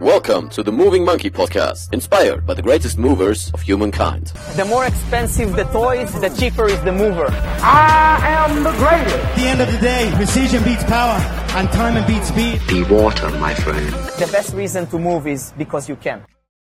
Welcome 0.00 0.50
to 0.50 0.62
the 0.62 0.70
Moving 0.70 1.06
Monkey 1.06 1.30
podcast, 1.30 1.90
inspired 1.94 2.44
by 2.44 2.52
the 2.52 2.60
greatest 2.60 2.98
movers 2.98 3.50
of 3.54 3.62
humankind. 3.62 4.26
The 4.54 4.66
more 4.66 4.84
expensive 4.84 5.56
the 5.56 5.64
toys, 5.64 6.12
the 6.20 6.28
cheaper 6.28 6.66
is 6.66 6.78
the 6.82 6.92
mover. 6.92 7.28
I 7.62 8.18
am 8.22 8.62
the 8.62 8.72
greatest. 8.72 9.16
At 9.16 9.36
the 9.36 9.46
end 9.46 9.60
of 9.62 9.72
the 9.72 9.78
day, 9.78 10.12
precision 10.14 10.62
beats 10.64 10.84
power, 10.84 11.18
and 11.56 11.66
time 11.70 12.06
beats 12.06 12.28
speed. 12.28 12.60
Be 12.68 12.84
water, 12.84 13.30
my 13.40 13.54
friend. 13.54 13.88
The 14.18 14.28
best 14.30 14.52
reason 14.52 14.86
to 14.88 14.98
move 14.98 15.26
is 15.26 15.54
because 15.56 15.88
you 15.88 15.96
can. 15.96 16.22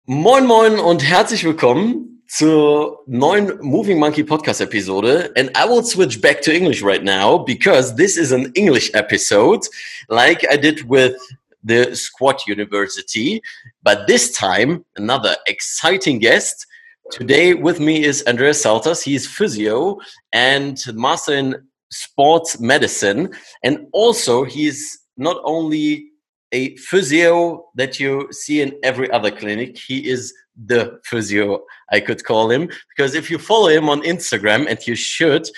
Moin 0.07 0.47
Moin 0.47 0.79
und 0.79 1.03
herzlich 1.03 1.45
willkommen 1.45 2.23
zur 2.29 3.05
neuen 3.07 3.59
Moving 3.61 3.99
Monkey 3.99 4.25
Podcast 4.25 4.63
Episode. 4.63 5.31
And 5.37 5.51
I 5.55 5.67
will 5.67 5.83
switch 5.83 6.23
back 6.23 6.41
to 6.43 6.51
English 6.51 6.83
right 6.83 7.05
now 7.05 7.37
because 7.37 7.95
this 7.97 8.17
is 8.17 8.33
an 8.33 8.53
English 8.55 8.91
episode, 8.95 9.69
like 10.09 10.47
I 10.51 10.57
did 10.57 10.89
with 10.89 11.15
the 11.63 11.95
Squat 11.95 12.47
University. 12.47 13.43
But 13.83 14.07
this 14.07 14.33
time, 14.33 14.85
another 14.97 15.37
exciting 15.47 16.19
guest. 16.19 16.67
Today 17.11 17.55
with 17.55 17.81
me 17.81 18.05
is 18.05 18.23
Andreas 18.27 18.65
Saltas. 18.65 19.03
He's 19.03 19.27
physio 19.27 19.99
and 20.33 20.79
master 20.95 21.35
in 21.35 21.69
sports 21.91 22.61
medicine. 22.61 23.35
And 23.63 23.87
also, 23.93 24.45
he's 24.45 24.99
not 25.17 25.39
only 25.45 26.11
a 26.53 26.77
physio 26.77 27.67
that 27.75 27.99
you 27.99 28.29
see 28.31 28.61
in 28.61 28.79
every 28.83 29.11
other 29.11 29.31
clinic, 29.31 29.79
he 29.79 30.09
is 30.09 30.33
the 30.67 31.01
physio, 31.05 31.63
I 31.91 32.01
could 32.01 32.25
call 32.25 32.51
him. 32.51 32.69
Because 32.97 33.15
if 33.15 33.31
you 33.31 33.39
follow 33.39 33.69
him 33.69 33.89
on 33.89 34.03
Instagram, 34.03 34.67
and 34.69 34.79
you 34.87 34.95
should, 34.95 35.49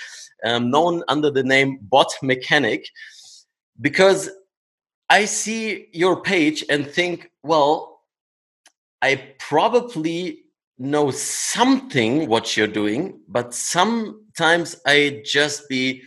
um, 0.44 0.70
known 0.70 1.02
under 1.08 1.30
the 1.30 1.42
name 1.42 1.78
Bot 1.82 2.12
Mechanic, 2.22 2.86
because 3.80 4.30
I 5.10 5.24
see 5.24 5.88
your 5.92 6.22
page 6.22 6.64
and 6.70 6.86
think, 6.86 7.30
well, 7.42 8.00
I 9.02 9.34
probably 9.40 10.44
know 10.78 11.10
something 11.10 12.28
what 12.28 12.56
you're 12.56 12.68
doing, 12.68 13.20
but 13.28 13.52
sometimes 13.52 14.76
I 14.86 15.22
just 15.24 15.68
be 15.68 16.02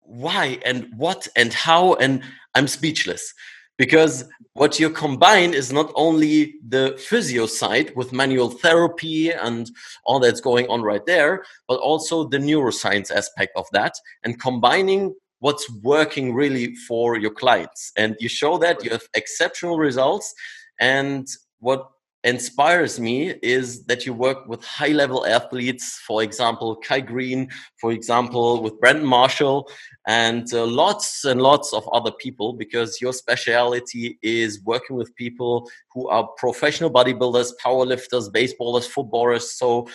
why 0.00 0.58
and 0.64 0.88
what 0.96 1.28
and 1.36 1.52
how 1.52 1.94
and 1.94 2.22
I'm 2.54 2.66
speechless. 2.66 3.34
Because 3.76 4.24
what 4.54 4.80
you 4.80 4.88
combine 4.88 5.52
is 5.52 5.70
not 5.70 5.92
only 5.96 6.54
the 6.66 6.96
physio 6.98 7.44
side 7.44 7.94
with 7.94 8.10
manual 8.10 8.48
therapy 8.48 9.30
and 9.30 9.70
all 10.06 10.18
that's 10.18 10.40
going 10.40 10.66
on 10.68 10.80
right 10.80 11.04
there, 11.04 11.44
but 11.68 11.78
also 11.80 12.26
the 12.26 12.38
neuroscience 12.38 13.10
aspect 13.10 13.52
of 13.54 13.66
that. 13.72 13.92
And 14.24 14.40
combining 14.40 15.14
what's 15.46 15.70
working 15.94 16.34
really 16.34 16.74
for 16.88 17.16
your 17.16 17.30
clients. 17.30 17.92
And 17.96 18.16
you 18.18 18.28
show 18.28 18.58
that 18.58 18.82
you 18.82 18.90
have 18.90 19.06
exceptional 19.14 19.78
results. 19.78 20.34
And 20.80 21.24
what 21.60 21.82
inspires 22.24 22.98
me 22.98 23.16
is 23.56 23.84
that 23.84 24.04
you 24.04 24.12
work 24.12 24.48
with 24.48 24.60
high 24.64 24.94
level 25.02 25.24
athletes 25.38 25.86
for 26.08 26.24
example 26.24 26.74
kai 26.86 26.98
Greene, 26.98 27.48
for 27.80 27.92
example 27.92 28.60
with 28.64 28.80
brandon 28.80 29.06
marshall 29.06 29.70
and 30.08 30.52
uh, 30.52 30.66
lots 30.66 31.24
and 31.24 31.40
lots 31.40 31.72
of 31.72 31.88
other 31.92 32.10
people 32.24 32.52
because 32.52 33.00
your 33.00 33.12
specialty 33.12 34.18
is 34.22 34.60
working 34.64 34.96
with 34.96 35.14
people 35.14 35.70
who 35.92 36.08
are 36.08 36.26
professional 36.44 36.90
bodybuilders 36.90 37.52
powerlifters 37.64 38.26
baseballers 38.38 38.88
footballers. 38.88 39.52
So 39.52 39.86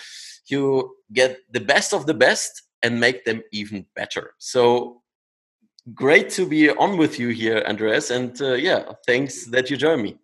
you 0.46 0.96
get 1.12 1.30
the 1.56 1.64
best 1.72 1.92
of 1.92 2.06
the 2.06 2.14
best 2.14 2.52
and 2.82 2.98
make 2.98 3.26
them 3.26 3.42
even 3.52 3.84
better. 3.94 4.32
So 4.38 5.01
great 5.94 6.30
to 6.30 6.46
be 6.46 6.70
on 6.70 6.96
with 6.96 7.18
you 7.18 7.28
here, 7.28 7.62
Andreas. 7.66 8.10
And 8.10 8.40
uh, 8.40 8.54
yeah, 8.54 8.92
thanks 9.06 9.46
that 9.46 9.70
you 9.70 9.76
joined 9.76 10.02
me. 10.02 10.18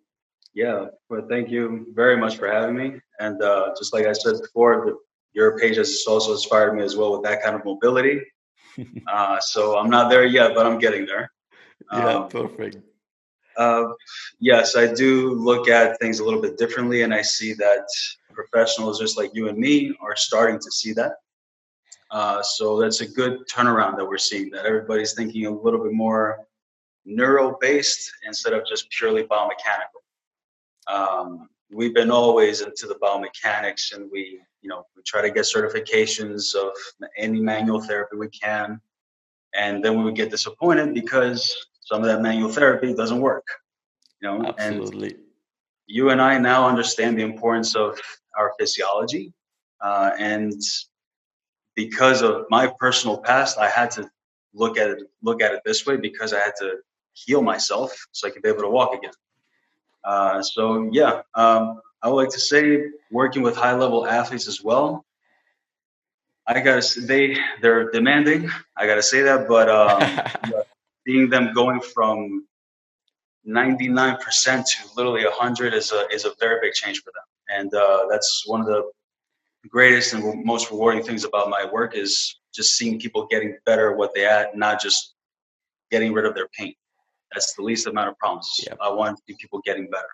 Yeah, 0.53 0.87
well, 1.09 1.25
thank 1.29 1.49
you 1.49 1.87
very 1.93 2.17
much 2.17 2.37
for 2.37 2.47
having 2.47 2.75
me. 2.75 2.99
And 3.19 3.41
uh, 3.41 3.73
just 3.77 3.93
like 3.93 4.05
I 4.05 4.13
said 4.13 4.35
before, 4.41 4.85
the, 4.85 4.97
your 5.33 5.59
page 5.59 5.77
has 5.77 6.03
also 6.07 6.31
inspired 6.31 6.75
me 6.75 6.83
as 6.83 6.95
well 6.95 7.11
with 7.13 7.23
that 7.23 7.43
kind 7.43 7.55
of 7.55 7.63
mobility. 7.63 8.21
uh, 9.07 9.39
so 9.39 9.77
I'm 9.77 9.89
not 9.89 10.09
there 10.09 10.25
yet, 10.25 10.55
but 10.55 10.65
I'm 10.65 10.79
getting 10.79 11.05
there. 11.05 11.31
Yeah, 11.91 12.13
um, 12.13 12.29
perfect. 12.29 12.77
Uh, 13.57 13.89
yes, 14.39 14.75
I 14.75 14.91
do 14.93 15.33
look 15.33 15.67
at 15.67 15.99
things 15.99 16.19
a 16.19 16.23
little 16.23 16.41
bit 16.41 16.57
differently, 16.57 17.01
and 17.01 17.13
I 17.13 17.21
see 17.21 17.53
that 17.53 17.85
professionals 18.33 18.99
just 18.99 19.17
like 19.17 19.31
you 19.33 19.49
and 19.49 19.57
me 19.57 19.93
are 20.01 20.15
starting 20.15 20.59
to 20.59 20.71
see 20.71 20.93
that. 20.93 21.13
Uh, 22.11 22.41
so 22.41 22.79
that's 22.79 23.01
a 23.01 23.07
good 23.07 23.47
turnaround 23.47 23.97
that 23.97 24.05
we're 24.05 24.17
seeing. 24.17 24.49
That 24.49 24.65
everybody's 24.65 25.13
thinking 25.13 25.45
a 25.45 25.51
little 25.51 25.83
bit 25.83 25.93
more 25.93 26.39
neuro-based 27.05 28.11
instead 28.25 28.53
of 28.53 28.65
just 28.65 28.89
purely 28.89 29.23
biomechanical. 29.23 30.01
Um, 30.87 31.49
we've 31.71 31.93
been 31.93 32.11
always 32.11 32.61
into 32.61 32.87
the 32.87 32.95
biomechanics, 32.95 33.93
and 33.93 34.09
we, 34.11 34.41
you 34.61 34.69
know, 34.69 34.85
we 34.95 35.03
try 35.05 35.21
to 35.21 35.31
get 35.31 35.43
certifications 35.43 36.55
of 36.55 36.71
any 37.17 37.39
manual 37.39 37.81
therapy 37.81 38.17
we 38.17 38.29
can, 38.29 38.81
and 39.53 39.83
then 39.83 39.97
we 39.97 40.03
would 40.03 40.15
get 40.15 40.31
disappointed 40.31 40.93
because 40.93 41.55
some 41.81 42.01
of 42.01 42.07
that 42.07 42.21
manual 42.21 42.49
therapy 42.49 42.93
doesn't 42.93 43.21
work. 43.21 43.45
You 44.21 44.29
know, 44.29 44.45
absolutely. 44.57 45.09
And 45.09 45.19
you 45.87 46.09
and 46.09 46.21
I 46.21 46.37
now 46.37 46.67
understand 46.67 47.17
the 47.17 47.23
importance 47.23 47.75
of 47.75 47.99
our 48.37 48.53
physiology, 48.59 49.33
uh, 49.81 50.11
and 50.19 50.53
because 51.85 52.21
of 52.21 52.45
my 52.49 52.67
personal 52.77 53.17
past, 53.17 53.57
I 53.57 53.69
had 53.69 53.89
to 53.91 54.01
look 54.53 54.77
at 54.77 54.89
it 54.89 54.99
look 55.21 55.41
at 55.41 55.53
it 55.53 55.61
this 55.63 55.85
way 55.85 55.95
because 55.95 56.33
I 56.33 56.39
had 56.39 56.55
to 56.59 56.69
heal 57.13 57.41
myself 57.41 57.91
so 58.11 58.27
I 58.27 58.31
could 58.31 58.41
be 58.41 58.49
able 58.49 58.63
to 58.63 58.73
walk 58.79 58.93
again. 58.93 59.17
Uh, 60.03 60.41
so 60.41 60.89
yeah, 60.91 61.21
um, 61.35 61.79
I 62.03 62.09
would 62.09 62.19
like 62.23 62.33
to 62.39 62.43
say 62.51 62.63
working 63.11 63.43
with 63.43 63.55
high 63.55 63.75
level 63.83 64.05
athletes 64.05 64.47
as 64.49 64.61
well. 64.61 65.05
I 66.45 66.59
gotta 66.59 66.81
say, 66.81 67.01
they 67.11 67.37
they're 67.61 67.89
demanding. 67.91 68.49
I 68.75 68.85
gotta 68.85 69.07
say 69.13 69.21
that, 69.21 69.47
but 69.47 69.69
um, 69.69 70.01
seeing 71.07 71.29
them 71.29 71.53
going 71.53 71.79
from 71.79 72.45
99% 73.47 74.19
to 74.65 74.77
literally 74.97 75.23
100 75.23 75.73
is 75.73 75.93
a 75.93 76.01
is 76.13 76.25
a 76.25 76.33
very 76.41 76.57
big 76.61 76.73
change 76.73 76.97
for 77.03 77.11
them, 77.17 77.27
and 77.57 77.73
uh, 77.73 78.07
that's 78.11 78.43
one 78.45 78.59
of 78.59 78.67
the 78.67 78.81
greatest 79.67 80.13
and 80.13 80.45
most 80.45 80.71
rewarding 80.71 81.03
things 81.03 81.23
about 81.23 81.49
my 81.49 81.65
work 81.65 81.95
is 81.95 82.39
just 82.53 82.77
seeing 82.77 82.99
people 82.99 83.27
getting 83.27 83.57
better 83.65 83.91
at 83.91 83.97
what 83.97 84.13
they 84.15 84.25
at, 84.25 84.57
not 84.57 84.81
just 84.81 85.15
getting 85.91 86.13
rid 86.13 86.25
of 86.25 86.33
their 86.33 86.47
pain. 86.57 86.73
That's 87.33 87.53
the 87.55 87.63
least 87.63 87.85
amount 87.87 88.09
of 88.09 88.17
problems. 88.17 88.49
Yep. 88.65 88.77
I 88.81 88.89
want 88.91 89.17
to 89.17 89.23
see 89.27 89.37
people 89.39 89.61
getting 89.65 89.89
better. 89.89 90.07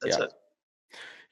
That's 0.00 0.18
yeah. 0.18 0.24
it. 0.24 0.32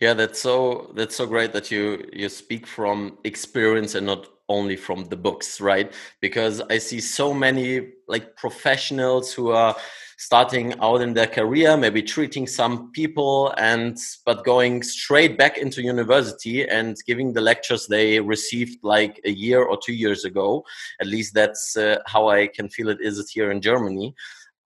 Yeah, 0.01 0.15
that's 0.15 0.41
so 0.41 0.93
that's 0.95 1.15
so 1.15 1.27
great 1.27 1.53
that 1.53 1.71
you 1.71 2.09
you 2.11 2.31
speak 2.31 2.67
from 2.67 3.19
experience 3.25 3.95
and 3.95 4.07
not 4.07 4.29
only 4.49 4.75
from 4.77 5.05
the 5.05 5.17
books, 5.17 5.61
right? 5.61 5.93
Because 6.21 6.63
I 6.71 6.79
see 6.79 7.01
so 7.01 7.35
many 7.35 7.93
like 8.09 8.35
professionals 8.35 9.33
who 9.33 9.51
are 9.51 9.77
starting 10.21 10.79
out 10.83 11.01
in 11.01 11.15
their 11.15 11.27
career, 11.27 11.79
maybe 11.79 12.03
treating 12.03 12.47
some 12.47 12.93
people 12.93 13.55
and 13.57 13.97
but 14.27 14.45
going 14.45 14.83
straight 14.83 15.39
back 15.39 15.57
into 15.57 15.81
university 15.81 16.69
and 16.69 16.99
giving 17.07 17.33
the 17.33 17.41
lectures 17.41 17.87
they 17.87 18.21
received 18.21 18.77
like 18.83 19.19
a 19.25 19.31
year 19.31 19.65
or 19.65 19.79
two 19.83 19.95
years 19.95 20.27
ago. 20.27 20.63
At 21.01 21.07
least 21.07 21.33
that's 21.33 21.75
uh, 21.75 22.01
how 22.07 22.29
I 22.29 22.49
can 22.49 22.69
feel 22.69 22.91
it 22.91 22.99
is 23.01 23.19
it 23.19 23.29
here 23.33 23.51
in 23.51 23.63
Germany. 23.63 24.15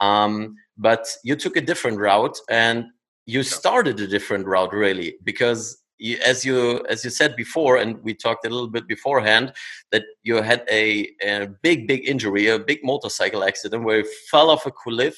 Um, 0.00 0.56
but 0.76 1.06
you 1.22 1.36
took 1.36 1.56
a 1.56 1.60
different 1.60 1.98
route 2.00 2.36
and 2.50 2.86
you 3.24 3.44
started 3.44 4.00
a 4.00 4.08
different 4.08 4.46
route 4.46 4.72
really 4.72 5.18
because 5.22 5.83
you, 6.04 6.18
as 6.24 6.44
you 6.44 6.84
as 6.88 7.02
you 7.02 7.10
said 7.10 7.34
before 7.34 7.78
and 7.78 8.02
we 8.02 8.12
talked 8.14 8.44
a 8.44 8.50
little 8.50 8.68
bit 8.68 8.86
beforehand 8.86 9.52
that 9.90 10.04
you 10.22 10.36
had 10.42 10.62
a, 10.70 11.08
a 11.22 11.48
big 11.62 11.88
big 11.88 12.06
injury 12.06 12.48
a 12.48 12.58
big 12.58 12.80
motorcycle 12.84 13.42
accident 13.42 13.84
where 13.84 13.98
you 13.98 14.08
fell 14.30 14.50
off 14.50 14.66
a 14.66 14.70
cliff. 14.70 15.16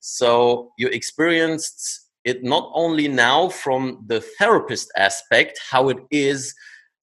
So 0.00 0.72
you 0.76 0.88
experienced 0.88 2.08
it 2.24 2.42
not 2.42 2.70
only 2.74 3.06
now 3.06 3.48
from 3.48 4.04
the 4.06 4.20
therapist 4.38 4.90
aspect 4.96 5.60
how 5.70 5.88
it 5.88 6.00
is 6.10 6.52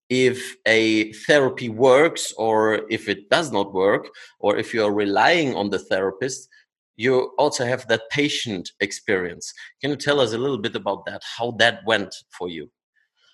if 0.10 0.57
a 0.66 1.13
therapy 1.27 1.69
works 1.69 2.34
or 2.38 2.81
if 2.89 3.07
it 3.07 3.30
does 3.30 3.50
not 3.51 3.74
work 3.74 4.10
or 4.39 4.57
if 4.57 4.74
you 4.74 4.84
are 4.84 4.94
relying 4.94 5.56
on 5.56 5.69
the 5.69 5.80
therapist 5.80 6.50
you 6.98 7.31
also 7.39 7.66
have 7.66 7.88
that 7.88 8.01
patient 8.12 8.69
experience. 8.81 9.54
Can 9.80 9.89
you 9.92 9.95
tell 9.95 10.19
us 10.19 10.34
a 10.34 10.38
little 10.38 10.57
bit 10.57 10.75
about 10.75 11.06
that 11.06 11.22
how 11.38 11.51
that 11.60 11.80
went 11.86 12.13
for 12.38 12.50
you 12.50 12.69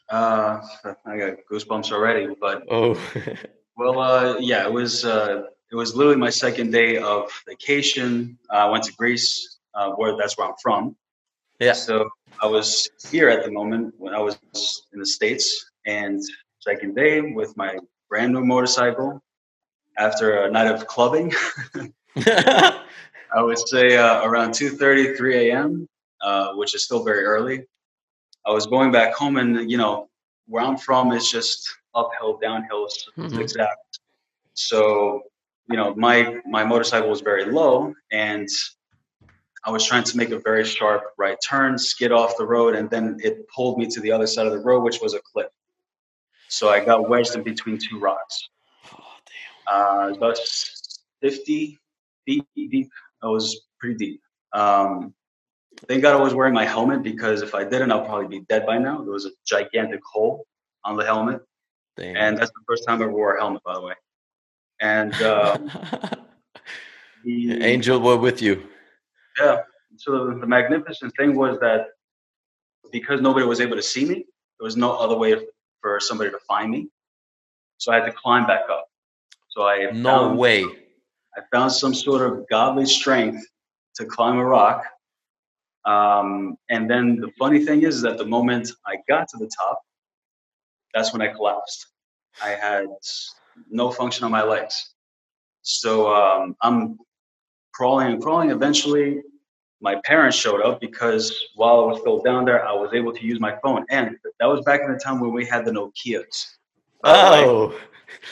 uh, 0.10 0.62
I 1.06 1.18
got 1.18 1.38
goosebumps 1.52 1.92
already. 1.92 2.34
But 2.40 2.64
oh, 2.70 3.00
well, 3.78 4.00
uh, 4.00 4.38
yeah, 4.40 4.66
it 4.66 4.72
was 4.72 5.06
uh, 5.06 5.44
it 5.72 5.76
was 5.76 5.96
literally 5.96 6.18
my 6.18 6.30
second 6.30 6.72
day 6.72 6.98
of 6.98 7.30
vacation. 7.48 8.38
I 8.50 8.70
went 8.70 8.84
to 8.86 8.94
Greece, 8.94 9.60
uh, 9.76 9.92
where 9.92 10.16
that's 10.18 10.38
where 10.38 10.48
I'm 10.48 10.56
from. 10.62 10.96
Yeah. 11.60 11.74
So 11.74 12.10
I 12.42 12.46
was 12.46 12.90
here 13.10 13.30
at 13.30 13.44
the 13.44 13.52
moment 13.52 13.94
when 13.98 14.14
I 14.14 14.20
was 14.20 14.38
in 14.94 15.00
the 15.00 15.06
states, 15.06 15.72
and 15.86 16.22
second 16.60 16.96
day 16.96 17.22
with 17.22 17.56
my 17.58 17.78
brand 18.10 18.34
new 18.34 18.46
motorcycle 18.46 19.22
after 19.98 20.44
a 20.44 20.52
night 20.52 20.68
of 20.68 20.88
clubbing. 20.88 21.34
I 23.36 23.42
would 23.42 23.60
say 23.60 23.98
uh, 23.98 24.24
around 24.24 24.52
2:30, 24.52 25.18
3 25.18 25.50
a.m. 25.50 25.88
uh, 26.22 26.54
which 26.54 26.76
is 26.76 26.84
still 26.86 27.04
very 27.04 27.26
early. 27.26 27.66
I 28.48 28.52
was 28.52 28.66
going 28.66 28.92
back 28.92 29.14
home, 29.14 29.38
and 29.38 29.70
you 29.70 29.78
know 29.78 30.10
where 30.48 30.64
I'm 30.64 30.78
from 30.78 31.12
is 31.12 31.30
just 31.30 31.70
uphill, 31.94 32.38
downhill, 32.38 32.88
Mhm. 33.18 33.30
zigzag. 33.30 33.68
So 34.54 35.24
you 35.70 35.76
know 35.76 35.94
my 35.96 36.42
my 36.46 36.64
motorcycle 36.64 37.10
was 37.10 37.22
very 37.22 37.46
low, 37.46 37.94
and 38.12 38.48
I 39.66 39.70
was 39.72 39.86
trying 39.86 40.06
to 40.06 40.16
make 40.18 40.30
a 40.32 40.40
very 40.40 40.64
sharp 40.64 41.04
right 41.18 41.38
turn, 41.46 41.78
skid 41.78 42.14
off 42.14 42.38
the 42.38 42.46
road, 42.46 42.76
and 42.76 42.90
then 42.90 43.18
it 43.22 43.46
pulled 43.50 43.78
me 43.78 43.86
to 43.88 44.00
the 44.00 44.12
other 44.12 44.26
side 44.28 44.48
of 44.48 44.54
the 44.54 44.60
road, 44.60 44.82
which 44.82 45.02
was 45.02 45.14
a 45.14 45.20
cliff. 45.20 45.52
So 46.48 46.70
I 46.70 46.80
got 46.86 47.10
wedged 47.10 47.36
in 47.36 47.44
between 47.44 47.78
two 47.78 48.00
rocks. 48.00 48.48
Oh, 48.94 49.04
damn. 49.68 50.12
Uh, 50.12 50.16
about 50.16 50.38
50 51.22 51.78
feet 52.26 52.46
deep. 52.56 52.90
I 53.22 53.28
was 53.28 53.68
pretty 53.80 53.96
deep. 53.96 54.22
Um, 54.54 55.14
thank 55.88 56.02
God 56.02 56.16
I 56.20 56.22
was 56.22 56.34
wearing 56.34 56.54
my 56.54 56.66
helmet 56.66 57.04
because 57.04 57.42
if 57.42 57.54
I 57.56 57.64
didn't, 57.64 57.92
I'll 57.92 58.06
probably 58.06 58.28
be 58.40 58.46
dead 58.50 58.66
by 58.66 58.78
now. 58.78 59.02
There 59.04 59.12
was 59.14 59.26
a 59.26 59.32
gigantic 59.46 60.02
hole 60.04 60.46
on 60.84 60.98
the 60.98 61.06
helmet, 61.06 61.42
Damn. 61.98 62.16
and 62.16 62.38
that's 62.38 62.52
the 62.52 62.62
first 62.68 62.86
time 62.88 63.02
I 63.02 63.06
ever 63.06 63.14
wore 63.14 63.36
a 63.36 63.40
helmet, 63.40 63.62
by 63.64 63.74
the 63.76 63.82
way. 63.82 63.94
And 64.82 65.14
uh, 65.22 65.58
the, 67.24 67.64
Angel 67.64 68.00
were 68.00 68.18
with 68.18 68.42
you. 68.42 68.64
yeah, 69.40 69.62
so 69.98 70.28
the, 70.28 70.40
the 70.40 70.48
magnificent 70.48 71.14
thing 71.18 71.36
was 71.36 71.60
that 71.60 71.88
because 72.92 73.22
nobody 73.22 73.46
was 73.46 73.60
able 73.60 73.76
to 73.76 73.82
see 73.84 74.06
me, 74.06 74.16
there 74.16 74.66
was 74.66 74.78
no 74.78 74.94
other 74.96 75.16
way 75.18 75.36
for 75.82 76.00
somebody 76.00 76.30
to 76.32 76.40
find 76.48 76.72
me. 76.72 76.88
So 77.78 77.92
I 77.92 77.96
had 77.98 78.06
to 78.06 78.12
climb 78.12 78.48
back 78.48 78.62
up. 78.72 78.88
So 79.50 79.64
I 79.64 79.92
No 79.92 80.28
found- 80.28 80.38
way. 80.38 80.64
I 81.36 81.42
found 81.52 81.72
some 81.72 81.94
sort 81.94 82.22
of 82.28 82.48
godly 82.50 82.86
strength 82.88 83.46
to 83.96 84.06
climb 84.06 84.38
a 84.38 84.46
rock. 84.46 84.84
Um, 85.88 86.58
and 86.70 86.90
then 86.90 87.16
the 87.16 87.32
funny 87.40 87.64
thing 87.66 87.84
is 87.84 88.02
that 88.02 88.18
the 88.18 88.26
moment 88.26 88.70
I 88.86 88.98
got 89.08 89.28
to 89.30 89.38
the 89.38 89.50
top, 89.62 89.82
that's 90.94 91.14
when 91.14 91.22
I 91.22 91.30
collapsed. 91.34 91.88
I 92.44 92.50
had 92.50 92.86
no 93.70 93.90
function 93.90 94.26
on 94.26 94.32
my 94.32 94.44
legs. 94.44 94.94
So 95.62 96.14
um, 96.14 96.56
I'm 96.62 96.98
crawling 97.74 98.08
and 98.14 98.22
crawling. 98.22 98.50
Eventually, 98.52 99.22
my 99.82 99.96
parents 100.04 100.36
showed 100.38 100.62
up 100.62 100.82
because 100.82 101.34
while 101.56 101.80
I 101.82 101.86
was 101.86 102.00
still 102.02 102.22
down 102.22 102.46
there, 102.46 102.68
I 102.68 102.74
was 102.74 102.92
able 102.94 103.14
to 103.14 103.24
use 103.26 103.40
my 103.40 103.56
phone. 103.64 103.86
And 103.90 104.18
that 104.40 104.46
was 104.46 104.62
back 104.66 104.82
in 104.84 104.92
the 104.92 105.00
time 105.00 105.20
when 105.22 105.32
we 105.32 105.46
had 105.46 105.66
the 105.66 105.72
Nokias. 105.72 106.56
by 107.02 107.14
the 107.14 107.32
way. 107.32 107.46
Oh, 107.50 107.80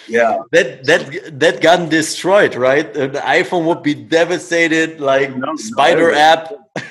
yeah. 0.08 0.40
that 0.52 0.86
that 0.86 1.40
that 1.40 1.62
got 1.62 1.90
destroyed, 1.90 2.56
right? 2.56 2.92
The 2.94 3.10
iPhone 3.40 3.66
would 3.66 3.84
be 3.84 3.94
devastated, 3.94 5.00
like 5.00 5.30
No, 5.36 5.48
no, 5.52 5.56
Spider 5.56 6.10
it- 6.12 6.18
app. 6.18 6.54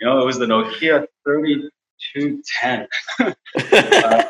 You 0.00 0.06
know, 0.08 0.20
it 0.20 0.26
was 0.26 0.38
the 0.38 0.46
Nokia 0.46 1.06
3210. 1.24 2.88
Uh, 3.72 4.24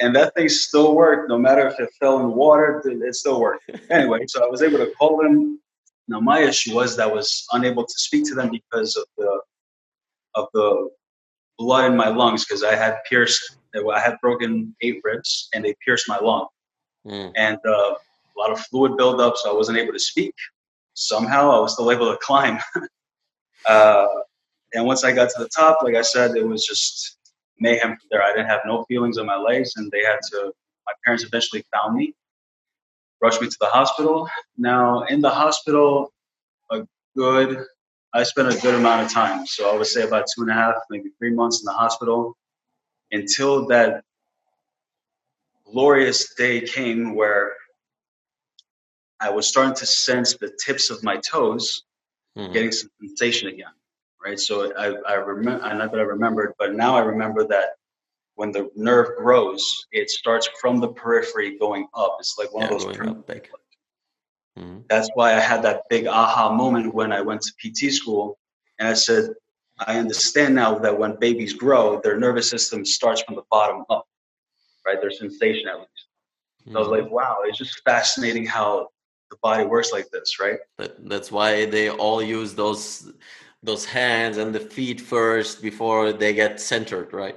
and 0.00 0.14
that 0.16 0.34
thing 0.34 0.48
still 0.48 0.94
worked, 0.94 1.28
no 1.28 1.36
matter 1.36 1.66
if 1.66 1.78
it 1.78 1.90
fell 2.00 2.16
in 2.16 2.22
the 2.22 2.28
water, 2.28 2.80
it 2.84 3.02
it 3.02 3.14
still 3.14 3.40
worked. 3.40 3.68
Anyway, 3.90 4.20
so 4.26 4.44
I 4.44 4.48
was 4.48 4.62
able 4.62 4.78
to 4.78 4.90
call 4.92 5.20
them. 5.20 5.60
Now, 6.08 6.20
my 6.20 6.40
issue 6.40 6.74
was 6.74 6.96
that 6.96 7.08
I 7.08 7.12
was 7.12 7.44
unable 7.52 7.84
to 7.84 7.94
speak 7.96 8.24
to 8.26 8.34
them 8.34 8.50
because 8.50 8.96
of 8.96 9.04
the 9.18 9.40
of 10.34 10.46
the 10.54 10.90
blood 11.58 11.90
in 11.90 11.96
my 11.96 12.08
lungs, 12.08 12.44
because 12.44 12.62
I 12.64 12.74
had 12.74 12.96
pierced, 13.08 13.56
I 13.74 14.00
had 14.00 14.16
broken 14.22 14.74
eight 14.80 15.00
ribs, 15.04 15.48
and 15.54 15.64
they 15.64 15.74
pierced 15.84 16.08
my 16.08 16.18
lung, 16.18 16.46
Mm. 17.06 17.32
and 17.36 17.58
uh, 17.66 17.70
a 17.70 18.34
lot 18.38 18.52
of 18.52 18.60
fluid 18.60 18.96
buildup, 18.96 19.36
so 19.36 19.50
I 19.50 19.54
wasn't 19.54 19.78
able 19.78 19.92
to 19.92 19.98
speak. 19.98 20.34
Somehow, 20.94 21.50
I 21.50 21.58
was 21.58 21.72
still 21.74 21.90
able 21.90 22.10
to 22.12 22.18
climb. 22.18 22.58
uh, 23.66 24.06
and 24.74 24.86
once 24.86 25.04
I 25.04 25.12
got 25.12 25.30
to 25.30 25.42
the 25.42 25.48
top, 25.48 25.78
like 25.82 25.94
I 25.94 26.02
said, 26.02 26.36
it 26.36 26.46
was 26.46 26.64
just 26.64 27.18
mayhem 27.58 27.90
from 27.90 28.08
there. 28.10 28.22
I 28.22 28.32
didn't 28.32 28.48
have 28.48 28.60
no 28.66 28.84
feelings 28.84 29.18
on 29.18 29.26
my 29.26 29.36
legs, 29.36 29.72
and 29.76 29.90
they 29.90 30.02
had 30.02 30.18
to. 30.32 30.52
My 30.86 30.92
parents 31.04 31.24
eventually 31.24 31.64
found 31.72 31.96
me, 31.96 32.14
rushed 33.22 33.40
me 33.40 33.48
to 33.48 33.56
the 33.60 33.68
hospital. 33.68 34.28
Now 34.58 35.02
in 35.04 35.20
the 35.20 35.30
hospital, 35.30 36.12
a 36.70 36.86
good. 37.16 37.64
I 38.14 38.24
spent 38.24 38.52
a 38.52 38.60
good 38.60 38.74
amount 38.74 39.06
of 39.06 39.10
time, 39.10 39.46
so 39.46 39.72
I 39.72 39.76
would 39.78 39.86
say 39.86 40.02
about 40.02 40.26
two 40.34 40.42
and 40.42 40.50
a 40.50 40.54
half, 40.54 40.74
maybe 40.90 41.10
three 41.18 41.32
months 41.32 41.60
in 41.62 41.64
the 41.64 41.72
hospital, 41.72 42.36
until 43.10 43.66
that 43.68 44.04
glorious 45.64 46.34
day 46.34 46.60
came 46.60 47.14
where 47.14 47.54
I 49.18 49.30
was 49.30 49.46
starting 49.46 49.74
to 49.76 49.86
sense 49.86 50.36
the 50.36 50.52
tips 50.64 50.90
of 50.90 51.02
my 51.02 51.16
toes 51.18 51.84
Mm. 52.36 52.52
getting 52.52 52.72
some 52.72 52.88
sensation 52.98 53.48
again, 53.48 53.72
right? 54.24 54.38
So 54.38 54.72
I, 54.76 54.94
I 55.08 55.14
remember, 55.14 55.74
not 55.74 55.92
that 55.92 55.98
I 55.98 56.04
remembered, 56.04 56.54
but 56.58 56.74
now 56.74 56.96
I 56.96 57.00
remember 57.00 57.46
that 57.48 57.70
when 58.34 58.52
the 58.52 58.70
nerve 58.74 59.16
grows, 59.18 59.86
it 59.92 60.10
starts 60.10 60.48
from 60.60 60.80
the 60.80 60.88
periphery 60.88 61.58
going 61.58 61.86
up. 61.94 62.16
It's 62.20 62.36
like 62.38 62.52
one 62.52 62.64
Yeah, 62.64 62.74
of 62.74 62.82
those. 62.82 62.96
going 62.96 63.08
up 63.08 63.26
back. 63.26 63.50
Mhm. 64.58 64.84
That's 64.88 65.08
why 65.14 65.34
I 65.34 65.40
had 65.40 65.62
that 65.62 65.82
big 65.88 66.06
aha 66.06 66.52
moment 66.52 66.94
when 66.94 67.12
I 67.12 67.20
went 67.20 67.42
to 67.42 67.52
PT 67.58 67.92
school, 67.92 68.38
and 68.78 68.88
I 68.88 68.94
said, 68.94 69.30
I 69.78 69.98
understand 69.98 70.54
now 70.54 70.78
that 70.78 70.96
when 70.96 71.16
babies 71.18 71.54
grow, 71.54 72.00
their 72.00 72.18
nervous 72.18 72.48
system 72.48 72.84
starts 72.84 73.22
from 73.22 73.34
the 73.36 73.42
bottom 73.50 73.84
up, 73.88 74.06
right? 74.86 75.00
Their 75.00 75.10
sensation 75.10 75.68
at 75.68 75.78
least. 75.78 76.06
So 76.70 76.76
I 76.76 76.78
was 76.78 76.88
like, 76.88 77.10
wow, 77.10 77.38
it's 77.44 77.58
just 77.58 77.82
fascinating 77.84 78.46
how 78.46 78.88
the 79.30 79.36
body 79.42 79.64
works 79.64 79.92
like 79.92 80.08
this, 80.10 80.38
right? 80.38 80.58
That, 80.78 81.08
that's 81.08 81.32
why 81.32 81.64
they 81.64 81.90
all 81.90 82.22
use 82.22 82.54
those 82.54 83.12
those 83.62 83.84
hands 83.84 84.36
and 84.38 84.54
the 84.54 84.60
feet 84.60 85.00
first 85.00 85.62
before 85.62 86.12
they 86.12 86.34
get 86.34 86.60
centered, 86.60 87.12
right? 87.12 87.36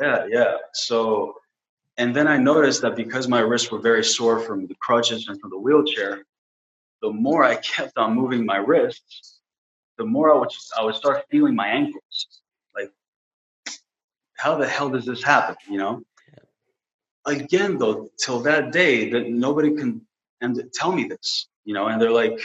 Yeah, 0.00 0.26
yeah. 0.28 0.56
So, 0.72 1.34
and 1.98 2.14
then 2.14 2.26
I 2.26 2.36
noticed 2.36 2.82
that 2.82 2.96
because 2.96 3.28
my 3.28 3.40
wrists 3.40 3.70
were 3.70 3.78
very 3.78 4.04
sore 4.04 4.40
from 4.40 4.66
the 4.66 4.74
crutches 4.76 5.28
and 5.28 5.40
from 5.40 5.50
the 5.50 5.58
wheelchair, 5.58 6.24
the 7.02 7.10
more 7.10 7.44
I 7.44 7.56
kept 7.74 7.96
on 7.96 8.14
moving 8.14 8.44
my 8.44 8.56
wrists, 8.56 9.40
the 9.98 10.04
more 10.04 10.34
I 10.34 10.38
would 10.38 10.50
I 10.78 10.84
would 10.84 10.94
start 10.94 11.24
feeling 11.30 11.54
my 11.54 11.68
ankles. 11.68 12.26
Like, 12.74 12.90
how 14.36 14.56
the 14.56 14.66
hell 14.66 14.88
does 14.88 15.04
this 15.04 15.22
happen? 15.22 15.56
You 15.68 15.78
know. 15.78 16.02
Again, 17.26 17.76
though, 17.76 18.08
till 18.18 18.40
that 18.40 18.72
day, 18.72 19.10
that 19.10 19.28
nobody 19.28 19.76
can 19.76 20.00
and 20.40 20.58
tell 20.72 20.90
me 20.90 21.04
this. 21.04 21.48
You 21.64 21.74
know, 21.74 21.88
and 21.88 22.00
they're 22.00 22.10
like, 22.10 22.40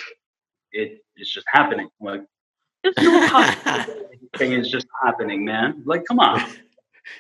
it 0.74 1.00
it's 1.16 1.34
just 1.34 1.48
happening. 1.50 1.88
I'm 2.02 2.08
like, 2.08 2.26
there's 2.96 3.08
no 3.08 3.86
thing 4.38 4.54
is 4.54 4.70
just 4.70 4.88
happening, 5.04 5.46
man. 5.46 5.82
Like, 5.86 6.06
come 6.06 6.20
on. 6.20 6.42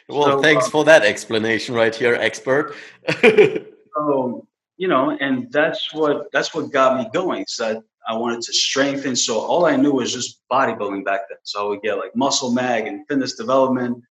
well, 0.09 0.23
So, 0.23 0.41
thanks 0.41 0.67
uh, 0.67 0.69
for 0.69 0.83
that 0.85 1.03
explanation 1.03 1.75
right 1.75 1.95
here, 1.95 2.15
expert. 2.15 2.75
so 3.95 4.47
you 4.77 4.87
know 4.87 5.17
and 5.21 5.51
that's 5.51 5.93
what 5.93 6.31
that's 6.31 6.53
what 6.53 6.71
got 6.71 6.97
me 6.97 7.09
going 7.13 7.45
so 7.47 7.81
I, 8.07 8.13
I 8.13 8.17
wanted 8.17 8.41
to 8.41 8.53
strengthen 8.53 9.15
so 9.15 9.39
all 9.39 9.65
i 9.65 9.75
knew 9.75 9.93
was 9.93 10.13
just 10.13 10.41
bodybuilding 10.51 11.05
back 11.05 11.21
then 11.29 11.37
so 11.43 11.65
i 11.65 11.69
would 11.69 11.81
get 11.81 11.97
like 11.97 12.15
muscle 12.15 12.51
mag 12.51 12.87
and 12.87 13.07
fitness 13.07 13.35
development 13.35 14.03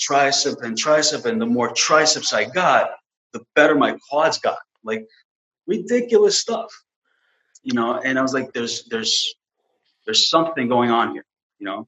tricep 0.00 0.62
and 0.62 0.76
tricep 0.76 1.24
and 1.24 1.40
the 1.40 1.46
more 1.46 1.72
triceps 1.72 2.32
i 2.32 2.44
got 2.44 2.90
the 3.32 3.42
better 3.54 3.74
my 3.74 3.96
quads 4.08 4.38
got 4.38 4.58
like 4.84 5.06
ridiculous 5.66 6.38
stuff 6.38 6.70
you 7.62 7.74
know 7.74 8.00
and 8.04 8.18
i 8.18 8.22
was 8.22 8.34
like 8.34 8.52
there's 8.52 8.84
there's 8.90 9.34
there's 10.04 10.28
something 10.28 10.68
going 10.68 10.90
on 10.90 11.12
here 11.12 11.24
you 11.58 11.66
know 11.66 11.86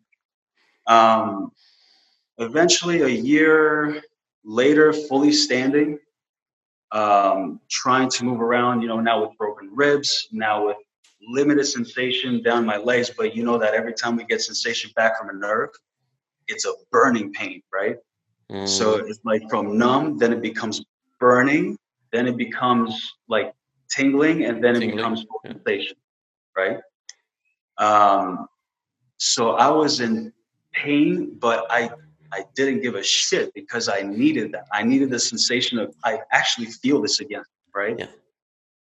um 0.86 1.50
eventually 2.38 3.02
a 3.02 3.08
year 3.08 4.02
later 4.44 4.92
fully 4.92 5.32
standing 5.32 5.98
um, 6.92 7.60
trying 7.68 8.08
to 8.08 8.24
move 8.24 8.40
around, 8.40 8.80
you 8.80 8.86
know, 8.88 9.00
now 9.00 9.20
with 9.26 9.36
broken 9.36 9.68
ribs, 9.74 10.28
now 10.30 10.66
with 10.66 10.76
limited 11.28 11.64
sensation 11.64 12.40
down 12.42 12.64
my 12.64 12.76
legs. 12.76 13.10
But 13.16 13.34
you 13.34 13.44
know 13.44 13.58
that 13.58 13.74
every 13.74 13.94
time 13.94 14.16
we 14.16 14.24
get 14.24 14.40
sensation 14.40 14.90
back 14.94 15.18
from 15.18 15.28
a 15.28 15.32
nerve, 15.32 15.70
it's 16.46 16.64
a 16.66 16.72
burning 16.92 17.32
pain, 17.32 17.62
right? 17.72 17.96
So 18.66 19.00
Mm. 19.00 19.08
it's 19.08 19.20
like 19.24 19.42
from 19.50 19.76
numb, 19.76 20.18
then 20.18 20.32
it 20.32 20.40
becomes 20.40 20.84
burning, 21.18 21.76
then 22.12 22.28
it 22.28 22.36
becomes 22.36 23.12
like 23.28 23.52
tingling, 23.90 24.44
and 24.44 24.62
then 24.62 24.76
it 24.76 24.80
Tingling, 24.80 24.96
becomes 24.96 25.26
yeah. 25.44 25.52
sensation, 25.52 25.96
right? 26.56 26.78
Um, 27.78 28.46
so 29.16 29.52
I 29.52 29.68
was 29.70 30.00
in 30.00 30.32
pain, 30.72 31.36
but 31.38 31.66
I 31.70 31.90
I 32.32 32.44
didn't 32.56 32.80
give 32.80 32.96
a 32.96 33.02
shit 33.02 33.54
because 33.54 33.88
I 33.88 34.02
needed 34.02 34.52
that. 34.52 34.66
I 34.72 34.82
needed 34.82 35.10
the 35.10 35.20
sensation 35.20 35.78
of 35.78 35.94
I 36.04 36.18
actually 36.32 36.66
feel 36.66 37.00
this 37.00 37.20
again, 37.20 37.44
right? 37.74 37.96
Yeah. 37.96 38.06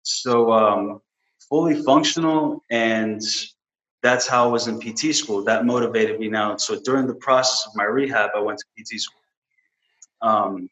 So 0.02 0.52
um, 0.52 1.02
fully 1.48 1.82
functional, 1.82 2.62
and 2.70 3.20
that's 4.02 4.26
how 4.26 4.44
I 4.44 4.50
was 4.50 4.66
in 4.68 4.80
PT 4.80 5.14
school. 5.14 5.44
That 5.44 5.66
motivated 5.66 6.20
me 6.20 6.28
now. 6.28 6.56
So 6.56 6.80
during 6.80 7.06
the 7.06 7.14
process 7.14 7.66
of 7.66 7.76
my 7.76 7.84
rehab, 7.84 8.30
I 8.34 8.40
went 8.40 8.58
to 8.60 8.64
PT 8.76 9.00
school. 9.00 9.20
Um, 10.22 10.70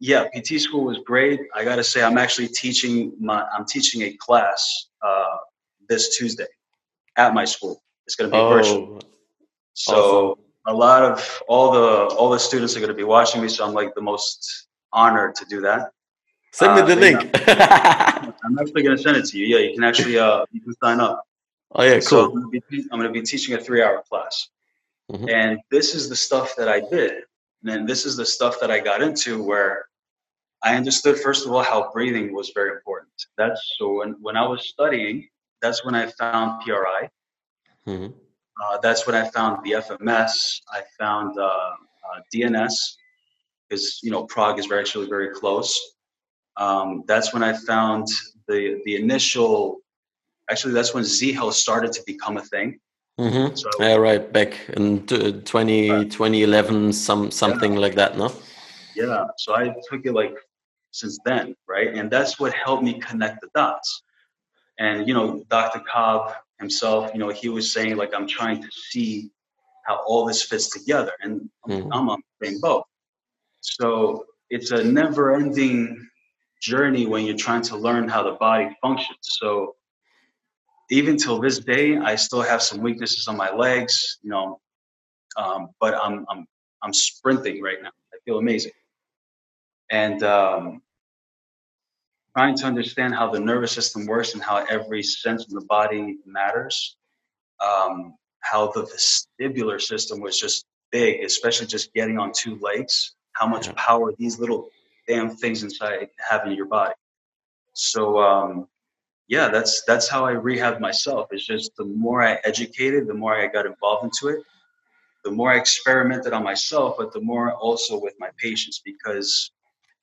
yeah, 0.00 0.28
PT 0.34 0.60
school 0.60 0.84
was 0.84 0.98
great. 0.98 1.40
I 1.54 1.64
got 1.64 1.76
to 1.76 1.84
say, 1.84 2.04
I'm 2.04 2.18
actually 2.18 2.48
teaching 2.48 3.12
my 3.18 3.44
I'm 3.52 3.64
teaching 3.64 4.02
a 4.02 4.12
class 4.18 4.86
uh, 5.02 5.36
this 5.88 6.16
Tuesday 6.16 6.46
at 7.16 7.34
my 7.34 7.44
school. 7.44 7.82
It's 8.06 8.14
going 8.14 8.30
to 8.30 8.36
be 8.36 8.40
virtual. 8.40 8.94
Oh, 8.96 9.00
So 9.74 9.94
Awesome. 10.32 10.44
a 10.66 10.74
lot 10.74 11.02
of 11.02 11.42
all 11.48 11.70
the 11.72 12.14
all 12.16 12.30
the 12.30 12.38
students 12.38 12.76
are 12.76 12.80
going 12.80 12.88
to 12.96 13.00
be 13.04 13.04
watching 13.04 13.40
me. 13.42 13.48
So 13.48 13.66
I'm 13.66 13.72
like 13.74 13.94
the 13.94 14.00
most 14.02 14.68
honored 14.92 15.34
to 15.36 15.44
do 15.46 15.60
that. 15.62 15.90
Send 16.52 16.74
me 16.76 16.80
Uh, 16.82 16.86
the 16.86 16.96
link. 16.96 17.18
I'm 18.44 18.58
actually 18.58 18.82
going 18.82 18.96
to 18.96 19.02
send 19.02 19.16
it 19.16 19.26
to 19.26 19.38
you. 19.38 19.46
Yeah, 19.46 19.62
you 19.66 19.74
can 19.74 19.84
actually 19.84 20.18
uh 20.18 20.44
you 20.52 20.60
can 20.60 20.74
sign 20.82 21.00
up. 21.00 21.22
oh 21.74 21.82
yeah, 21.82 22.00
So 22.00 22.08
cool. 22.28 22.36
I'm 22.38 22.42
gonna 22.50 22.60
be, 22.70 22.78
I'm 22.90 22.98
gonna 23.00 23.12
be 23.20 23.22
teaching 23.22 23.54
a 23.54 23.60
three 23.60 23.82
hour 23.82 24.02
class. 24.08 24.48
Mhm. 25.12 25.28
And 25.32 25.58
this 25.70 25.94
is 25.94 26.08
the 26.08 26.16
stuff 26.16 26.54
that 26.56 26.68
I 26.68 26.80
did. 26.80 27.12
And 27.64 27.88
this 27.88 28.06
is 28.06 28.14
the 28.16 28.24
stuff 28.36 28.54
that 28.60 28.70
I 28.70 28.78
got 28.90 29.02
into 29.02 29.42
where 29.42 29.86
I 30.62 30.76
understood, 30.76 31.18
first 31.18 31.44
of 31.46 31.52
all, 31.52 31.62
how 31.62 31.90
breathing 31.92 32.34
was 32.34 32.50
very 32.54 32.72
important. 32.78 33.12
That's 33.36 33.60
so 33.78 33.84
when, 33.98 34.10
when 34.26 34.36
I 34.36 34.46
was 34.46 34.60
studying, 34.68 35.16
that's 35.60 35.84
when 35.84 35.94
I 35.94 36.06
found 36.06 36.60
PRI. 36.62 37.10
Mhm. 37.86 38.14
Uh, 38.62 38.78
that's 38.82 39.06
when 39.06 39.14
I 39.14 39.28
found 39.30 39.64
the 39.64 39.72
FMS. 39.72 40.60
I 40.72 40.82
found 40.98 41.38
uh, 41.38 41.44
uh, 41.44 42.20
DNS 42.34 42.74
because 43.68 44.00
you 44.02 44.10
know 44.10 44.24
Prague 44.24 44.58
is 44.58 44.66
very, 44.66 44.80
actually 44.80 45.08
very 45.08 45.30
close. 45.34 45.78
Um, 46.56 47.04
that's 47.06 47.32
when 47.32 47.42
I 47.42 47.52
found 47.52 48.06
the 48.48 48.80
the 48.84 48.96
initial. 48.96 49.78
Actually, 50.50 50.74
that's 50.74 50.94
when 50.94 51.04
Z 51.04 51.32
Health 51.32 51.54
started 51.54 51.92
to 51.92 52.02
become 52.06 52.36
a 52.36 52.42
thing. 52.42 52.80
Mhm. 53.18 53.56
So 53.58 53.68
Yeah, 53.80 53.96
right. 53.96 54.32
Back 54.32 54.68
in 54.70 55.06
t- 55.06 55.32
20, 55.42 56.06
2011, 56.08 56.92
some 56.92 57.30
something 57.30 57.74
like 57.76 57.94
that, 57.96 58.16
no? 58.16 58.32
yeah, 58.94 59.26
so 59.36 59.54
I 59.54 59.74
took 59.88 60.06
it 60.06 60.12
like 60.12 60.36
since 60.90 61.18
then, 61.24 61.54
right? 61.68 61.94
And 61.94 62.10
that's 62.10 62.40
what 62.40 62.52
helped 62.54 62.82
me 62.82 62.98
connect 62.98 63.40
the 63.40 63.48
dots. 63.54 64.02
And 64.78 65.06
you 65.08 65.14
know, 65.14 65.44
Dr. 65.48 65.80
Cobb 65.80 66.34
himself, 66.60 67.10
you 67.12 67.18
know, 67.20 67.28
he 67.30 67.48
was 67.48 67.72
saying 67.72 67.96
like 67.96 68.14
I'm 68.14 68.26
trying 68.26 68.62
to 68.62 68.68
see 68.70 69.30
how 69.86 69.96
all 70.06 70.24
this 70.26 70.42
fits 70.42 70.68
together, 70.70 71.12
and 71.20 71.48
I'm, 71.64 71.70
Mhm. 71.70 71.88
I'm 71.92 72.10
on 72.10 72.22
the 72.40 72.46
same 72.46 72.60
boat. 72.60 72.84
So 73.60 74.26
it's 74.50 74.70
a 74.70 74.82
never-ending 74.84 76.08
journey 76.60 77.06
when 77.06 77.24
you're 77.26 77.36
trying 77.36 77.62
to 77.62 77.76
learn 77.76 78.08
how 78.08 78.22
the 78.22 78.32
body 78.32 78.76
functions. 78.82 79.18
So 79.22 79.76
even 80.90 81.16
till 81.16 81.38
this 81.40 81.58
day, 81.58 81.96
I 81.96 82.16
still 82.16 82.42
have 82.42 82.62
some 82.62 82.80
weaknesses 82.80 83.28
on 83.28 83.36
my 83.36 83.50
legs, 83.50 84.18
you 84.22 84.30
know, 84.30 84.60
um, 85.36 85.70
but 85.80 85.94
I'm 85.94 86.24
I'm 86.28 86.46
I'm 86.82 86.92
sprinting 86.94 87.62
right 87.62 87.80
now. 87.82 87.90
I 88.14 88.18
feel 88.24 88.38
amazing, 88.38 88.72
and 89.90 90.22
um, 90.22 90.82
trying 92.38 92.56
to 92.56 92.66
understand 92.66 93.12
how 93.16 93.28
the 93.28 93.40
nervous 93.40 93.72
system 93.72 94.06
works 94.06 94.34
and 94.34 94.40
how 94.40 94.64
every 94.70 95.02
sense 95.02 95.42
of 95.46 95.50
the 95.50 95.66
body 95.76 96.18
matters. 96.24 96.96
Um, 97.68 98.14
how 98.50 98.70
the 98.70 98.84
vestibular 98.92 99.80
system 99.82 100.20
was 100.20 100.38
just 100.38 100.64
big, 100.92 101.24
especially 101.24 101.66
just 101.66 101.92
getting 101.94 102.16
on 102.16 102.30
two 102.32 102.56
legs. 102.60 103.16
How 103.32 103.48
much 103.48 103.66
Yeah. 103.66 103.72
power 103.88 104.14
these 104.16 104.38
little 104.38 104.70
damn 105.08 105.30
things 105.42 105.64
inside 105.64 106.10
have 106.28 106.46
in 106.46 106.52
your 106.52 106.66
body. 106.66 106.94
So 107.72 108.20
um, 108.20 108.68
yeah, 109.26 109.48
that's 109.48 109.82
that's 109.90 110.08
how 110.08 110.24
I 110.24 110.34
rehabbed 110.34 110.78
myself. 110.78 111.22
It's 111.32 111.44
just 111.44 111.74
the 111.76 111.86
more 112.04 112.22
I 112.22 112.34
educated, 112.44 113.08
the 113.08 113.18
more 113.22 113.34
I 113.34 113.48
got 113.48 113.66
involved 113.66 114.04
into 114.04 114.24
it, 114.34 114.40
the 115.24 115.32
more 115.32 115.50
I 115.52 115.58
experimented 115.58 116.32
on 116.32 116.44
myself, 116.44 116.98
but 116.98 117.12
the 117.12 117.20
more 117.32 117.52
also 117.54 118.00
with 118.00 118.14
my 118.20 118.30
patients 118.46 118.80
because 118.84 119.50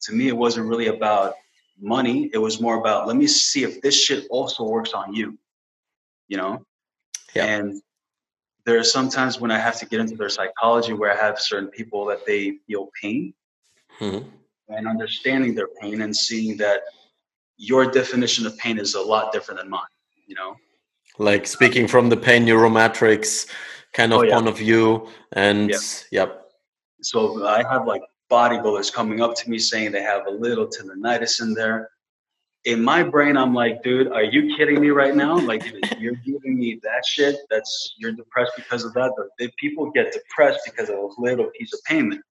to 0.02 0.12
me 0.12 0.28
it 0.28 0.38
wasn't 0.46 0.68
really 0.68 0.88
about 0.88 1.36
money. 1.80 2.30
It 2.34 2.38
was 2.38 2.62
more 2.62 2.78
about 2.80 3.08
let 3.08 3.16
me 3.18 3.28
see 3.28 3.64
if 3.64 3.82
this 3.82 4.02
shit 4.02 4.26
also 4.30 4.64
works 4.64 4.94
on 4.94 5.14
you. 5.14 5.38
You 6.28 6.38
know? 6.38 6.66
Yeah. 7.36 7.46
And 7.46 7.82
there 8.66 8.80
are 8.80 8.84
sometimes 8.84 9.40
when 9.40 9.52
I 9.52 9.60
have 9.60 9.78
to 9.80 9.86
get 9.86 10.00
into 10.00 10.16
their 10.16 10.30
psychology 10.30 10.94
where 10.94 11.12
I 11.12 11.16
have 11.24 11.40
certain 11.40 11.70
people 11.70 12.06
that 12.06 12.26
they 12.26 12.58
feel 12.68 12.90
pain 13.02 13.34
Mhm. 14.00 14.26
and 14.70 14.88
understanding 14.88 15.54
their 15.54 15.68
pain 15.82 16.02
and 16.02 16.16
seeing 16.16 16.58
that 16.58 16.82
your 17.58 17.86
definition 17.90 18.46
of 18.46 18.58
pain 18.58 18.80
is 18.80 18.96
a 18.96 19.02
lot 19.02 19.32
different 19.32 19.60
than 19.60 19.70
mine, 19.70 19.84
you 20.28 20.36
know? 20.36 20.56
Like 21.20 21.46
speaking 21.48 21.88
from 21.88 22.10
the 22.10 22.18
pain 22.18 22.46
neuromatrix 22.46 23.48
kind 23.94 24.12
of 24.12 24.20
Oh, 24.20 24.24
yeah. 24.24 24.34
point 24.36 24.48
of 24.48 24.58
view, 24.58 25.08
and 25.34 25.70
Yeah. 25.70 25.78
yep, 26.12 26.42
So 27.02 27.46
I 27.46 27.62
have 27.72 27.86
like 27.86 28.02
bodybuilders 28.32 28.92
coming 28.92 29.22
up 29.22 29.36
to 29.36 29.50
me 29.50 29.60
saying 29.60 29.92
they 29.92 30.02
have 30.02 30.28
a 30.28 30.32
little 30.32 30.68
tendonitis 30.68 31.42
in 31.42 31.54
there. 31.54 31.90
In 32.66 32.84
my 32.84 33.04
brain, 33.04 33.38
I'm 33.38 33.54
like, 33.54 33.84
dude, 33.84 34.12
are 34.12 34.24
you 34.24 34.56
kidding 34.56 34.82
me 34.82 34.90
right 34.90 35.16
now? 35.16 35.38
Like, 35.38 35.64
you're 36.00 36.16
giving 36.26 36.58
me 36.58 36.80
that 36.84 37.06
shit. 37.06 37.38
That's 37.52 37.94
you're 37.98 38.12
depressed 38.12 38.54
because 38.56 38.84
of 38.84 38.94
that. 38.94 39.12
But 39.16 39.28
if 39.38 39.56
people 39.58 39.92
get 39.92 40.12
depressed 40.12 40.62
because 40.66 40.90
of 40.90 40.96
a 40.96 41.10
little 41.20 41.50
piece 41.58 41.74
of 41.74 41.80
payment. 41.86 42.22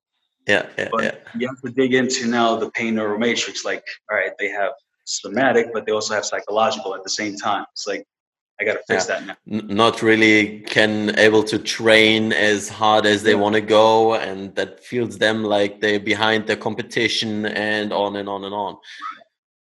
yeah, 0.48 0.66
yeah, 0.76 0.88
but 0.90 1.04
yeah. 1.04 1.14
you 1.38 1.46
have 1.46 1.60
to 1.60 1.70
dig 1.70 1.94
into 1.94 2.26
now 2.26 2.56
the 2.56 2.70
pain 2.70 2.94
neuromatrix. 2.94 3.64
Like, 3.64 3.84
all 4.10 4.18
right, 4.18 4.32
they 4.38 4.48
have 4.48 4.72
somatic, 5.04 5.72
but 5.72 5.86
they 5.86 5.92
also 5.92 6.14
have 6.14 6.24
psychological 6.24 6.94
at 6.94 7.04
the 7.04 7.10
same 7.10 7.36
time. 7.36 7.64
It's 7.72 7.86
like 7.86 8.04
I 8.60 8.64
got 8.64 8.74
to 8.74 8.82
fix 8.86 9.06
that 9.06 9.26
now. 9.26 9.36
Not 9.46 10.00
really 10.02 10.60
can 10.60 11.18
able 11.18 11.42
to 11.44 11.58
train 11.58 12.32
as 12.32 12.68
hard 12.68 13.04
as 13.04 13.22
they 13.22 13.32
Yeah. 13.32 13.42
want 13.44 13.54
to 13.56 13.60
go 13.60 14.14
and 14.14 14.54
that 14.54 14.84
feels 14.84 15.18
them 15.18 15.42
like 15.42 15.80
they're 15.80 15.98
behind 16.00 16.46
the 16.46 16.56
competition 16.56 17.46
and 17.46 17.92
on 17.92 18.16
and 18.16 18.28
on 18.28 18.44
and 18.44 18.54
on 18.54 18.76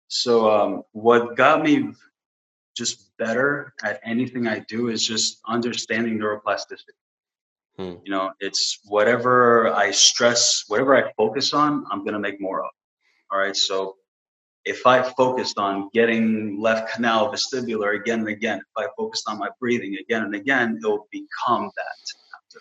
So 0.08 0.50
um, 0.50 0.82
what 0.92 1.36
got 1.36 1.62
me 1.62 1.92
just 2.76 3.16
better 3.18 3.72
at 3.82 4.00
anything 4.04 4.46
I 4.46 4.60
do 4.68 4.88
is 4.88 5.04
just 5.06 5.40
understanding 5.48 6.18
neuroplasticity. 6.18 6.96
Hmm. 7.76 7.94
You 8.04 8.10
know, 8.10 8.32
it's 8.40 8.80
whatever 8.86 9.72
I 9.74 9.90
stress, 9.90 10.64
whatever 10.68 10.96
I 10.96 11.12
focus 11.16 11.52
on, 11.52 11.84
I'm 11.90 12.04
gonna 12.04 12.20
make 12.20 12.40
more 12.40 12.60
of. 12.64 12.70
All 13.30 13.38
right. 13.38 13.56
So 13.56 13.96
if 14.66 14.84
I 14.84 15.00
focused 15.00 15.58
on 15.58 15.88
getting 15.94 16.60
left 16.60 16.92
canal 16.92 17.32
vestibular 17.32 17.98
again 17.98 18.18
and 18.18 18.28
again, 18.28 18.58
if 18.58 18.76
I 18.76 18.88
focused 18.96 19.28
on 19.28 19.38
my 19.38 19.48
breathing 19.60 19.96
again 19.96 20.24
and 20.24 20.34
again, 20.34 20.76
it'll 20.82 21.06
become 21.12 21.70
that. 21.76 22.60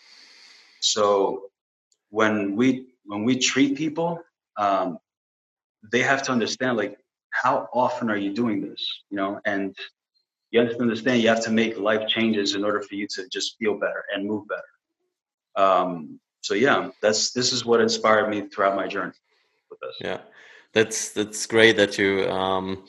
So 0.79 1.49
when 2.11 2.55
we 2.55 2.89
when 3.05 3.23
we 3.23 3.39
treat 3.39 3.75
people, 3.75 4.21
um, 4.55 4.99
they 5.91 6.01
have 6.01 6.21
to 6.23 6.31
understand 6.31 6.77
like 6.77 6.97
how 7.31 7.67
often 7.73 8.09
are 8.09 8.17
you 8.17 8.33
doing 8.33 8.61
this 8.61 8.87
you 9.09 9.17
know? 9.17 9.41
And 9.45 9.75
you 10.51 10.59
have 10.59 10.69
to 10.69 10.81
understand 10.81 11.23
you 11.23 11.29
have 11.29 11.43
to 11.45 11.51
make 11.51 11.79
life 11.79 12.07
changes 12.07 12.53
in 12.53 12.63
order 12.63 12.81
for 12.81 12.93
you 12.95 13.07
to 13.15 13.27
just 13.29 13.57
feel 13.57 13.79
better 13.79 14.03
and 14.13 14.27
move 14.27 14.45
better. 14.47 15.65
Um, 15.67 16.19
so 16.41 16.53
yeah 16.53 16.91
that's 17.01 17.31
this 17.31 17.51
is 17.51 17.65
what 17.65 17.81
inspired 17.81 18.29
me 18.29 18.41
throughout 18.41 18.75
my 18.75 18.87
journey 18.87 19.17
with 19.71 19.79
this. 19.79 19.95
Yeah 19.99 20.19
that's 20.75 21.09
that's 21.11 21.47
great 21.47 21.77
that 21.77 21.97
you 21.97 22.29
um 22.29 22.83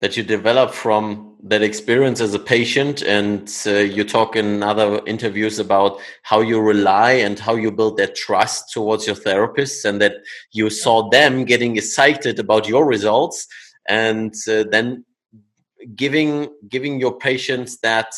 that 0.00 0.16
you 0.18 0.22
develop 0.22 0.70
from 0.70 1.34
that 1.42 1.62
experience 1.62 2.20
as 2.20 2.34
a 2.34 2.38
patient 2.38 3.00
and 3.02 3.50
uh, 3.66 3.70
you 3.70 4.04
talk 4.04 4.36
in 4.36 4.62
other 4.62 5.00
interviews 5.06 5.58
about 5.58 5.98
how 6.22 6.40
you 6.42 6.60
rely 6.60 7.12
and 7.12 7.38
how 7.38 7.54
you 7.56 7.72
build 7.72 7.96
that 7.96 8.14
trust 8.14 8.70
towards 8.70 9.06
your 9.06 9.16
therapists 9.16 9.86
and 9.86 10.02
that 10.02 10.12
you 10.52 10.68
saw 10.68 11.08
them 11.08 11.44
getting 11.44 11.76
excited 11.78 12.38
about 12.38 12.68
your 12.68 12.84
results 12.84 13.48
and 13.88 14.34
uh, 14.46 14.64
then 14.70 15.04
giving 15.96 16.50
giving 16.68 17.00
your 17.00 17.16
patients 17.18 17.78
that 17.78 18.12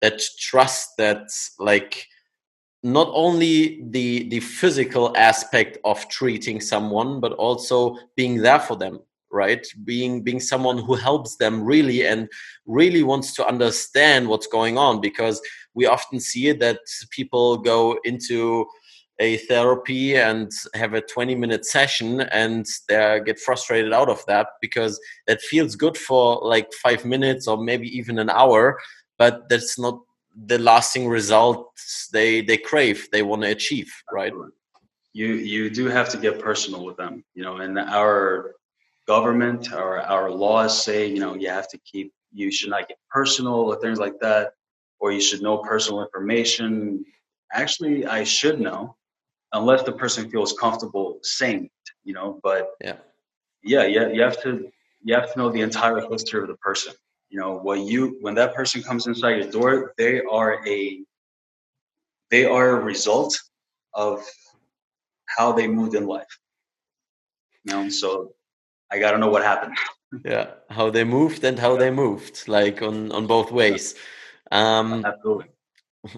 that 0.00 0.22
trust 0.38 0.90
that 0.98 1.26
like 1.58 2.06
not 2.82 3.08
only 3.12 3.82
the 3.90 4.28
the 4.28 4.40
physical 4.40 5.16
aspect 5.16 5.78
of 5.84 6.08
treating 6.08 6.60
someone 6.60 7.20
but 7.20 7.32
also 7.34 7.96
being 8.16 8.38
there 8.42 8.60
for 8.60 8.76
them 8.76 9.00
right? 9.32 9.66
Being 9.84 10.22
being 10.22 10.40
someone 10.40 10.78
who 10.78 10.94
helps 10.94 11.36
them 11.36 11.64
really 11.64 12.06
and 12.06 12.28
really 12.66 13.02
wants 13.02 13.34
to 13.34 13.46
understand 13.46 14.28
what's 14.28 14.46
going 14.46 14.78
on 14.78 15.00
because 15.00 15.40
we 15.74 15.86
often 15.86 16.20
see 16.20 16.48
it 16.48 16.60
that 16.60 16.80
people 17.10 17.56
go 17.56 17.98
into 18.04 18.66
a 19.18 19.38
therapy 19.38 20.16
and 20.16 20.50
have 20.74 20.94
a 20.94 21.00
20 21.00 21.34
minute 21.34 21.64
session 21.64 22.20
and 22.20 22.66
they 22.88 23.20
get 23.24 23.38
frustrated 23.38 23.92
out 23.92 24.08
of 24.08 24.24
that 24.26 24.48
because 24.60 25.00
that 25.26 25.40
feels 25.40 25.76
good 25.76 25.96
for 25.96 26.40
like 26.42 26.72
5 26.82 27.04
minutes 27.04 27.46
or 27.46 27.62
maybe 27.62 27.86
even 27.96 28.18
an 28.18 28.30
hour 28.30 28.78
but 29.18 29.48
that's 29.48 29.78
not 29.78 30.00
the 30.46 30.58
lasting 30.58 31.08
results 31.08 32.08
they 32.12 32.40
they 32.40 32.56
crave 32.56 33.08
they 33.12 33.22
want 33.22 33.42
to 33.42 33.48
achieve 33.48 33.92
right? 34.12 34.32
You 35.12 35.26
you 35.34 35.70
do 35.70 35.86
have 35.86 36.08
to 36.10 36.18
get 36.18 36.38
personal 36.38 36.84
with 36.84 36.96
them 36.96 37.24
you 37.34 37.42
know 37.42 37.56
and 37.58 37.78
our 37.78 38.54
government 39.06 39.72
or 39.72 40.00
our 40.00 40.30
laws 40.30 40.82
say 40.84 41.06
you 41.06 41.20
know 41.20 41.34
you 41.34 41.48
have 41.48 41.68
to 41.68 41.78
keep 41.78 42.12
you 42.32 42.50
should 42.50 42.70
not 42.70 42.88
get 42.88 42.98
personal 43.10 43.54
or 43.54 43.76
things 43.76 43.98
like 43.98 44.18
that 44.20 44.52
or 45.00 45.12
you 45.12 45.20
should 45.20 45.42
know 45.42 45.58
personal 45.58 46.02
information. 46.02 47.04
Actually 47.52 48.06
i 48.06 48.24
should 48.24 48.58
know 48.60 48.96
unless 49.52 49.82
the 49.82 49.92
person 49.92 50.30
feels 50.30 50.54
comfortable 50.54 51.18
saying 51.22 51.64
it 51.64 51.90
you 52.04 52.14
know 52.14 52.40
but 52.42 52.70
yeah. 52.80 52.96
yeah 53.62 53.84
yeah 53.84 54.08
you 54.08 54.22
have 54.22 54.40
to 54.42 54.70
you 55.02 55.14
have 55.14 55.30
to 55.32 55.38
know 55.38 55.50
the 55.50 55.60
entire 55.60 56.00
history 56.10 56.40
of 56.40 56.48
the 56.48 56.56
person 56.56 56.94
you 57.32 57.40
know 57.40 57.58
what 57.58 57.80
you 57.80 58.18
when 58.20 58.34
that 58.34 58.54
person 58.54 58.82
comes 58.82 59.06
inside 59.06 59.36
your 59.40 59.50
door 59.50 59.94
they 59.96 60.20
are 60.20 60.64
a 60.66 61.02
they 62.32 62.46
are 62.46 62.70
a 62.70 62.80
result 62.80 63.38
of 63.94 64.24
how 65.26 65.52
they 65.52 65.68
moved 65.68 65.94
in 65.94 66.06
life. 66.06 66.38
You 67.64 67.74
know, 67.74 67.88
so 67.90 68.34
I 68.90 68.98
got 68.98 69.12
to 69.12 69.18
know 69.18 69.28
what 69.30 69.44
happened. 69.44 69.76
yeah, 70.24 70.46
how 70.70 70.90
they 70.90 71.04
moved 71.04 71.44
and 71.44 71.58
how 71.58 71.76
they 71.76 71.90
moved, 71.90 72.48
like 72.48 72.82
on 72.82 73.12
on 73.12 73.26
both 73.26 73.52
ways. 73.52 73.94
Um, 74.50 75.04
Absolutely. 75.04 75.46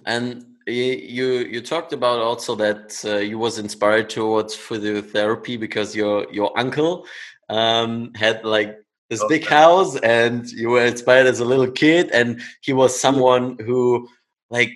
And 0.07 0.47
you 0.67 1.27
you 1.55 1.61
talked 1.61 1.93
about 1.93 2.21
also 2.21 2.55
that 2.55 2.99
uh, 3.05 3.17
you 3.17 3.39
was 3.39 3.59
inspired 3.59 4.09
towards 4.09 4.57
physiotherapy 4.57 5.61
because 5.61 5.95
your 5.95 6.27
your 6.33 6.59
uncle 6.59 7.07
um, 7.51 8.13
had 8.15 8.45
like 8.45 8.84
this 9.11 9.23
Oh, 9.23 9.29
big 9.29 9.45
house 9.47 9.97
and 10.01 10.51
you 10.51 10.71
were 10.71 10.85
inspired 10.85 11.27
as 11.27 11.41
a 11.41 11.45
little 11.45 11.71
kid 11.71 12.11
and 12.13 12.41
he 12.63 12.73
was 12.73 12.99
someone 12.99 13.57
who 13.67 14.09
like 14.51 14.73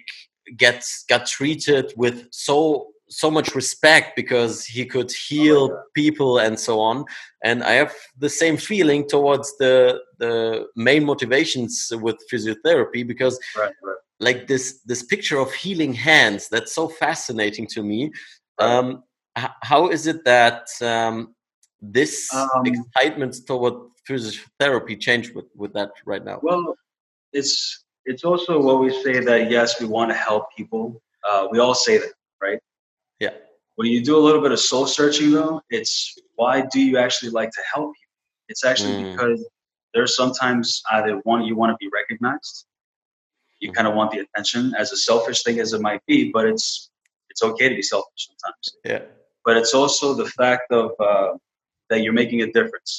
gets 0.56 1.04
got 1.08 1.26
treated 1.26 1.92
with 1.96 2.26
so 2.30 2.88
so 3.10 3.30
much 3.30 3.54
respect 3.54 4.14
because 4.16 4.64
he 4.66 4.84
could 4.84 5.10
heal 5.10 5.68
God. 5.68 5.78
people 5.94 6.38
and 6.38 6.58
so 6.60 6.78
on 6.78 7.04
and 7.42 7.62
i 7.64 7.72
have 7.72 7.94
the 8.18 8.28
same 8.28 8.56
feeling 8.56 9.06
towards 9.08 9.56
the 9.58 9.98
the 10.18 10.66
main 10.76 11.04
motivations 11.04 11.90
with 12.02 12.16
physiotherapy 12.30 13.06
because 13.06 13.38
Right, 13.56 13.72
right. 13.82 13.96
like 14.20 14.46
this 14.46 14.80
this 14.84 15.02
picture 15.02 15.38
of 15.38 15.52
healing 15.54 15.94
hands 15.94 16.48
that's 16.48 16.74
so 16.74 16.88
fascinating 16.88 17.66
to 17.68 17.82
me 17.82 18.10
Right. 18.60 18.70
um 18.76 19.02
how 19.62 19.88
is 19.88 20.06
it 20.06 20.24
that 20.24 20.66
um 20.82 21.34
this 21.80 22.28
Um, 22.34 22.66
excitement 22.66 23.34
toward 23.46 23.74
physiotherapy 24.08 24.98
changed 25.06 25.30
with 25.36 25.46
with 25.60 25.72
that 25.78 25.90
right 26.10 26.24
now 26.30 26.38
Well, 26.42 26.64
it's 27.32 27.84
it's 28.10 28.24
also 28.30 28.52
what 28.66 28.76
we 28.84 28.90
say 29.04 29.14
that 29.28 29.50
yes, 29.50 29.68
we 29.80 29.86
want 29.96 30.08
to 30.10 30.16
help 30.28 30.44
people. 30.56 30.84
Uh, 31.28 31.42
we 31.52 31.58
all 31.64 31.74
say 31.86 31.94
that, 31.98 32.14
right? 32.46 32.60
yeah 33.24 33.34
When 33.76 33.88
you 33.94 34.00
do 34.10 34.14
a 34.20 34.22
little 34.26 34.42
bit 34.46 34.52
of 34.56 34.60
soul 34.70 34.86
searching, 34.86 35.28
though, 35.36 35.54
it's 35.76 35.94
why 36.40 36.54
do 36.72 36.78
you 36.88 36.94
actually 37.04 37.30
like 37.40 37.50
to 37.58 37.62
help 37.74 37.88
people? 37.98 38.16
It's 38.52 38.64
actually 38.70 38.94
Mm. 38.94 39.04
because 39.06 39.40
there's 39.94 40.14
sometimes 40.22 40.66
either 40.96 41.12
one 41.32 41.40
you 41.48 41.54
want 41.60 41.70
to 41.74 41.78
be 41.84 41.88
recognized, 42.00 42.56
you 43.62 43.68
Mhm. 43.68 43.74
kind 43.76 43.88
of 43.90 43.94
want 43.98 44.08
the 44.12 44.20
attention, 44.26 44.62
as 44.82 44.88
a 44.96 44.98
selfish 45.08 45.38
thing 45.44 45.56
as 45.64 45.70
it 45.76 45.80
might 45.88 46.02
be, 46.10 46.18
but 46.36 46.44
it's 46.52 46.66
it's 47.30 47.42
okay 47.50 47.66
to 47.72 47.76
be 47.80 47.86
selfish 47.94 48.22
sometimes. 48.28 48.64
yeah 48.92 49.02
But 49.46 49.54
it's 49.60 49.74
also 49.80 50.06
the 50.22 50.28
fact 50.40 50.66
of 50.80 50.86
uh, 51.10 51.30
that 51.90 51.98
you're 52.02 52.18
making 52.22 52.40
a 52.48 52.50
difference, 52.58 52.92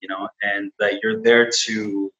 you 0.00 0.08
know, 0.08 0.28
and 0.42 0.72
that 0.78 1.00
you're 1.02 1.20
there 1.22 1.50
to 1.64 2.12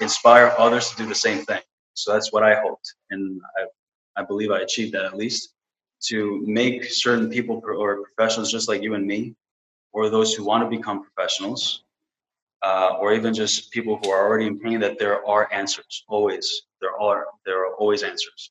inspire 0.00 0.54
others 0.58 0.90
to 0.90 0.96
do 0.96 1.06
the 1.06 1.14
same 1.14 1.44
thing. 1.44 1.60
So 1.94 2.12
that's 2.12 2.32
what 2.32 2.42
I 2.42 2.54
hoped, 2.54 2.94
and 3.10 3.40
I, 3.58 4.20
I 4.20 4.24
believe 4.24 4.50
I 4.50 4.60
achieved 4.60 4.94
that 4.94 5.04
at 5.04 5.16
least 5.16 5.54
to 6.00 6.44
make 6.46 6.84
certain 6.84 7.28
people 7.28 7.60
or 7.64 8.04
professionals 8.04 8.52
just 8.52 8.68
like 8.68 8.82
you 8.82 8.94
and 8.94 9.06
me, 9.06 9.34
or 9.92 10.08
those 10.08 10.34
who 10.34 10.44
want 10.44 10.62
to 10.62 10.76
become 10.76 11.02
professionals, 11.02 11.82
uh, 12.62 12.96
or 13.00 13.14
even 13.14 13.34
just 13.34 13.70
people 13.70 13.98
who 14.02 14.10
are 14.10 14.26
already 14.26 14.46
in 14.46 14.58
pain, 14.58 14.78
that 14.80 14.98
there 14.98 15.26
are 15.26 15.52
answers. 15.52 16.04
Always, 16.08 16.62
there 16.80 16.98
are 17.00 17.26
there 17.44 17.66
are 17.66 17.74
always 17.74 18.02
answers. 18.02 18.50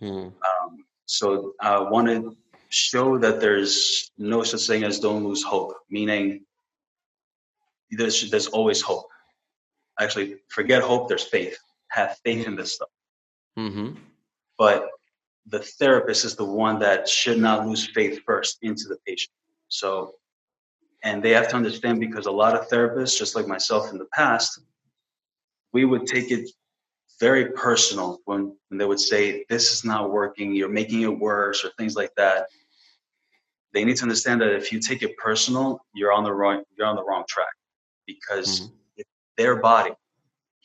Hmm. 0.00 0.28
Um, 0.48 0.84
so 1.06 1.52
I 1.60 1.78
want 1.78 2.08
to 2.08 2.36
show 2.70 3.18
that 3.18 3.40
there's 3.40 4.10
no 4.18 4.42
such 4.42 4.66
thing 4.66 4.84
as 4.84 5.00
don't 5.00 5.24
lose 5.24 5.42
hope, 5.42 5.74
meaning 5.90 6.44
there's, 7.90 8.30
there's 8.30 8.46
always 8.48 8.80
hope. 8.80 9.06
Actually, 9.98 10.36
forget 10.48 10.82
hope, 10.82 11.08
there's 11.08 11.24
faith. 11.24 11.58
Have 11.88 12.16
faith 12.24 12.46
in 12.46 12.56
this 12.56 12.74
stuff. 12.74 12.88
hmm 13.56 13.90
But 14.58 14.88
the 15.46 15.58
therapist 15.58 16.24
is 16.24 16.36
the 16.36 16.44
one 16.44 16.78
that 16.78 17.08
should 17.08 17.38
not 17.38 17.66
lose 17.66 17.86
faith 17.86 18.20
first 18.24 18.58
into 18.62 18.84
the 18.88 18.96
patient. 19.06 19.32
So, 19.68 20.14
and 21.02 21.22
they 21.22 21.30
have 21.30 21.48
to 21.48 21.56
understand 21.56 21.98
because 22.00 22.26
a 22.26 22.30
lot 22.30 22.54
of 22.54 22.68
therapists, 22.68 23.18
just 23.18 23.34
like 23.34 23.46
myself 23.46 23.90
in 23.90 23.98
the 23.98 24.06
past, 24.12 24.60
we 25.72 25.84
would 25.84 26.06
take 26.06 26.30
it 26.30 26.50
very 27.18 27.52
personal 27.52 28.20
when, 28.24 28.56
when 28.68 28.78
they 28.78 28.84
would 28.84 29.00
say, 29.00 29.44
This 29.48 29.72
is 29.72 29.84
not 29.84 30.10
working, 30.10 30.54
you're 30.54 30.68
making 30.68 31.02
it 31.02 31.18
worse, 31.18 31.64
or 31.64 31.70
things 31.78 31.96
like 31.96 32.14
that. 32.16 32.46
They 33.72 33.84
need 33.84 33.96
to 33.96 34.02
understand 34.02 34.40
that 34.40 34.54
if 34.54 34.72
you 34.72 34.80
take 34.80 35.02
it 35.02 35.16
personal, 35.16 35.80
you're 35.94 36.12
on 36.12 36.24
the 36.24 36.32
wrong 36.32 36.62
you're 36.76 36.86
on 36.86 36.96
the 36.96 37.04
wrong 37.04 37.24
track 37.28 37.52
because 38.14 38.48
Mhm. 38.50 38.72
it's 38.98 39.10
their 39.38 39.56
body. 39.70 39.92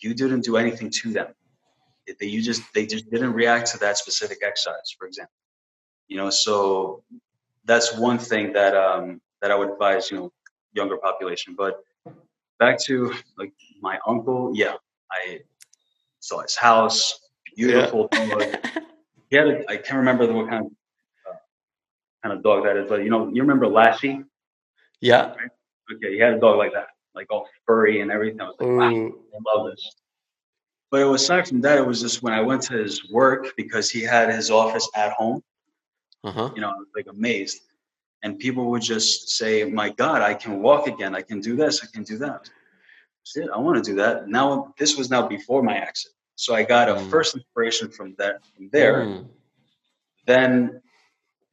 You 0.04 0.14
didn't 0.22 0.44
do 0.50 0.54
anything 0.64 0.90
to 1.02 1.08
them. 1.18 1.30
It- 2.08 2.18
They, 2.20 2.28
you 2.36 2.42
just 2.52 2.62
they 2.76 2.86
just 2.96 3.06
didn't 3.14 3.34
react 3.42 3.66
to 3.74 3.78
that 3.86 3.96
specific 4.04 4.40
exercise, 4.50 4.90
for 4.98 5.06
example. 5.12 5.38
You 6.12 6.18
know, 6.20 6.30
so 6.46 6.56
that's 7.70 7.90
one 8.10 8.20
thing 8.32 8.46
that 8.60 8.74
um, 8.86 9.06
that 9.42 9.52
I 9.54 9.56
would 9.60 9.72
advise, 9.76 10.04
you 10.12 10.18
know, 10.20 10.28
younger 10.80 10.98
population. 11.08 11.56
But 11.64 11.74
back 12.64 12.76
to 12.88 12.96
like 13.42 13.54
my 13.82 13.96
uncle, 14.14 14.42
yeah, 14.64 14.76
I 15.20 15.42
saw 16.20 16.38
his 16.48 16.56
house, 16.58 17.00
beautiful. 17.56 18.10
dog. 18.30 18.44
He 19.32 19.38
had 19.38 19.48
a, 19.48 19.56
I 19.74 19.78
can't 19.78 20.00
remember 20.04 20.28
the, 20.28 20.34
what 20.34 20.50
kind 20.50 20.66
of 20.68 20.72
uh, 21.28 21.38
kind 22.24 22.34
of 22.38 22.44
dog 22.44 22.64
that 22.66 22.78
is, 22.78 22.88
but 22.90 23.04
you 23.04 23.10
know, 23.10 23.22
you 23.34 23.42
remember 23.42 23.68
Lassie? 23.68 24.24
yeah 25.02 25.34
Okay, 25.92 26.14
he 26.16 26.20
had 26.20 26.34
a 26.36 26.40
dog 26.40 26.58
like 26.58 26.74
that, 26.74 26.88
like 27.16 27.28
all 27.32 27.48
furry 27.66 28.02
and 28.02 28.12
everything. 28.12 28.42
I 28.42 28.46
was 28.46 28.56
like, 28.60 28.70
wow. 28.70 28.90
I 28.90 29.56
love 29.56 29.72
this. 29.72 29.96
But 30.92 31.02
it 31.02 31.06
was 31.06 31.24
aside 31.24 31.48
from 31.48 31.62
that, 31.62 31.78
it 31.78 31.86
was 31.86 32.02
just 32.02 32.22
when 32.24 32.34
I 32.34 32.42
went 32.42 32.62
to 32.64 32.74
his 32.78 33.10
work 33.12 33.54
because 33.58 33.90
he 33.90 34.02
had 34.02 34.34
his 34.34 34.52
office 34.52 34.88
at 34.96 35.12
home, 35.14 35.44
uh-huh 36.24 36.52
you 36.56 36.62
know, 36.62 36.70
I 36.70 36.74
was 36.74 36.88
like 36.96 37.08
amazed. 37.10 37.62
And 38.24 38.40
people 38.40 38.70
would 38.72 38.82
just 38.82 39.30
say, 39.30 39.64
My 39.66 39.90
God, 39.90 40.22
I 40.22 40.34
can 40.34 40.62
walk 40.62 40.88
again, 40.88 41.16
I 41.16 41.22
can 41.22 41.40
do 41.42 41.56
this, 41.56 41.84
I 41.84 41.88
can 41.94 42.04
do 42.04 42.18
that. 42.20 42.50
Shit, 43.24 43.50
I 43.54 43.58
want 43.58 43.84
to 43.84 43.92
do 43.92 43.96
that. 43.98 44.28
Now 44.28 44.74
this 44.78 44.98
was 44.98 45.10
now 45.10 45.28
before 45.28 45.64
my 45.64 45.76
accident. 45.76 46.16
So 46.36 46.54
I 46.54 46.64
got 46.64 46.90
a 46.90 46.96
Mm. 46.96 47.10
first 47.10 47.36
inspiration 47.36 47.90
from 47.90 48.16
that 48.18 48.46
from 48.56 48.70
there. 48.72 49.06
Mm. 49.06 49.28
Then 50.26 50.82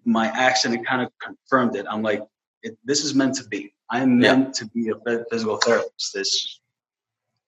my 0.05 0.27
accident 0.29 0.87
kind 0.87 1.03
of 1.03 1.11
confirmed 1.19 1.77
it. 1.77 1.87
I'm 1.89 2.03
like, 2.03 2.23
it, 2.63 2.77
this 2.85 3.05
is 3.05 3.15
meant 3.15 3.35
to 3.37 3.45
be. 3.49 3.75
I'm 3.93 4.21
Yeah. 4.21 4.35
meant 4.37 4.55
to 4.55 4.67
be 4.67 4.89
a 4.89 4.95
physical 5.31 5.59
therapist. 5.59 6.15
This, 6.15 6.61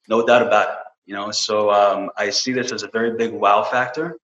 no 0.09 0.25
doubt 0.27 0.43
about 0.43 0.69
it. 0.69 0.79
You 1.07 1.15
know, 1.15 1.31
so 1.31 1.71
um, 1.71 2.11
I 2.17 2.31
see 2.31 2.53
this 2.53 2.71
as 2.73 2.83
a 2.83 2.89
very 2.89 3.17
big 3.17 3.33
wow 3.33 3.63
factor, 3.63 4.17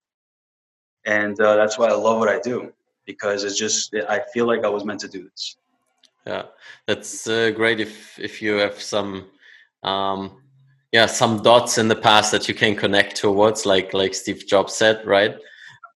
and 1.04 1.38
uh, 1.40 1.56
that's 1.56 1.78
why 1.78 1.88
I 1.88 1.94
love 1.94 2.18
what 2.18 2.28
I 2.28 2.38
do 2.40 2.72
because 3.06 3.44
it's 3.44 3.59
just 3.59 3.94
I 4.09 4.20
feel 4.33 4.46
like 4.46 4.64
I 4.64 4.68
was 4.68 4.85
meant 4.85 5.00
to 5.00 5.09
do 5.09 5.24
this. 5.24 5.56
Yeah, 6.26 6.44
that's 6.87 7.26
uh, 7.26 7.50
great 7.50 7.80
if 7.80 8.18
if 8.18 8.40
you 8.40 8.54
have 8.54 8.80
some, 8.80 9.26
um, 9.83 10.42
yeah, 10.92 11.06
some 11.06 11.42
dots 11.42 11.78
in 11.78 11.88
the 11.88 11.96
past 11.96 12.30
that 12.33 12.48
you 12.48 12.54
can 12.54 12.76
connect 12.76 13.16
towards, 13.16 13.66
like 13.66 13.92
like 13.92 14.14
Steve 14.14 14.44
Jobs 14.46 14.74
said, 14.74 15.06
right? 15.06 15.37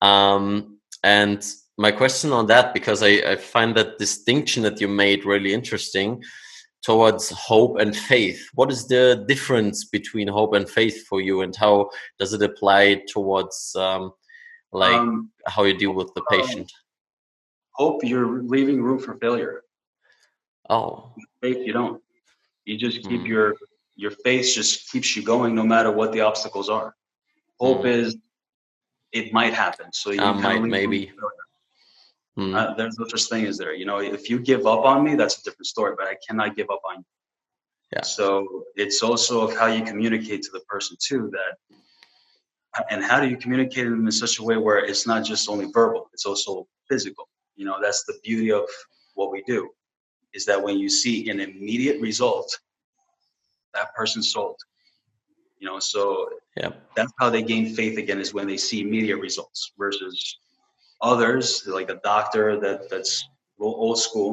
Um, 0.03 0.79
and 1.03 1.47
my 1.77 1.91
question 1.91 2.33
on 2.33 2.47
that, 2.47 2.73
because 2.73 3.03
I, 3.03 3.33
I 3.33 3.37
find 3.37 3.75
that 3.77 3.99
distinction 3.99 4.63
that 4.63 4.81
you 4.81 4.89
made 4.89 5.25
really 5.25 5.53
interesting 5.53 6.23
towards 6.83 7.31
hope 7.31 7.79
and 7.81 7.97
faith. 7.97 8.49
What 8.55 8.71
is 8.71 8.87
the 8.87 9.25
difference 9.27 9.85
between 9.85 10.29
hope 10.29 10.55
and 10.55 10.69
faith 10.69 11.07
for 11.07 11.21
you, 11.21 11.41
and 11.41 11.55
how 11.57 11.91
does 12.19 12.33
it 12.33 12.43
apply 12.43 13.03
towards 13.09 13.75
um, 13.77 14.13
like 14.73 14.95
Um, 14.97 15.31
how 15.47 15.65
you 15.65 15.77
deal 15.77 15.95
with 15.95 16.13
the 16.15 16.23
patient? 16.31 16.71
hope 17.73 18.05
you're 18.05 18.43
leaving 18.43 18.81
room 18.81 19.01
for 19.01 19.15
failure. 19.17 19.63
Oh, 20.71 21.13
Faith, 21.43 21.67
you 21.67 21.73
don't. 21.73 22.01
You 22.67 22.79
just 22.79 23.03
keep 23.09 23.23
Mm. 23.23 23.29
your 23.29 23.55
your 23.97 24.13
faith 24.25 24.55
just 24.55 24.91
keeps 24.91 25.17
you 25.17 25.23
going 25.23 25.55
no 25.55 25.65
matter 25.65 25.91
what 25.93 26.13
the 26.13 26.21
obstacles 26.21 26.69
are. 26.69 26.95
Hope 27.61 27.85
Mm. 27.85 27.95
is 27.99 28.17
it 29.13 29.33
might 29.33 29.55
happen. 29.55 29.93
So 29.93 30.11
you 30.11 30.21
Uh, 30.21 30.35
might, 30.35 30.63
maybe. 30.63 31.07
failure. 31.07 31.44
Hmm. 32.37 32.55
Uh, 32.55 32.75
there's 32.75 32.99
no 32.99 33.07
such 33.07 33.25
thing 33.25 33.47
as 33.47 33.59
there. 33.59 33.75
You 33.75 33.87
know, 33.87 33.99
if 33.99 34.29
you 34.29 34.41
give 34.41 34.67
up 34.67 34.85
on 34.85 35.05
me, 35.05 35.15
that's 35.15 35.39
a 35.39 35.43
different 35.43 35.67
story. 35.67 35.95
But 35.97 36.09
I 36.09 36.17
cannot 36.27 36.57
give 36.57 36.69
up 36.71 36.81
on 36.89 36.99
you. 36.99 37.05
Yeah. 37.93 38.03
So 38.03 38.65
it's 38.75 39.03
also 39.03 39.43
of 39.43 39.57
how 39.57 39.67
you 39.67 39.85
communicate 39.85 40.43
to 40.43 40.51
the 40.53 40.61
person 40.61 40.97
too. 41.01 41.31
That 41.33 41.77
and 42.91 43.05
how 43.05 43.21
do 43.21 43.29
you 43.29 43.37
communicate 43.37 43.85
them 43.85 44.05
in 44.05 44.13
such 44.13 44.41
a 44.41 44.43
way 44.43 44.57
where 44.57 44.79
it's 44.79 45.07
not 45.07 45.25
just 45.25 45.49
only 45.49 45.71
verbal; 45.73 46.11
it's 46.13 46.27
also 46.27 46.67
physical. 46.89 47.29
You 47.55 47.67
know, 47.67 47.79
that's 47.81 48.05
the 48.05 48.19
beauty 48.25 48.51
of 48.51 48.65
what 49.15 49.31
we 49.31 49.43
do. 49.47 49.71
Is 50.33 50.45
that 50.47 50.61
when 50.61 50.79
you 50.79 50.89
see 50.89 51.31
an 51.31 51.39
immediate 51.39 52.01
result, 52.01 52.59
that 53.75 53.95
person's 53.95 54.33
sold. 54.33 54.57
You 55.61 55.69
know, 55.69 55.79
so 55.79 56.29
yeah. 56.57 56.71
that's 56.97 57.13
how 57.19 57.31
they 57.31 57.43
gain 57.43 57.75
faith 57.75 57.97
again 57.97 58.21
is 58.21 58.35
when 58.35 58.49
they 58.49 58.57
see 58.57 58.81
immediate 58.81 59.19
results 59.19 59.73
versus 59.79 60.39
others 61.05 61.47
like 61.79 61.91
a 61.91 62.01
doctor 62.13 62.47
that 62.65 62.79
that's 62.91 63.15
real 63.59 63.75
old 63.85 63.99
school 64.07 64.33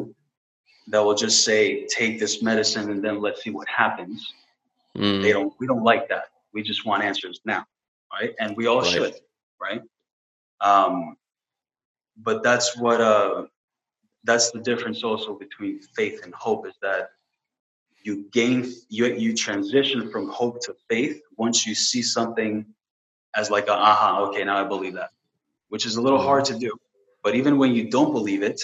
that 0.92 1.02
will 1.06 1.16
just 1.26 1.44
say 1.46 1.86
take 2.00 2.20
this 2.20 2.42
medicine 2.42 2.90
and 2.92 3.04
then 3.06 3.22
let's 3.22 3.44
see 3.44 3.52
what 3.52 3.68
happens. 3.84 4.20
Mm. 4.98 5.22
they 5.24 5.32
don't 5.38 5.54
we 5.60 5.66
don't 5.72 5.84
like 5.92 6.06
that. 6.10 6.26
We 6.54 6.62
just 6.64 6.86
want 6.86 7.04
answers 7.04 7.40
now 7.46 7.64
right? 8.16 8.32
And 8.42 8.50
we 8.58 8.68
all 8.68 8.82
Right. 8.82 8.92
should 8.94 9.14
right? 9.66 9.82
Um 10.70 11.18
but 12.18 12.44
that's 12.44 12.78
what 12.78 13.00
uh, 13.02 13.44
that's 14.24 14.52
the 14.52 14.60
difference 14.60 15.04
also 15.04 15.32
between 15.46 15.80
faith 15.98 16.18
and 16.24 16.34
hope 16.34 16.68
is 16.68 16.76
that 16.82 17.10
you 18.04 18.26
gain 18.32 18.58
you 18.90 19.06
you 19.26 19.32
transition 19.36 20.10
from 20.12 20.30
hope 20.30 20.62
to 20.66 20.74
faith 20.90 21.22
once 21.38 21.66
you 21.68 21.76
see 21.76 22.02
something 22.02 22.66
as 23.36 23.50
like 23.50 23.68
a 23.68 23.74
aha 23.90 24.10
okay 24.26 24.44
now 24.44 24.58
I 24.64 24.68
believe 24.68 24.94
that, 24.96 25.12
which 25.72 25.86
is 25.86 25.96
a 25.96 26.02
little 26.02 26.22
hard 26.22 26.44
to 26.46 26.56
do. 26.60 26.72
But 27.24 27.34
even 27.36 27.58
when 27.58 27.74
you 27.74 27.90
don't 27.90 28.12
believe 28.12 28.44
it, 28.44 28.62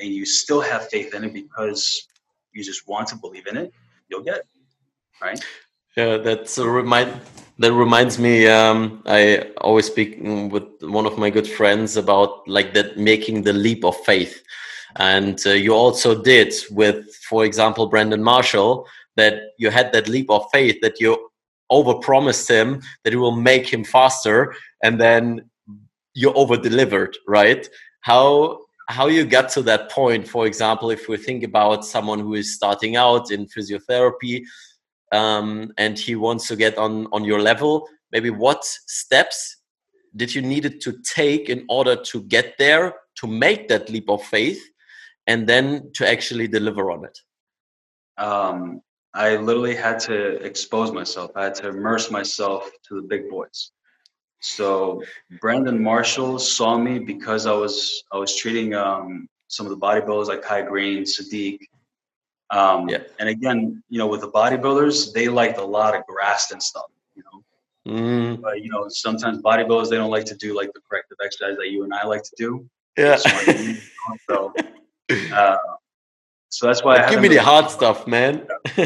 and 0.00 0.10
you 0.10 0.26
still 0.26 0.60
have 0.60 0.88
faith 0.88 1.14
in 1.14 1.24
it 1.24 1.32
because 1.32 2.08
you 2.52 2.62
just 2.64 2.86
want 2.88 3.08
to 3.08 3.16
believe 3.16 3.46
in 3.46 3.56
it, 3.56 3.72
you'll 4.08 4.24
get 4.24 4.38
it, 4.38 4.46
right? 5.22 5.40
Yeah, 5.96 6.16
that's 6.18 6.58
a 6.58 6.68
remind. 6.68 7.20
That 7.58 7.72
reminds 7.72 8.18
me. 8.18 8.46
Um, 8.46 9.02
I 9.06 9.50
always 9.62 9.86
speak 9.86 10.18
with 10.20 10.68
one 10.82 11.06
of 11.06 11.16
my 11.16 11.30
good 11.30 11.48
friends 11.48 11.96
about 11.96 12.46
like 12.46 12.74
that 12.74 12.98
making 12.98 13.42
the 13.42 13.54
leap 13.54 13.84
of 13.84 13.96
faith, 14.04 14.42
and 14.96 15.40
uh, 15.46 15.50
you 15.50 15.72
also 15.72 16.22
did 16.22 16.52
with, 16.70 17.14
for 17.30 17.44
example, 17.44 17.86
Brandon 17.86 18.22
Marshall. 18.22 18.86
That 19.16 19.34
you 19.58 19.70
had 19.70 19.92
that 19.92 20.08
leap 20.08 20.28
of 20.28 20.44
faith 20.52 20.76
that 20.82 21.00
you 21.00 21.30
overpromised 21.72 22.48
him 22.50 22.82
that 23.02 23.14
it 23.14 23.16
will 23.16 23.40
make 23.52 23.66
him 23.66 23.84
faster, 23.84 24.54
and 24.82 25.00
then 25.00 25.48
you 26.16 26.32
over 26.32 26.56
delivered. 26.56 27.16
Right? 27.28 27.68
How 28.00 28.66
how 28.88 29.08
you 29.08 29.24
got 29.24 29.48
to 29.48 29.62
that 29.62 29.90
point 29.90 30.26
for 30.26 30.46
example 30.46 30.90
if 30.90 31.08
we 31.08 31.16
think 31.16 31.42
about 31.42 31.84
someone 31.84 32.20
who 32.20 32.34
is 32.34 32.54
starting 32.54 32.96
out 32.96 33.30
in 33.30 33.46
physiotherapy 33.46 34.42
um, 35.12 35.72
and 35.76 35.98
he 35.98 36.14
wants 36.14 36.46
to 36.48 36.56
get 36.56 36.78
on 36.78 37.06
on 37.12 37.24
your 37.24 37.40
level 37.40 37.88
maybe 38.12 38.30
what 38.30 38.64
steps 38.64 39.56
did 40.14 40.34
you 40.34 40.40
needed 40.40 40.80
to 40.80 40.94
take 41.02 41.48
in 41.48 41.64
order 41.68 41.96
to 41.96 42.22
get 42.22 42.54
there 42.58 42.94
to 43.16 43.26
make 43.26 43.68
that 43.68 43.90
leap 43.90 44.08
of 44.08 44.22
faith 44.22 44.62
and 45.26 45.46
then 45.46 45.90
to 45.94 46.08
actually 46.08 46.46
deliver 46.46 46.90
on 46.90 47.04
it 47.04 47.18
um, 48.18 48.80
i 49.14 49.36
literally 49.36 49.74
had 49.74 49.98
to 49.98 50.36
expose 50.44 50.92
myself 50.92 51.30
i 51.34 51.44
had 51.44 51.54
to 51.54 51.68
immerse 51.68 52.10
myself 52.10 52.70
to 52.86 52.94
the 53.00 53.02
big 53.02 53.28
boys 53.28 53.72
so 54.40 55.02
brandon 55.40 55.82
marshall 55.82 56.38
saw 56.38 56.76
me 56.76 56.98
because 56.98 57.46
i 57.46 57.52
was 57.52 58.04
i 58.12 58.16
was 58.16 58.36
treating 58.36 58.74
um, 58.74 59.28
some 59.48 59.66
of 59.66 59.70
the 59.70 59.78
bodybuilders 59.78 60.26
like 60.26 60.42
kai 60.42 60.62
Greene 60.62 61.06
sadik 61.06 61.68
um, 62.50 62.88
Yeah. 62.88 63.02
And 63.18 63.28
again, 63.28 63.82
you 63.88 63.98
know, 63.98 64.06
with 64.06 64.20
the 64.20 64.30
bodybuilders, 64.30 65.12
they 65.12 65.28
liked 65.28 65.58
a 65.58 65.64
lot 65.64 65.96
of 65.96 66.06
grass 66.06 66.52
and 66.52 66.62
stuff. 66.62 66.84
You 67.16 67.24
know, 67.24 67.42
Mm, 67.86 68.40
but 68.42 68.62
you 68.62 68.70
know, 68.70 68.86
sometimes 68.88 69.40
bodybuilders 69.42 69.90
they 69.90 69.96
don't 69.96 70.10
like 70.10 70.24
to 70.24 70.34
do 70.36 70.56
like 70.56 70.72
the 70.72 70.80
corrective 70.90 71.18
exercise 71.24 71.56
that 71.56 71.70
you 71.70 71.84
and 71.84 71.94
I 71.94 72.04
like 72.04 72.24
to 72.24 72.32
do. 72.36 72.68
yeah 72.96 73.16
So, 74.28 74.52
uh, 75.32 75.56
so 76.48 76.66
that's 76.66 76.82
why 76.84 76.96
I 77.02 77.10
give 77.10 77.20
me 77.20 77.28
the 77.28 77.42
hard 77.42 77.70
stuff 77.70 78.06
man 78.06 78.46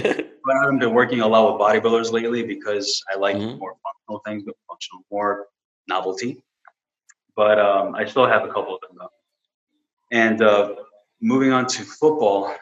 I 0.50 0.54
haven't 0.62 0.78
been 0.80 0.94
working 0.94 1.20
a 1.20 1.26
lot 1.28 1.52
with 1.52 1.60
bodybuilders 1.60 2.10
lately 2.12 2.42
because 2.42 3.02
I 3.12 3.16
like 3.16 3.36
Mhm. 3.36 3.58
more 3.58 3.74
functional 3.84 4.20
things, 4.26 4.42
but 4.44 4.54
functional, 4.68 5.04
more 5.10 5.46
novelty. 5.88 6.42
But 7.36 7.58
um, 7.60 7.94
I 7.94 8.04
still 8.06 8.26
have 8.26 8.42
a 8.44 8.48
couple 8.48 8.74
of 8.74 8.80
them 8.80 8.96
though. 8.98 9.10
And 10.10 10.42
uh, 10.42 10.74
moving 11.20 11.52
on 11.52 11.66
to 11.66 11.82
football, 11.84 12.54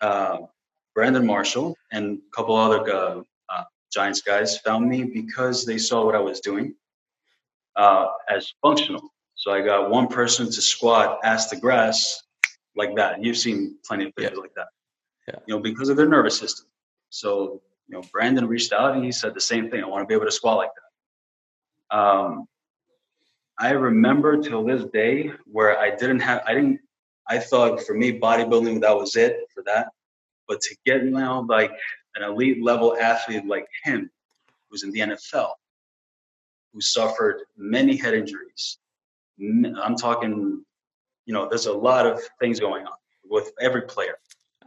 uh, 0.00 0.38
Brandon 0.94 1.24
Marshall 1.24 1.76
and 1.92 2.18
a 2.18 2.36
couple 2.36 2.56
other 2.56 2.80
uh, 2.92 3.22
uh, 3.52 3.64
Giants 3.92 4.22
guys 4.22 4.58
found 4.58 4.88
me 4.88 5.04
because 5.04 5.64
they 5.64 5.78
saw 5.78 6.04
what 6.04 6.14
I 6.16 6.20
was 6.20 6.40
doing 6.40 6.74
uh, 7.76 8.06
as 8.28 8.52
functional. 8.62 9.02
So 9.34 9.52
I 9.52 9.60
got 9.60 9.90
one 9.90 10.08
person 10.08 10.46
to 10.46 10.60
squat 10.60 11.20
ass 11.22 11.46
to 11.50 11.56
grass 11.56 12.20
like 12.78 12.94
that. 12.96 13.22
You've 13.22 13.36
seen 13.36 13.76
plenty 13.86 14.06
of 14.06 14.14
videos 14.14 14.30
Yeah. 14.34 14.40
like 14.40 14.54
that. 14.54 14.68
Yeah. 15.26 15.34
You 15.46 15.56
know, 15.56 15.60
because 15.60 15.88
of 15.90 15.96
their 15.98 16.08
nervous 16.08 16.38
system. 16.38 16.66
So, 17.10 17.60
you 17.88 17.94
know, 17.96 18.02
Brandon 18.12 18.46
reached 18.46 18.72
out 18.72 18.94
and 18.94 19.04
he 19.04 19.12
said 19.12 19.34
the 19.34 19.40
same 19.40 19.70
thing. 19.70 19.82
I 19.82 19.86
want 19.86 20.02
to 20.02 20.06
be 20.06 20.14
able 20.14 20.26
to 20.26 20.32
squat 20.32 20.56
like 20.56 20.70
that. 21.90 21.96
Um, 21.98 22.46
I 23.58 23.70
remember 23.72 24.40
till 24.40 24.64
this 24.64 24.84
day 24.92 25.32
where 25.50 25.78
I 25.78 25.90
didn't 25.94 26.20
have, 26.20 26.42
I 26.46 26.54
didn't, 26.54 26.80
I 27.28 27.38
thought 27.38 27.82
for 27.82 27.94
me, 27.94 28.18
bodybuilding, 28.18 28.80
that 28.80 28.96
was 28.96 29.16
it 29.16 29.40
for 29.52 29.62
that. 29.64 29.88
But 30.46 30.60
to 30.62 30.76
get 30.86 31.04
now 31.04 31.44
like 31.48 31.72
an 32.16 32.22
elite 32.22 32.62
level 32.62 32.96
athlete 32.98 33.46
like 33.46 33.66
him, 33.84 34.10
who's 34.70 34.82
in 34.84 34.90
the 34.92 35.00
NFL, 35.00 35.50
who 36.72 36.80
suffered 36.80 37.42
many 37.56 37.96
head 37.96 38.14
injuries, 38.14 38.78
I'm 39.40 39.96
talking, 39.96 40.64
you 41.28 41.34
know, 41.34 41.46
there's 41.46 41.66
a 41.66 41.72
lot 41.72 42.06
of 42.06 42.20
things 42.40 42.58
going 42.58 42.86
on 42.86 42.96
with 43.22 43.52
every 43.60 43.82
player 43.82 44.16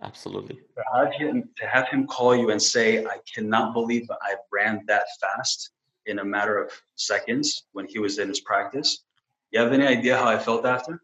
absolutely 0.03 0.55
to 0.55 0.83
have 0.93 1.11
him 1.13 1.49
to 1.57 1.65
have 1.67 1.87
him 1.89 2.05
call 2.05 2.35
you 2.35 2.51
and 2.51 2.61
say, 2.61 3.03
"I 3.03 3.17
cannot 3.33 3.73
believe 3.73 4.07
I 4.21 4.35
ran 4.51 4.83
that 4.87 5.05
fast 5.19 5.71
in 6.05 6.19
a 6.19 6.25
matter 6.25 6.63
of 6.63 6.71
seconds 6.95 7.65
when 7.73 7.87
he 7.87 7.97
was 7.99 8.19
in 8.19 8.27
his 8.27 8.41
practice." 8.41 9.03
You 9.51 9.59
have 9.59 9.73
any 9.73 9.85
idea 9.85 10.17
how 10.17 10.27
I 10.27 10.37
felt 10.37 10.65
after? 10.65 11.01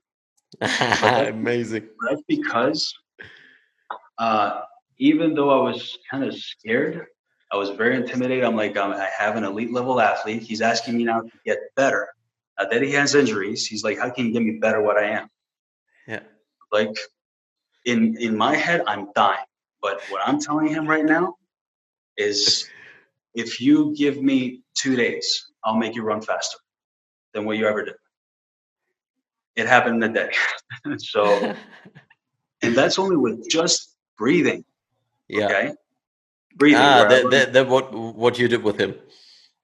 amazing 0.61 1.89
That's 2.07 2.21
because 2.27 2.93
uh, 4.17 4.61
even 4.99 5.33
though 5.33 5.49
I 5.49 5.61
was 5.69 5.97
kind 6.09 6.23
of 6.23 6.33
scared, 6.35 7.07
I 7.51 7.57
was 7.57 7.71
very 7.71 7.95
intimidated. 7.95 8.43
I'm 8.43 8.55
like, 8.55 8.77
um, 8.77 8.93
I 8.93 9.09
have 9.17 9.35
an 9.35 9.43
elite 9.43 9.73
level 9.73 9.99
athlete. 9.99 10.43
He's 10.43 10.61
asking 10.61 10.97
me 10.97 11.03
now 11.03 11.21
to 11.21 11.31
get 11.45 11.59
better. 11.75 12.07
Now 12.57 12.65
that 12.69 12.81
he 12.81 12.91
has 12.93 13.13
injuries, 13.15 13.67
he's 13.67 13.83
like, 13.83 13.99
how 13.99 14.09
can 14.09 14.27
you 14.27 14.31
get 14.31 14.43
me 14.43 14.57
better 14.59 14.81
what 14.81 14.97
I 14.97 15.09
am? 15.09 15.29
Yeah. 16.07 16.21
Like 16.71 16.95
in 17.85 18.17
in 18.17 18.35
my 18.35 18.53
head 18.55 18.83
i'm 18.85 19.07
dying 19.15 19.47
but 19.81 20.01
what 20.09 20.21
i'm 20.27 20.39
telling 20.39 20.67
him 20.67 20.85
right 20.85 21.05
now 21.05 21.35
is 22.17 22.69
if 23.33 23.61
you 23.61 23.95
give 23.95 24.21
me 24.21 24.61
two 24.75 24.95
days 24.95 25.47
i'll 25.63 25.77
make 25.77 25.95
you 25.95 26.03
run 26.03 26.21
faster 26.21 26.57
than 27.33 27.45
what 27.45 27.57
you 27.57 27.67
ever 27.67 27.83
did. 27.85 27.95
It 29.55 29.67
happened 29.67 30.03
in 30.03 30.11
a 30.11 30.13
day. 30.13 30.31
So 30.97 31.23
and 32.63 32.75
that's 32.75 32.97
only 32.99 33.17
with 33.17 33.49
just 33.49 33.95
breathing 34.17 34.63
yeah. 35.27 35.45
okay? 35.45 35.73
Breathing 36.55 36.81
ah 36.81 37.05
that, 37.09 37.29
that, 37.31 37.53
that 37.53 37.67
what 37.67 37.93
what 37.93 38.39
you 38.39 38.47
did 38.47 38.63
with 38.63 38.77
him 38.79 38.95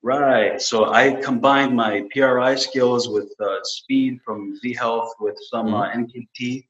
Right. 0.04 0.62
So 0.62 0.92
I 0.92 1.14
combined 1.14 1.74
my 1.76 2.06
PRI 2.12 2.56
skills 2.56 3.08
with 3.08 3.34
uh, 3.40 3.60
speed 3.64 4.20
from 4.26 4.58
Z 4.60 4.74
Health 4.74 5.14
with 5.22 5.38
some 5.50 5.74
uh, 5.74 5.90
NKT, 5.92 6.68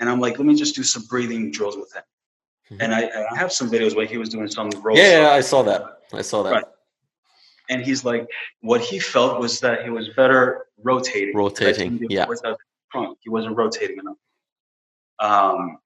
and 0.00 0.08
I'm 0.08 0.18
like, 0.18 0.38
let 0.38 0.46
me 0.46 0.54
just 0.54 0.74
do 0.74 0.82
some 0.82 1.04
breathing 1.04 1.50
drills 1.50 1.76
with 1.76 1.92
him. 1.94 2.02
Mhm. 2.72 2.78
And 2.82 2.94
I, 2.94 3.00
and 3.02 3.26
I 3.30 3.36
have 3.38 3.52
some 3.52 3.70
videos 3.70 3.94
where 3.94 4.06
he 4.06 4.16
was 4.16 4.30
doing 4.30 4.48
some 4.48 4.70
roll. 4.82 4.96
yeah, 4.96 5.20
yeah 5.20 5.30
i 5.32 5.40
saw 5.42 5.62
that 5.62 5.82
i 6.14 6.22
saw 6.22 6.42
that 6.42 6.52
Right. 6.52 6.64
And 7.68 7.82
he's 7.82 8.04
like, 8.04 8.26
what 8.60 8.80
he 8.82 8.98
felt 8.98 9.40
was 9.40 9.60
that 9.60 9.84
he 9.84 9.90
was 9.90 10.08
better 10.10 10.66
rotating. 10.82 11.34
Rotating, 11.34 11.98
Like, 11.98 12.10
yeah. 12.10 12.26
Trunk. 12.92 13.18
He 13.22 13.30
wasn't 13.30 13.56
rotating 13.56 13.98
enough. 13.98 14.16
Um, 15.18 15.78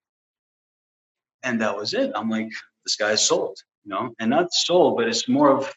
and 1.45 1.61
that 1.61 1.77
was 1.77 1.95
it. 1.95 2.11
I'm 2.17 2.29
like, 2.29 2.51
this 2.85 2.97
guy's 2.97 3.25
sold, 3.25 3.57
you 3.85 3.91
know, 3.91 4.13
and 4.19 4.29
not 4.31 4.53
sold, 4.53 4.97
but 4.97 5.07
it's 5.07 5.29
more 5.29 5.51
of 5.57 5.73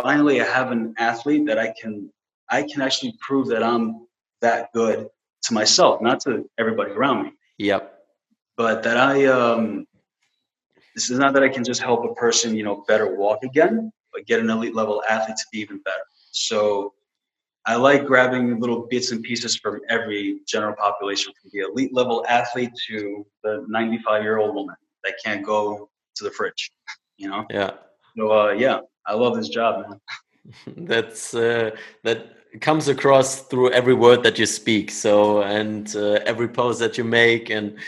finally 0.00 0.40
I 0.40 0.44
have 0.44 0.70
an 0.70 0.94
athlete 0.98 1.46
that 1.46 1.58
I 1.58 1.74
can 1.80 2.10
I 2.50 2.62
can 2.62 2.82
actually 2.82 3.16
prove 3.20 3.48
that 3.48 3.62
I'm 3.62 4.06
that 4.40 4.72
good 4.72 5.08
to 5.44 5.54
myself, 5.54 6.00
not 6.00 6.20
to 6.20 6.48
everybody 6.58 6.92
around 6.92 7.24
me, 7.24 7.32
yep 7.58 7.96
but 8.56 8.82
that 8.82 8.96
I 8.96 9.26
um 9.26 9.86
this 10.94 11.10
is 11.10 11.18
not 11.18 11.34
that 11.34 11.42
I 11.42 11.48
can 11.48 11.62
just 11.62 11.82
help 11.82 12.04
a 12.04 12.14
person, 12.14 12.56
you 12.56 12.62
know, 12.62 12.82
better 12.88 13.14
walk 13.14 13.44
again, 13.44 13.92
but 14.14 14.26
get 14.26 14.40
an 14.40 14.48
elite 14.48 14.74
level 14.74 15.02
athlete 15.08 15.36
to 15.36 15.44
be 15.52 15.58
even 15.58 15.78
better. 15.82 16.02
So 16.32 16.94
I 17.66 17.76
like 17.76 18.06
grabbing 18.06 18.58
little 18.60 18.86
bits 18.88 19.10
and 19.10 19.22
pieces 19.22 19.56
from 19.56 19.80
every 19.90 20.40
general 20.46 20.74
population, 20.74 21.34
from 21.40 21.50
the 21.52 21.66
elite 21.70 21.92
level 21.92 22.24
athlete 22.28 22.70
to 22.88 23.26
the 23.44 23.66
95 23.68 24.22
year 24.22 24.38
old 24.38 24.54
woman 24.54 24.76
that 25.04 25.14
can't 25.22 25.44
go 25.44 25.90
to 26.14 26.24
the 26.24 26.30
fridge, 26.30 26.70
you 27.18 27.28
know. 27.28 27.44
yeah 27.50 27.72
So 28.16 28.32
uh, 28.32 28.52
yeah, 28.52 28.80
I 29.06 29.14
love 29.14 29.36
this 29.36 29.48
job, 29.48 29.86
man. 29.88 30.00
that's 30.86 31.34
uh, 31.34 31.70
that 32.04 32.36
comes 32.60 32.88
across 32.88 33.42
through 33.42 33.70
every 33.72 33.94
word 33.94 34.22
that 34.22 34.38
you 34.38 34.46
speak 34.46 34.90
so 34.90 35.42
and 35.42 35.94
uh, 35.96 36.20
every 36.24 36.48
pose 36.48 36.78
that 36.78 36.96
you 36.96 37.04
make 37.04 37.50
and 37.50 37.78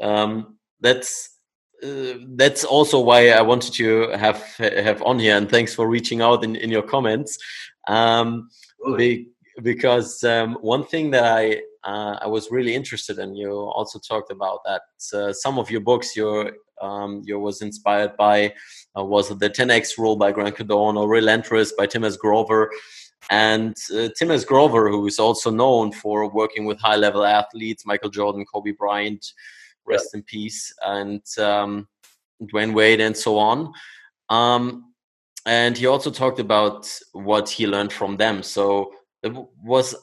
um, 0.00 0.56
that's 0.80 1.38
uh, 1.82 2.14
that's 2.34 2.64
also 2.64 2.98
why 3.00 3.30
I 3.30 3.42
wanted 3.42 3.74
to 3.74 4.08
have 4.10 4.42
have 4.58 5.02
on 5.02 5.18
here 5.18 5.36
and 5.36 5.48
thanks 5.48 5.74
for 5.74 5.88
reaching 5.88 6.22
out 6.22 6.42
in, 6.42 6.56
in 6.56 6.70
your 6.70 6.82
comments 6.82 7.38
um, 7.86 8.48
be, 8.96 9.28
because 9.62 10.24
um, 10.24 10.54
one 10.60 10.84
thing 10.84 11.10
that 11.12 11.24
I 11.24 11.62
uh, 11.84 12.18
I 12.22 12.26
was 12.26 12.50
really 12.50 12.74
interested 12.74 13.18
in 13.18 13.34
you 13.36 13.52
also 13.52 13.98
talked 13.98 14.32
about 14.32 14.60
that 14.64 14.82
uh, 15.14 15.32
some 15.32 15.58
of 15.58 15.70
your 15.70 15.80
books 15.82 16.16
your 16.16 16.52
um, 16.80 17.22
you 17.24 17.38
was 17.38 17.62
inspired 17.62 18.16
by 18.16 18.52
uh, 18.96 19.04
was 19.04 19.28
the 19.28 19.50
10x 19.50 19.98
rule 19.98 20.16
by 20.16 20.32
Grant 20.32 20.56
Cardone 20.56 20.96
or 20.96 21.08
Relentless 21.08 21.72
by 21.72 21.86
Tim. 21.86 22.04
Grover 22.18 22.70
And 23.30 23.76
uh, 23.94 24.08
Tim. 24.16 24.28
Grover, 24.44 24.88
who 24.88 25.06
is 25.06 25.18
also 25.18 25.50
known 25.50 25.92
for 25.92 26.28
working 26.28 26.64
with 26.64 26.80
high 26.80 26.96
level 26.96 27.24
athletes, 27.24 27.86
Michael 27.86 28.10
Jordan, 28.10 28.44
Kobe 28.44 28.72
Bryant, 28.72 29.24
rest 29.86 30.10
yeah. 30.12 30.18
in 30.18 30.24
peace, 30.24 30.72
and 30.84 31.22
um, 31.38 31.88
Dwyane 32.42 32.74
Wade, 32.74 33.00
and 33.00 33.16
so 33.16 33.38
on. 33.38 33.72
Um, 34.28 34.92
and 35.46 35.78
he 35.78 35.86
also 35.86 36.10
talked 36.10 36.40
about 36.40 36.92
what 37.12 37.48
he 37.48 37.66
learned 37.66 37.92
from 37.92 38.16
them. 38.16 38.42
So 38.42 38.92
it 39.22 39.32
was 39.62 39.94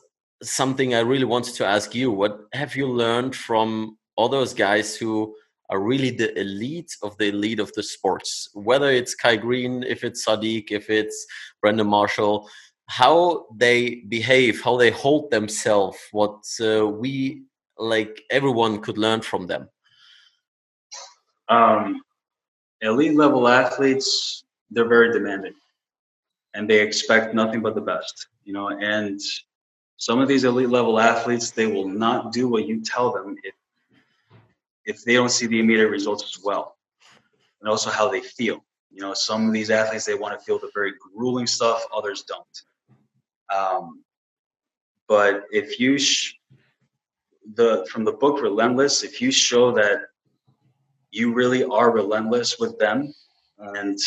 something 0.41 0.93
I 0.93 0.99
really 0.99 1.25
wanted 1.25 1.55
to 1.55 1.65
ask 1.65 1.93
you. 1.93 2.11
What 2.11 2.39
have 2.53 2.75
you 2.75 2.87
learned 2.87 3.35
from 3.35 3.97
all 4.15 4.29
those 4.29 4.53
guys 4.53 4.95
who 4.95 5.35
are 5.69 5.81
really 5.81 6.11
the 6.11 6.37
elite 6.39 6.95
of 7.01 7.17
the 7.17 7.29
elite 7.29 7.59
of 7.59 7.71
the 7.73 7.83
sports? 7.83 8.49
Whether 8.53 8.91
it's 8.91 9.15
Kai 9.15 9.37
Greene, 9.37 9.83
if 9.83 10.03
it's 10.03 10.23
Sadik, 10.23 10.71
if 10.71 10.89
it's 10.89 11.25
Brandon 11.61 11.87
Marshall, 11.87 12.49
how 12.87 13.45
they 13.55 14.03
behave, 14.09 14.61
how 14.61 14.77
they 14.77 14.91
hold 14.91 15.31
themselves, 15.31 15.97
what 16.11 16.43
uh, 16.61 16.87
we 16.87 17.43
like 17.77 18.21
everyone 18.29 18.81
could 18.81 18.97
learn 18.97 19.21
from 19.21 19.47
them. 19.47 19.69
Um, 21.49 22.01
elite 22.81 23.15
level 23.15 23.47
athletes, 23.47 24.43
they're 24.69 24.87
very 24.87 25.11
demanding, 25.11 25.53
and 26.53 26.69
they 26.69 26.81
expect 26.81 27.33
nothing 27.33 27.61
but 27.61 27.75
the 27.75 27.81
best. 27.81 28.27
You 28.43 28.53
know, 28.53 28.69
and 28.69 29.19
some 29.97 30.19
of 30.19 30.27
these 30.27 30.43
elite 30.43 30.69
level 30.69 30.99
athletes, 30.99 31.51
they 31.51 31.67
will 31.67 31.87
not 31.87 32.31
do 32.31 32.47
what 32.47 32.67
you 32.67 32.81
tell 32.81 33.11
them 33.11 33.35
if 33.43 33.53
if 34.85 35.03
they 35.03 35.13
don't 35.13 35.29
see 35.29 35.47
the 35.47 35.59
immediate 35.59 35.89
results 35.89 36.23
as 36.23 36.43
well, 36.43 36.77
and 37.61 37.69
also 37.69 37.89
how 37.89 38.09
they 38.09 38.21
feel. 38.21 38.63
You 38.91 39.01
know, 39.01 39.13
some 39.13 39.47
of 39.47 39.53
these 39.53 39.71
athletes 39.71 40.05
they 40.05 40.13
want 40.13 40.37
to 40.37 40.45
feel 40.45 40.59
the 40.59 40.71
very 40.73 40.93
grueling 40.99 41.47
stuff, 41.47 41.83
others 41.95 42.23
don't. 42.23 42.61
Um, 43.53 44.03
but 45.07 45.43
if 45.51 45.79
you 45.79 45.97
sh- 45.97 46.35
the 47.55 47.87
from 47.91 48.03
the 48.03 48.13
book 48.13 48.41
Relentless, 48.41 49.03
if 49.03 49.21
you 49.21 49.31
show 49.31 49.71
that 49.71 50.01
you 51.13 51.31
really 51.31 51.63
are 51.63 51.91
relentless 51.91 52.57
with 52.59 52.77
them 52.79 53.13
and 53.59 53.99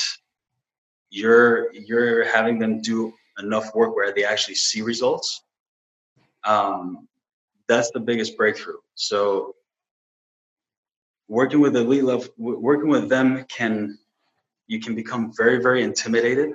you're 1.11 1.73
you're 1.73 2.25
having 2.25 2.59
them 2.59 2.83
do 2.83 3.13
enough 3.39 3.75
work 3.75 3.95
where 3.95 4.13
they 4.13 4.25
actually 4.25 4.57
see 4.57 4.83
results 4.83 5.43
um, 6.45 7.07
that's 7.69 7.91
the 7.93 8.01
biggest 8.01 8.37
breakthrough 8.37 8.79
so 8.95 9.55
working 11.29 11.61
with 11.61 11.77
elite 11.77 12.05
level 12.05 12.29
working 12.39 12.89
with 12.89 13.09
them 13.09 13.45
can 13.45 13.99
you 14.67 14.81
can 14.81 14.95
become 14.95 15.33
very 15.37 15.63
very 15.63 15.83
intimidated 15.83 16.53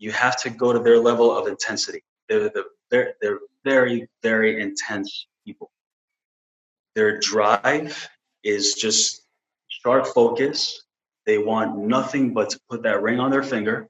you 0.00 0.10
have 0.10 0.40
to 0.40 0.50
go 0.50 0.72
to 0.72 0.80
their 0.80 0.98
level 0.98 1.36
of 1.36 1.46
intensity. 1.46 2.02
They're 2.28 2.48
the 2.48 2.64
they're, 2.90 3.14
they're 3.20 3.38
very 3.64 4.08
very 4.22 4.60
intense 4.60 5.26
people. 5.46 5.70
Their 6.96 7.20
drive 7.20 8.08
is 8.42 8.74
just 8.74 9.22
sharp 9.68 10.06
focus. 10.08 10.82
They 11.26 11.38
want 11.38 11.78
nothing 11.78 12.32
but 12.32 12.50
to 12.50 12.60
put 12.68 12.82
that 12.82 13.02
ring 13.02 13.20
on 13.20 13.30
their 13.30 13.42
finger. 13.42 13.88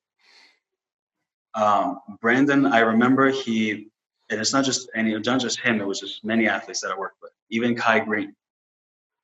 Um, 1.54 2.00
Brandon, 2.20 2.66
I 2.66 2.80
remember 2.80 3.30
he, 3.30 3.88
and 4.30 4.40
it's 4.40 4.52
not 4.52 4.64
just 4.64 4.90
any, 4.94 5.16
not 5.16 5.40
just 5.40 5.60
him. 5.60 5.80
It 5.80 5.86
was 5.86 6.00
just 6.00 6.24
many 6.24 6.48
athletes 6.48 6.80
that 6.80 6.90
I 6.90 6.98
worked 6.98 7.22
with. 7.22 7.32
Even 7.50 7.74
Kai 7.76 8.00
Greene, 8.00 8.34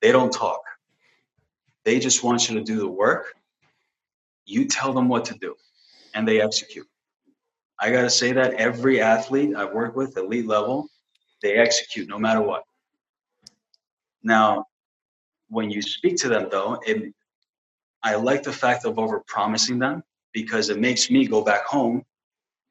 they 0.00 0.12
don't 0.12 0.32
talk. 0.32 0.60
They 1.84 1.98
just 1.98 2.22
want 2.22 2.48
you 2.48 2.58
to 2.58 2.64
do 2.64 2.78
the 2.78 2.88
work. 2.88 3.34
You 4.44 4.66
tell 4.66 4.92
them 4.92 5.08
what 5.08 5.24
to 5.26 5.34
do 5.34 5.54
and 6.14 6.26
they 6.26 6.40
execute. 6.40 6.86
I 7.78 7.90
got 7.90 8.02
to 8.02 8.10
say 8.10 8.32
that 8.32 8.54
every 8.54 9.00
athlete 9.00 9.54
I've 9.54 9.72
worked 9.72 9.96
with, 9.96 10.16
elite 10.16 10.46
level, 10.46 10.88
they 11.42 11.56
execute 11.56 12.08
no 12.08 12.18
matter 12.18 12.40
what. 12.40 12.64
Now, 14.22 14.64
when 15.48 15.70
you 15.70 15.82
speak 15.82 16.16
to 16.18 16.28
them, 16.28 16.48
though, 16.50 16.80
it, 16.86 17.14
I 18.02 18.14
like 18.16 18.42
the 18.42 18.52
fact 18.52 18.84
of 18.84 18.98
over 18.98 19.20
promising 19.26 19.78
them 19.78 20.02
because 20.32 20.70
it 20.70 20.78
makes 20.78 21.10
me 21.10 21.26
go 21.26 21.42
back 21.42 21.66
home 21.66 22.02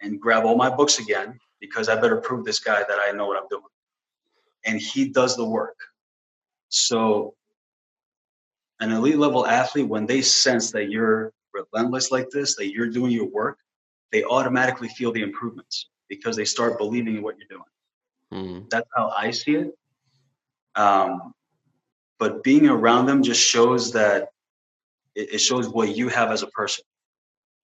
and 0.01 0.19
grab 0.19 0.45
all 0.45 0.55
my 0.55 0.69
books 0.69 0.99
again 0.99 1.39
because 1.59 1.88
I 1.88 1.95
better 1.95 2.17
prove 2.17 2.45
this 2.45 2.59
guy 2.59 2.83
that 2.88 2.99
I 3.07 3.11
know 3.11 3.27
what 3.27 3.38
I'm 3.38 3.47
doing. 3.49 3.63
And 4.65 4.79
he 4.81 5.09
does 5.09 5.38
the 5.38 5.45
work. 5.45 5.77
So, 6.75 7.35
an 8.81 8.91
elite 8.91 9.17
level 9.17 9.47
athlete, 9.47 9.88
when 9.88 10.05
they 10.05 10.21
sense 10.21 10.71
that 10.71 10.89
you're 10.89 11.31
relentless 11.53 12.11
like 12.11 12.29
this, 12.31 12.57
that 12.57 12.73
you're 12.73 12.89
doing 12.89 13.13
your 13.13 13.29
work, 13.29 13.59
they 14.11 14.25
automatically 14.25 14.89
feel 14.89 15.13
the 15.13 15.21
improvements 15.21 15.89
because 16.09 16.35
they 16.35 16.43
start 16.43 16.77
believing 16.77 17.15
in 17.15 17.23
what 17.23 17.35
you're 17.38 17.47
doing. 17.47 17.69
Mm. 18.33 18.69
That's 18.69 18.89
how 18.93 19.07
I 19.15 19.31
see 19.31 19.55
it. 19.55 19.77
Um, 20.75 21.33
but 22.19 22.43
being 22.43 22.67
around 22.67 23.05
them 23.05 23.23
just 23.23 23.41
shows 23.41 23.93
that 23.93 24.27
it, 25.15 25.35
it 25.35 25.39
shows 25.39 25.69
what 25.69 25.95
you 25.95 26.09
have 26.09 26.29
as 26.29 26.43
a 26.43 26.47
person. 26.47 26.83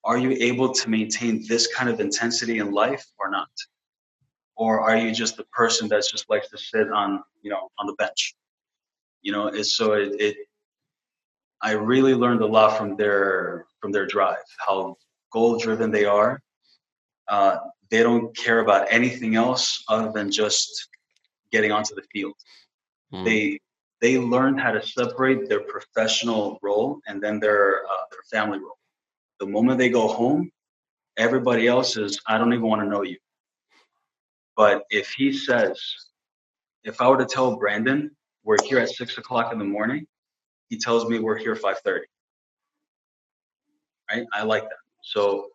Are 0.05 0.17
you 0.17 0.31
able 0.39 0.73
to 0.73 0.89
maintain 0.89 1.45
this 1.49 1.67
kind 1.75 1.89
of 1.89 1.99
intensity 1.99 2.59
in 2.59 2.71
life 2.71 3.05
or 3.19 3.29
not? 3.29 3.49
Or 4.55 4.79
are 4.79 4.95
you 4.95 5.11
just 5.11 5.35
the 5.35 5.43
person 5.51 5.89
that 5.89 6.05
just 6.09 6.29
likes 6.29 6.49
to 6.51 6.57
sit 6.57 6.89
on, 6.91 7.21
you 7.41 7.51
know, 7.51 7.69
on 7.77 7.87
the 7.87 7.93
bench? 7.95 8.35
You 9.21 9.31
know, 9.31 9.47
it's 9.47 9.75
so 9.75 9.93
it, 9.93 10.19
it 10.19 10.37
I 11.61 11.71
really 11.73 12.15
learned 12.15 12.41
a 12.41 12.45
lot 12.45 12.77
from 12.77 12.95
their 12.95 13.65
from 13.79 13.91
their 13.91 14.05
drive, 14.05 14.43
how 14.65 14.97
goal 15.31 15.57
driven 15.57 15.91
they 15.91 16.05
are. 16.05 16.41
Uh, 17.27 17.57
they 17.89 18.03
don't 18.03 18.35
care 18.35 18.59
about 18.59 18.87
anything 18.89 19.35
else 19.35 19.83
other 19.87 20.11
than 20.11 20.31
just 20.31 20.89
getting 21.51 21.71
onto 21.71 21.93
the 21.93 22.03
field. 22.13 22.33
Mm. 23.13 23.25
They 23.25 23.59
they 24.01 24.17
learn 24.17 24.57
how 24.57 24.71
to 24.71 24.85
separate 24.85 25.47
their 25.47 25.61
professional 25.61 26.57
role 26.63 26.99
and 27.07 27.21
then 27.21 27.39
their 27.39 27.85
uh, 27.85 28.05
their 28.11 28.23
family 28.31 28.59
role. 28.59 28.77
The 29.39 29.45
moment 29.45 29.77
they 29.77 29.89
go 29.89 30.07
home, 30.07 30.51
everybody 31.17 31.67
else 31.67 31.97
is 31.97 32.19
I 32.27 32.37
don't 32.37 32.53
even 32.53 32.67
want 32.67 32.81
to 32.81 32.87
know 32.87 33.03
you. 33.03 33.17
But 34.55 34.83
if 34.89 35.11
he 35.11 35.31
says, 35.31 35.79
if 36.83 36.99
I 37.01 37.07
were 37.07 37.17
to 37.17 37.25
tell 37.25 37.57
Brandon 37.57 38.11
we're 38.43 38.57
here 38.65 38.79
at 38.79 38.89
six 38.89 39.17
o'clock 39.17 39.53
in 39.53 39.59
the 39.59 39.65
morning, 39.65 40.05
he 40.69 40.77
tells 40.77 41.07
me 41.07 41.19
we're 41.19 41.37
here 41.37 41.55
5.30 41.55 42.01
right? 44.11 44.25
I 44.33 44.43
like 44.43 44.63
that. 44.63 44.79
So 45.03 45.47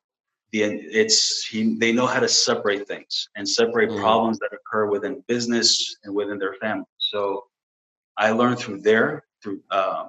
the 0.53 0.63
it's 0.63 1.45
he 1.47 1.77
they 1.77 1.93
know 1.93 2.07
how 2.07 2.21
to 2.21 2.29
separate 2.29 2.87
things 2.87 3.29
and 3.37 3.49
separate 3.49 3.91
mm. 3.91 4.01
problems 4.01 4.39
that 4.39 4.51
occur 4.53 4.87
within 4.87 5.23
business 5.27 5.97
and 6.05 6.15
within 6.15 6.39
their 6.39 6.55
family. 6.55 6.87
So 6.99 7.45
i 8.19 8.31
learned 8.31 8.59
through 8.59 8.81
there 8.81 9.25
through 9.43 9.61
uh, 9.71 10.07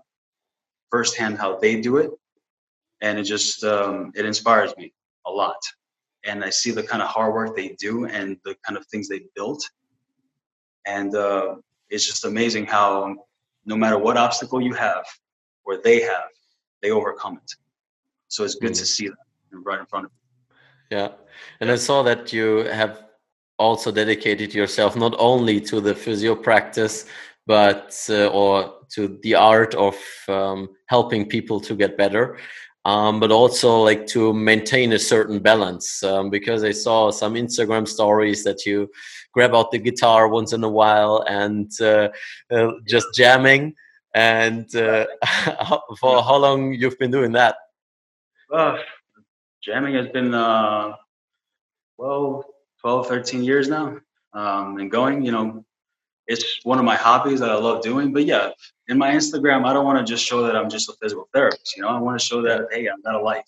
firsthand 0.90 1.38
how 1.38 1.58
they 1.58 1.82
do 1.82 1.98
it. 1.98 2.12
And 3.02 3.20
it 3.20 3.24
just 3.24 3.64
um, 3.64 4.12
it 4.16 4.26
inspires 4.26 4.76
me 4.78 4.94
a 5.26 5.32
lot. 5.32 5.62
And 6.26 6.44
i 6.44 6.50
see 6.50 6.72
the 6.72 6.84
kind 6.84 7.02
of 7.02 7.10
hard 7.10 7.34
work 7.34 7.56
they 7.56 7.76
do 7.80 8.06
and 8.06 8.38
the 8.44 8.56
kind 8.66 8.78
of 8.78 8.86
things 8.88 9.08
they 9.08 9.22
built. 9.36 9.64
And 10.86 11.16
uh, 11.16 11.56
it's 11.90 12.06
just 12.06 12.26
amazing 12.26 12.66
how 12.66 13.16
no 13.66 13.76
matter 13.76 13.98
what 13.98 14.18
obstacle 14.18 14.62
you 14.62 14.74
have 14.74 15.06
or 15.66 15.78
they 15.78 16.02
have, 16.02 16.30
they 16.82 16.92
overcome 16.92 17.38
it. 17.38 17.52
So 18.28 18.44
it's 18.44 18.56
good 18.56 18.72
mm. 18.72 18.80
to 18.80 18.86
see 18.86 19.08
that 19.08 19.18
right 19.52 19.80
in 19.80 19.86
front 19.86 20.06
of 20.06 20.12
you. 20.12 20.98
Yeah. 20.98 21.10
And 21.60 21.70
I 21.72 21.76
saw 21.76 22.04
that 22.04 22.32
you 22.32 22.66
have 22.66 23.04
also 23.60 23.92
dedicated 23.92 24.54
yourself 24.54 24.96
not 24.96 25.16
only 25.18 25.60
to 25.62 25.82
the 25.82 25.96
physio 25.96 26.36
practice, 26.36 27.06
but 27.46 27.98
uh, 28.10 28.28
or 28.28 28.74
to 28.90 29.20
the 29.24 29.36
art 29.36 29.74
of 29.76 29.96
um, 30.28 30.70
helping 30.88 31.26
people 31.26 31.60
to 31.62 31.76
get 31.76 31.98
better. 31.98 32.38
Um, 32.88 33.20
but 33.20 33.32
also 33.32 33.82
like 33.82 34.08
to 34.08 34.32
maintain 34.32 34.94
a 34.94 35.00
certain 35.00 35.40
balance 35.40 36.02
um, 36.04 36.30
because 36.30 36.64
I 36.64 36.72
saw 36.72 37.12
some 37.12 37.34
Instagram 37.34 37.86
stories 37.86 38.46
that 38.46 38.66
you 38.66 38.90
grab 39.34 39.54
out 39.54 39.72
the 39.72 39.78
guitar 39.78 40.30
once 40.30 40.54
in 40.54 40.64
a 40.64 40.70
while 40.70 41.22
and 41.28 41.70
uh, 41.82 42.08
uh, 42.50 42.72
just 42.88 43.08
jamming. 43.14 43.76
And 44.16 44.74
uh, 44.74 45.06
for 46.00 46.24
how 46.24 46.38
long 46.38 46.74
you've 46.74 46.98
been 46.98 47.12
doing 47.12 47.34
that? 47.34 47.58
Uh, 48.54 48.78
jamming 49.62 49.96
has 49.96 50.08
been 50.08 50.34
uh, 50.34 50.94
well 51.98 52.46
12, 52.80 53.08
13 53.08 53.44
years 53.44 53.68
now, 53.68 53.98
um, 54.32 54.78
and 54.78 54.90
going. 54.90 55.26
You 55.26 55.34
know, 55.34 55.66
it's 56.26 56.62
one 56.64 56.80
of 56.80 56.86
my 56.86 56.96
hobbies 56.96 57.42
that 57.42 57.50
I 57.50 57.56
love 57.56 57.84
doing. 57.84 58.14
But 58.14 58.24
yeah, 58.24 58.52
in 58.88 58.98
my 58.98 59.12
Instagram, 59.12 59.66
I 59.66 59.74
don't 59.74 59.86
want 59.86 60.00
to 60.00 60.10
just 60.10 60.26
show 60.26 60.44
that 60.44 60.56
I'm 60.56 60.70
just 60.70 60.90
a 60.90 60.94
physical 61.02 61.28
therapist. 61.34 61.76
You 61.76 61.84
know, 61.84 61.90
I 61.90 62.00
want 62.00 62.20
to 62.20 62.26
show 62.26 62.42
that 62.44 62.68
hey, 62.72 62.88
I've 62.88 63.04
got 63.04 63.16
a 63.16 63.22
life. 63.22 63.44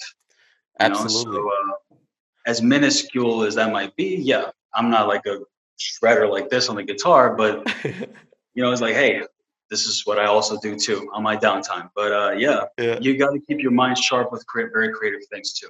Absolutely. 0.80 1.34
So, 1.34 1.50
uh, 1.50 1.96
as 2.46 2.62
minuscule 2.62 3.44
as 3.44 3.56
that 3.56 3.72
might 3.72 3.96
be, 3.96 4.16
yeah, 4.16 4.50
I'm 4.74 4.90
not 4.90 5.08
like 5.08 5.26
a 5.26 5.40
shredder 5.80 6.30
like 6.30 6.50
this 6.50 6.70
on 6.70 6.76
the 6.76 6.84
guitar, 6.84 7.36
but 7.36 7.68
you 7.84 8.64
know, 8.64 8.72
it's 8.72 8.82
like, 8.82 8.96
hey, 8.96 9.24
this 9.70 9.86
is 9.86 10.06
what 10.06 10.20
I 10.20 10.26
also 10.26 10.60
do 10.60 10.78
too 10.78 11.10
on 11.14 11.24
my 11.24 11.38
downtime. 11.38 11.90
But 11.96 12.12
uh, 12.12 12.32
yeah, 12.32 12.66
yeah, 12.78 12.98
you 13.00 13.18
got 13.18 13.32
to 13.32 13.40
keep 13.40 13.62
your 13.62 13.72
mind 13.72 13.98
sharp 13.98 14.32
with 14.32 14.46
create 14.48 14.70
very 14.74 14.92
creative 14.94 15.22
things 15.32 15.54
too. 15.54 15.70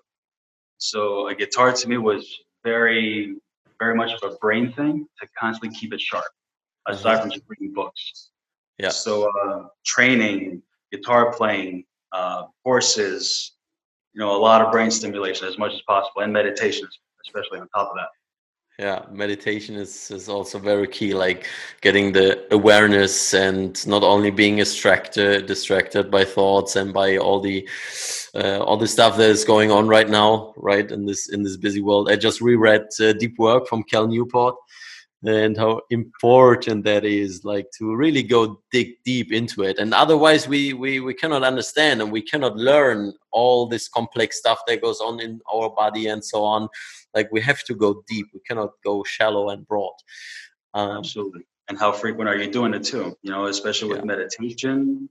So 0.77 1.27
a 1.27 1.35
guitar 1.35 1.73
to 1.73 1.89
me 1.89 1.97
was 1.97 2.25
very, 2.63 3.35
very 3.79 3.95
much 3.95 4.11
of 4.13 4.31
a 4.31 4.35
brain 4.37 4.71
thing 4.71 5.07
to 5.21 5.27
constantly 5.37 5.77
keep 5.77 5.93
it 5.93 5.99
sharp, 5.99 6.23
aside 6.87 7.21
from 7.21 7.29
just 7.29 7.43
reading 7.47 7.73
books. 7.73 8.28
Yeah. 8.79 8.89
So 8.89 9.29
uh, 9.29 9.67
training, 9.85 10.61
guitar 10.91 11.33
playing, 11.33 11.85
uh, 12.11 12.43
horses, 12.63 13.53
you 14.13 14.19
know, 14.19 14.35
a 14.35 14.39
lot 14.39 14.61
of 14.61 14.71
brain 14.71 14.89
stimulation 14.89 15.47
as 15.47 15.57
much 15.57 15.73
as 15.73 15.81
possible, 15.81 16.21
and 16.21 16.33
meditation, 16.33 16.87
especially 17.25 17.59
on 17.59 17.67
top 17.69 17.89
of 17.89 17.95
that. 17.95 18.07
Yeah, 18.79 19.03
meditation 19.11 19.75
is, 19.75 20.09
is 20.09 20.29
also 20.29 20.57
very 20.57 20.87
key, 20.87 21.13
like 21.13 21.47
getting 21.81 22.13
the 22.13 22.47
awareness 22.53 23.33
and 23.33 23.85
not 23.85 24.03
only 24.03 24.31
being 24.31 24.55
distracted 24.55 25.47
distracted 25.47 26.09
by 26.09 26.23
thoughts 26.23 26.77
and 26.77 26.93
by 26.93 27.17
all 27.17 27.41
the 27.41 27.67
uh, 28.33 28.59
all 28.59 28.77
the 28.77 28.87
stuff 28.87 29.17
that 29.17 29.29
is 29.29 29.43
going 29.43 29.69
on 29.69 29.89
right 29.89 30.09
now, 30.09 30.53
right 30.55 30.89
in 30.91 31.05
this 31.05 31.27
in 31.27 31.43
this 31.43 31.57
busy 31.57 31.81
world. 31.81 32.09
I 32.09 32.15
just 32.15 32.39
reread 32.39 32.83
uh, 33.01 33.11
Deep 33.11 33.37
Work 33.37 33.67
from 33.67 33.83
Cal 33.83 34.07
Newport, 34.07 34.55
and 35.25 35.57
how 35.57 35.81
important 35.89 36.85
that 36.85 37.03
is 37.03 37.43
like 37.43 37.69
to 37.77 37.93
really 37.95 38.23
go 38.23 38.61
dig 38.71 38.93
deep 39.03 39.31
into 39.33 39.63
it. 39.63 39.77
And 39.77 39.93
otherwise 39.93 40.47
we 40.47 40.73
we 40.73 40.99
we 40.99 41.13
cannot 41.13 41.43
understand 41.43 42.01
and 42.01 42.11
we 42.11 42.21
cannot 42.21 42.55
learn 42.55 43.13
all 43.31 43.67
this 43.67 43.87
complex 43.89 44.37
stuff 44.37 44.59
that 44.67 44.81
goes 44.81 45.01
on 45.01 45.19
in 45.19 45.41
our 45.53 45.69
body 45.71 46.07
and 46.07 46.23
so 46.23 46.43
on. 46.43 46.69
Like 47.13 47.29
we 47.31 47.41
have 47.41 47.63
to 47.65 47.75
go 47.75 48.03
deep. 48.07 48.27
We 48.33 48.39
cannot 48.47 48.71
go 48.83 49.03
shallow 49.03 49.49
and 49.49 49.67
broad. 49.67 49.95
Um, 50.73 50.97
absolutely. 50.97 51.45
And 51.67 51.77
how 51.77 51.91
frequent 51.91 52.29
are 52.29 52.37
you 52.37 52.49
doing 52.49 52.73
it 52.73 52.83
too? 52.83 53.17
You 53.21 53.31
know 53.31 53.45
especially 53.45 53.89
with 53.89 53.99
yeah. 53.99 54.05
meditation 54.05 55.09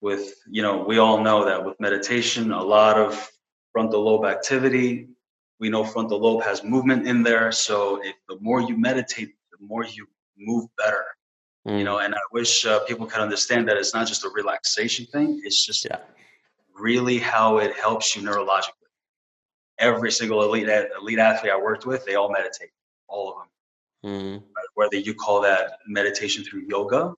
with 0.00 0.34
you 0.50 0.62
know 0.62 0.84
we 0.84 0.98
all 0.98 1.22
know 1.22 1.44
that 1.44 1.64
with 1.64 1.78
meditation 1.78 2.50
a 2.50 2.62
lot 2.62 2.98
of 2.98 3.30
frontal 3.72 4.02
lobe 4.04 4.24
activity 4.24 5.08
we 5.60 5.68
know 5.68 5.84
frontal 5.84 6.20
lobe 6.20 6.42
has 6.42 6.64
movement 6.64 7.06
in 7.06 7.22
there. 7.22 7.52
So 7.52 8.00
if 8.02 8.16
the 8.28 8.36
more 8.40 8.60
you 8.60 8.76
meditate 8.76 9.30
the 9.58 9.66
more 9.66 9.84
you 9.84 10.06
move 10.38 10.66
better. 10.76 11.04
Mm. 11.66 11.78
You 11.78 11.84
know, 11.84 11.98
and 11.98 12.14
I 12.14 12.18
wish 12.32 12.64
uh, 12.66 12.80
people 12.80 13.06
could 13.06 13.20
understand 13.20 13.68
that 13.68 13.76
it's 13.76 13.94
not 13.94 14.06
just 14.06 14.24
a 14.24 14.28
relaxation 14.28 15.06
thing. 15.06 15.40
It's 15.44 15.64
just 15.64 15.84
yeah. 15.84 15.98
really 16.78 17.18
how 17.18 17.58
it 17.58 17.74
helps 17.74 18.14
you 18.14 18.22
neurologically. 18.22 18.70
Every 19.78 20.12
single 20.12 20.42
elite 20.42 20.68
elite 21.00 21.18
athlete 21.18 21.52
I 21.52 21.56
worked 21.56 21.86
with, 21.86 22.04
they 22.04 22.14
all 22.14 22.30
meditate, 22.30 22.70
all 23.08 23.30
of 23.30 23.36
them. 23.38 23.48
Mm. 24.04 24.42
Whether 24.74 24.98
you 24.98 25.14
call 25.14 25.40
that 25.42 25.78
meditation 25.88 26.44
through 26.44 26.64
yoga, 26.68 27.14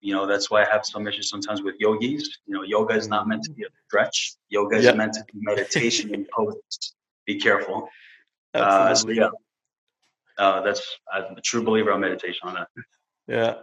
you 0.00 0.14
know 0.14 0.26
that's 0.26 0.50
why 0.50 0.62
I 0.62 0.70
have 0.70 0.84
some 0.84 1.08
issues 1.08 1.28
sometimes 1.30 1.62
with 1.62 1.76
yogis. 1.80 2.38
You 2.46 2.54
know, 2.54 2.62
yoga 2.62 2.94
is 2.94 3.08
not 3.08 3.26
meant 3.26 3.42
to 3.44 3.52
be 3.52 3.62
a 3.64 3.68
stretch. 3.86 4.34
Yoga 4.48 4.76
is 4.76 4.94
meant 4.94 5.14
to 5.14 5.24
be 5.32 5.40
meditation 5.40 6.14
and 6.14 6.28
poses. 6.28 6.94
Be 7.26 7.40
careful. 7.40 7.88
Uh, 8.54 8.94
so 8.94 9.08
yeah, 9.08 9.30
uh, 10.38 10.60
that's 10.62 10.82
I'm 11.12 11.36
a 11.36 11.40
true 11.40 11.62
believer 11.62 11.92
on 11.92 12.00
meditation 12.00 12.48
on 12.48 12.54
that. 12.54 12.68
Yeah, 13.28 13.54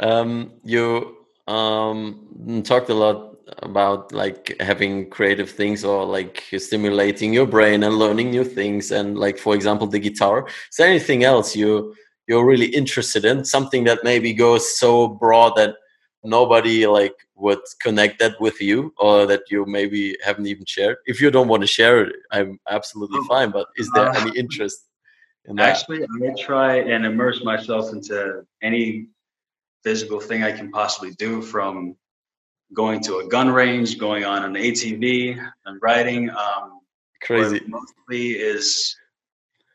um, 0.00 0.52
you 0.64 1.16
um, 1.46 2.62
talked 2.64 2.90
a 2.90 2.94
lot 2.94 3.36
about 3.62 4.12
like 4.12 4.56
having 4.58 5.08
creative 5.08 5.48
things 5.48 5.84
or 5.84 6.04
like 6.04 6.42
stimulating 6.58 7.32
your 7.32 7.46
brain 7.46 7.84
and 7.84 7.94
learning 7.94 8.30
new 8.32 8.42
things 8.42 8.90
and 8.90 9.16
like 9.16 9.38
for 9.38 9.54
example 9.54 9.86
the 9.86 10.00
guitar. 10.00 10.46
Is 10.46 10.76
there 10.76 10.88
anything 10.88 11.24
else 11.24 11.54
you 11.54 11.94
you're 12.26 12.44
really 12.44 12.66
interested 12.66 13.24
in? 13.24 13.44
Something 13.44 13.84
that 13.84 14.02
maybe 14.02 14.32
goes 14.32 14.76
so 14.76 15.06
broad 15.08 15.54
that 15.56 15.76
nobody 16.26 16.86
like 16.86 17.14
would 17.36 17.60
connect 17.80 18.18
that 18.18 18.40
with 18.40 18.60
you 18.60 18.92
or 18.98 19.26
that 19.26 19.42
you 19.50 19.64
maybe 19.66 20.16
haven't 20.24 20.46
even 20.46 20.64
shared 20.66 20.96
if 21.06 21.20
you 21.20 21.30
don't 21.30 21.48
want 21.48 21.62
to 21.62 21.66
share 21.66 22.04
it 22.04 22.16
i'm 22.32 22.58
absolutely 22.68 23.18
oh. 23.22 23.26
fine 23.26 23.50
but 23.50 23.68
is 23.76 23.90
there 23.94 24.08
uh, 24.08 24.20
any 24.20 24.36
interest 24.38 24.88
Actually, 25.58 26.04
I 26.04 26.34
try 26.42 26.76
and 26.76 27.06
immerse 27.06 27.44
myself 27.44 27.92
into 27.92 28.44
any 28.62 29.08
physical 29.84 30.20
thing 30.20 30.42
I 30.42 30.52
can 30.52 30.70
possibly 30.70 31.12
do 31.12 31.40
from 31.40 31.96
going 32.72 33.00
to 33.02 33.18
a 33.18 33.28
gun 33.28 33.50
range, 33.50 33.98
going 33.98 34.24
on 34.24 34.44
an 34.44 34.54
ATV 34.54 35.38
and 35.66 35.78
riding. 35.80 36.30
Um, 36.30 36.80
Crazy. 37.22 37.60
Mostly 37.66 38.32
is 38.32 38.96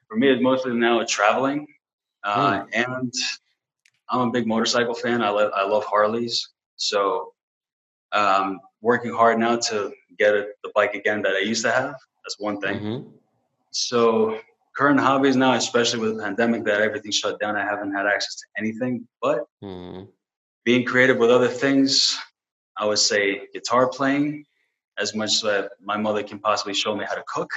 for 0.07 0.17
me. 0.17 0.29
It's 0.29 0.41
mostly 0.41 0.73
now 0.73 1.03
traveling, 1.07 1.67
uh, 2.23 2.61
hmm. 2.61 2.67
and 2.73 3.13
I'm 4.09 4.27
a 4.27 4.31
big 4.31 4.47
motorcycle 4.47 4.93
fan. 4.93 5.21
I 5.21 5.29
love 5.29 5.51
I 5.55 5.65
love 5.65 5.85
Harleys, 5.85 6.49
so 6.75 7.33
um, 8.11 8.59
working 8.81 9.11
hard 9.11 9.39
now 9.39 9.57
to 9.57 9.91
get 10.17 10.35
a, 10.35 10.47
the 10.63 10.71
bike 10.75 10.93
again 10.93 11.21
that 11.23 11.33
I 11.33 11.39
used 11.39 11.63
to 11.65 11.71
have. 11.71 11.95
That's 12.23 12.39
one 12.39 12.59
thing. 12.61 12.79
Mm-hmm. 12.79 13.09
So 13.71 14.39
current 14.81 14.99
hobbies 14.99 15.35
now, 15.35 15.53
especially 15.53 15.99
with 15.99 16.17
the 16.17 16.23
pandemic 16.23 16.63
that 16.63 16.81
everything 16.81 17.11
shut 17.11 17.39
down, 17.39 17.55
I 17.55 17.63
haven't 17.63 17.93
had 17.93 18.07
access 18.07 18.35
to 18.37 18.45
anything. 18.57 19.07
But 19.21 19.45
mm. 19.63 20.07
being 20.65 20.85
creative 20.85 21.17
with 21.17 21.29
other 21.29 21.47
things, 21.47 22.17
I 22.79 22.87
would 22.87 22.97
say 22.97 23.41
guitar 23.53 23.87
playing, 23.87 24.43
as 24.97 25.13
much 25.13 25.35
as 25.35 25.41
that 25.41 25.71
my 25.83 25.97
mother 25.97 26.23
can 26.23 26.39
possibly 26.39 26.73
show 26.73 26.95
me 26.95 27.05
how 27.07 27.13
to 27.13 27.23
cook, 27.27 27.51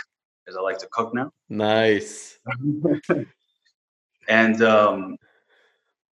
because 0.45 0.59
I 0.59 0.61
like 0.61 0.77
to 0.81 0.89
cook 0.93 1.15
now. 1.15 1.31
Nice. 1.49 2.39
and 4.29 4.63
um, 4.63 5.17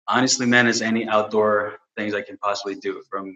honestly, 0.08 0.46
man, 0.46 0.68
is 0.68 0.84
any 0.84 1.08
outdoor 1.08 1.80
things 1.98 2.14
I 2.14 2.22
can 2.22 2.38
possibly 2.38 2.76
do 2.76 3.02
from 3.10 3.36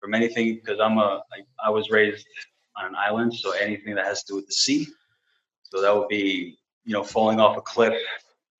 from 0.00 0.14
anything 0.14 0.54
because 0.54 0.78
I'm 0.78 0.98
a 0.98 1.20
I, 1.32 1.66
I 1.66 1.70
was 1.70 1.90
raised 1.90 2.24
on 2.76 2.86
an 2.86 2.94
island, 2.94 3.34
so 3.34 3.50
anything 3.50 3.96
that 3.96 4.06
has 4.06 4.22
to 4.22 4.32
do 4.32 4.36
with 4.36 4.46
the 4.46 4.52
sea 4.52 4.86
so 5.70 5.80
that 5.80 5.94
would 5.94 6.08
be, 6.08 6.58
you 6.84 6.92
know, 6.92 7.02
falling 7.02 7.40
off 7.40 7.56
a 7.56 7.60
cliff, 7.60 7.94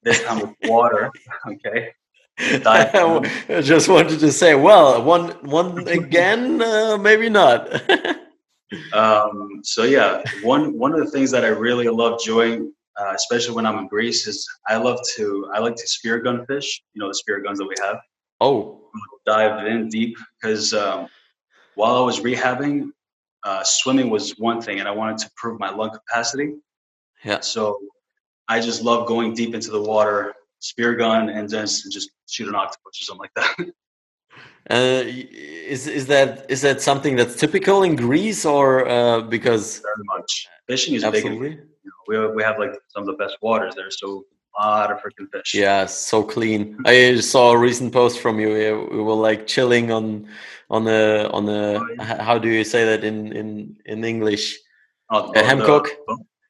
this 0.03 0.23
time 0.23 0.41
with 0.41 0.55
water. 0.65 1.11
Okay. 1.47 1.93
I 2.41 3.61
just 3.63 3.89
wanted 3.89 4.19
to 4.21 4.33
say, 4.33 4.55
well, 4.55 5.03
one 5.03 5.31
one 5.43 5.87
again, 5.89 6.63
uh, 6.63 6.97
maybe 6.97 7.29
not. 7.29 7.69
um, 8.95 9.61
so 9.63 9.83
yeah, 9.83 10.23
one 10.43 10.79
one 10.79 10.95
of 10.95 11.05
the 11.05 11.11
things 11.11 11.31
that 11.33 11.45
I 11.45 11.49
really 11.49 11.89
love 11.89 12.19
doing, 12.25 12.73
uh, 12.99 13.13
especially 13.15 13.55
when 13.55 13.67
I'm 13.67 13.79
in 13.79 13.89
Greece, 13.89 14.27
is 14.27 14.49
I 14.69 14.77
love 14.77 14.99
to 15.17 15.51
I 15.55 15.59
like 15.59 15.77
to 15.77 15.87
spear 15.87 16.19
gun 16.19 16.47
fish. 16.47 16.83
You 16.95 17.01
know 17.01 17.09
the 17.09 17.15
spear 17.15 17.41
guns 17.41 17.59
that 17.59 17.67
we 17.67 17.75
have. 17.83 17.99
Oh, 18.41 18.81
dive 19.27 19.67
in 19.67 19.89
deep 19.89 20.17
because 20.41 20.73
um, 20.73 21.09
while 21.75 21.97
I 21.97 22.01
was 22.01 22.21
rehabbing, 22.21 22.91
uh, 23.45 23.63
swimming 23.65 24.09
was 24.09 24.33
one 24.39 24.63
thing, 24.63 24.79
and 24.79 24.89
I 24.89 24.93
wanted 24.93 25.19
to 25.19 25.31
prove 25.37 25.61
my 25.61 25.71
lung 25.71 25.91
capacity. 25.91 26.55
Yeah. 27.23 27.41
So 27.41 27.79
I 28.51 28.61
just 28.61 28.83
love 28.83 29.07
going 29.07 29.33
deep 29.33 29.55
into 29.55 29.71
the 29.71 29.81
water, 29.81 30.35
spear 30.59 30.97
gun, 30.97 31.29
and 31.29 31.49
just 31.49 31.91
just 31.93 32.11
shoot 32.29 32.49
an 32.49 32.57
octopus 32.57 33.01
or 33.01 33.05
something 33.05 33.27
like 33.27 33.35
that. 33.37 33.73
Uh, 34.69 35.03
is 35.75 35.87
is 35.87 36.07
that 36.07 36.49
is 36.49 36.61
that 36.61 36.81
something 36.81 37.17
that's 37.17 37.35
typical 37.35 37.83
in 37.83 37.97
Greece 37.97 38.45
or 38.45 38.87
uh, 38.87 39.21
because 39.23 39.79
very 39.79 40.05
much 40.05 40.47
fishing 40.69 40.95
is 40.95 41.03
absolutely. 41.03 41.49
big. 41.49 41.59
You 41.83 41.91
know, 41.91 42.29
we 42.29 42.35
we 42.37 42.43
have 42.43 42.59
like 42.59 42.75
some 42.89 43.03
of 43.03 43.07
the 43.07 43.15
best 43.15 43.39
waters 43.41 43.75
there, 43.75 43.91
so 43.91 44.25
a 44.61 44.67
lot 44.67 44.93
of 44.93 44.99
freaking 44.99 45.29
fish. 45.33 45.55
Yeah, 45.55 45.87
so 45.87 46.23
clean. 46.23 46.77
I 46.85 47.19
saw 47.21 47.53
a 47.53 47.59
recent 47.59 47.93
post 47.93 48.21
from 48.21 48.39
you. 48.39 48.51
We 48.93 49.03
were 49.03 49.15
like 49.15 49.47
chilling 49.47 49.91
on 49.91 50.29
on 50.69 50.85
the 50.85 51.31
on 51.33 51.47
the. 51.47 51.81
Oh. 51.99 52.05
How 52.05 52.39
do 52.39 52.49
you 52.49 52.63
say 52.63 52.85
that 52.85 53.03
in 53.03 53.33
in 53.33 53.77
in 53.87 54.05
English? 54.05 54.59
Oh. 55.11 55.33
The, 55.33 55.41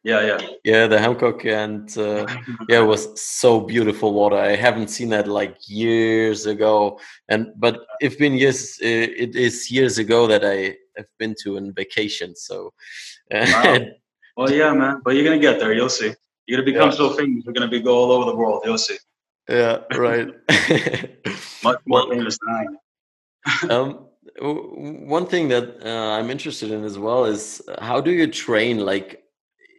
yeah, 0.02 0.20
yeah, 0.26 0.38
yeah. 0.64 0.86
The 0.86 0.98
Hancock, 0.98 1.44
and 1.44 1.96
uh, 1.98 2.26
yeah, 2.68 2.80
it 2.80 2.86
was 2.86 3.20
so 3.20 3.60
beautiful 3.60 4.14
water. 4.14 4.36
I 4.36 4.56
haven't 4.56 4.88
seen 4.88 5.10
that 5.10 5.28
like 5.28 5.56
years 5.68 6.46
ago, 6.46 6.98
and 7.28 7.48
but 7.56 7.80
it's 8.00 8.16
been 8.16 8.34
years. 8.34 8.78
It 8.80 9.36
is 9.36 9.70
years 9.70 9.98
ago 9.98 10.26
that 10.26 10.44
I 10.44 10.76
have 10.96 11.06
been 11.18 11.34
to 11.42 11.56
on 11.58 11.72
vacation. 11.74 12.34
So, 12.34 12.72
wow. 13.30 13.78
well, 14.36 14.50
yeah, 14.50 14.72
man. 14.72 15.02
But 15.04 15.16
you're 15.16 15.24
gonna 15.24 15.38
get 15.38 15.60
there. 15.60 15.74
You'll 15.74 15.90
see. 15.90 16.14
You're 16.46 16.58
gonna 16.58 16.72
become 16.72 16.90
yeah. 16.90 16.96
so 16.96 17.10
famous. 17.10 17.44
You're 17.44 17.54
gonna 17.54 17.68
be 17.68 17.80
go 17.80 17.96
all 17.96 18.12
over 18.12 18.30
the 18.30 18.36
world. 18.36 18.62
You'll 18.64 18.78
see. 18.78 18.96
Yeah, 19.48 19.80
right. 19.96 20.28
Much 21.64 21.80
more 21.86 22.08
famous 22.08 22.38
than 22.38 22.78
I. 23.68 23.74
um, 23.74 24.06
one 24.40 25.26
thing 25.26 25.48
that 25.48 25.84
uh, 25.84 26.12
I'm 26.12 26.30
interested 26.30 26.70
in 26.70 26.84
as 26.84 26.98
well 26.98 27.24
is 27.24 27.60
how 27.80 28.00
do 28.00 28.10
you 28.10 28.26
train? 28.28 28.78
Like, 28.78 29.24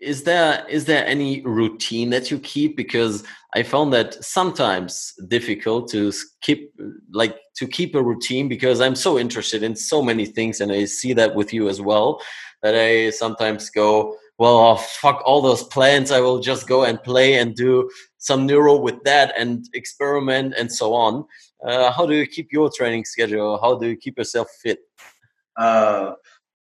is 0.01 0.23
there 0.23 0.65
is 0.69 0.85
there 0.85 1.05
any 1.05 1.41
routine 1.41 2.09
that 2.09 2.31
you 2.31 2.39
keep? 2.39 2.75
Because 2.75 3.23
i 3.53 3.63
found 3.63 3.91
that 3.93 4.13
sometimes 4.23 5.13
difficult 5.27 5.89
to 5.91 6.11
keep 6.41 6.73
like 7.11 7.37
to 7.55 7.67
keep 7.67 7.95
a 7.95 8.01
routine 8.01 8.47
because 8.47 8.79
i'm 8.81 8.95
so 8.95 9.19
interested 9.19 9.63
in 9.63 9.75
so 9.75 10.01
many 10.01 10.25
things 10.25 10.61
and 10.61 10.71
i 10.71 10.85
see 10.85 11.13
that 11.13 11.35
with 11.35 11.53
you 11.53 11.67
as 11.69 11.81
well 11.81 12.21
that 12.63 12.75
i 12.75 13.09
sometimes 13.09 13.69
go 13.69 14.15
well 14.37 14.57
oh, 14.57 14.75
fuck 14.75 15.21
all 15.23 15.39
those 15.39 15.63
plans. 15.65 16.09
I 16.09 16.19
will 16.19 16.39
just 16.39 16.67
go 16.67 16.83
and 16.83 17.01
play 17.03 17.35
and 17.35 17.53
do 17.53 17.87
some 18.17 18.47
neuro 18.47 18.75
with 18.75 19.03
that 19.03 19.35
and 19.37 19.69
experiment 19.75 20.55
and 20.57 20.71
so 20.71 20.95
on. 20.95 21.25
Uh, 21.63 21.91
how 21.91 22.07
do 22.07 22.15
you 22.15 22.25
keep 22.25 22.51
your 22.51 22.71
training 22.75 23.05
schedule? 23.05 23.59
How 23.61 23.77
do 23.77 23.87
you 23.87 23.95
keep 23.95 24.17
yourself 24.17 24.47
fit? 24.63 24.79
Uh, 25.57 26.13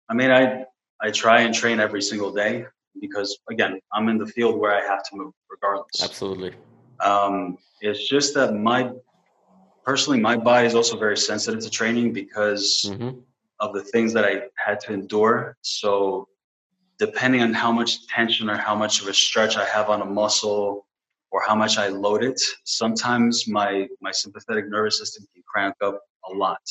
i 0.10 0.14
mean 0.14 0.32
i 0.32 0.64
i 1.02 1.12
try 1.12 1.42
and 1.42 1.54
train 1.54 1.80
every 1.80 2.02
single 2.02 2.32
day 2.32 2.66
because 3.00 3.38
again, 3.50 3.80
I'm 3.94 4.10
in 4.10 4.18
the 4.18 4.26
field 4.28 4.60
where 4.60 4.74
I 4.74 4.82
have 4.82 5.04
to 5.10 5.16
move 5.16 5.34
regardless. 5.50 6.02
Absolutely. 6.04 6.54
Um, 7.04 7.58
it's 7.82 8.08
just 8.08 8.34
that 8.36 8.56
my 8.56 8.92
personally, 9.86 10.20
my 10.20 10.36
body 10.36 10.68
is 10.68 10.76
also 10.76 10.98
very 10.98 11.18
sensitive 11.18 11.62
to 11.62 11.70
training 11.70 12.14
because 12.14 12.94
hmm 12.98 13.10
of 13.60 13.74
the 13.74 13.82
things 13.82 14.14
that 14.14 14.24
I 14.24 14.44
had 14.64 14.80
to 14.82 14.94
endure. 14.94 15.58
So, 15.62 16.28
depending 17.00 17.42
on 17.42 17.54
how 17.54 17.72
much 17.72 18.06
tension 18.08 18.52
or 18.52 18.58
how 18.58 18.76
much 18.76 19.02
of 19.02 19.08
a 19.08 19.14
stretch 19.14 19.58
I 19.58 19.66
have 19.66 19.90
on 19.90 20.02
a 20.02 20.06
muscle 20.06 20.86
or 21.32 21.42
how 21.42 21.56
much 21.56 21.80
I 21.80 21.88
load 21.88 22.24
it, 22.24 22.40
sometimes 22.66 23.48
my 23.48 23.88
my 24.00 24.12
sympathetic 24.12 24.70
nervous 24.70 25.00
system 25.00 25.26
can 25.34 25.44
crank 25.52 25.76
up 25.82 26.00
a 26.30 26.34
lot. 26.36 26.62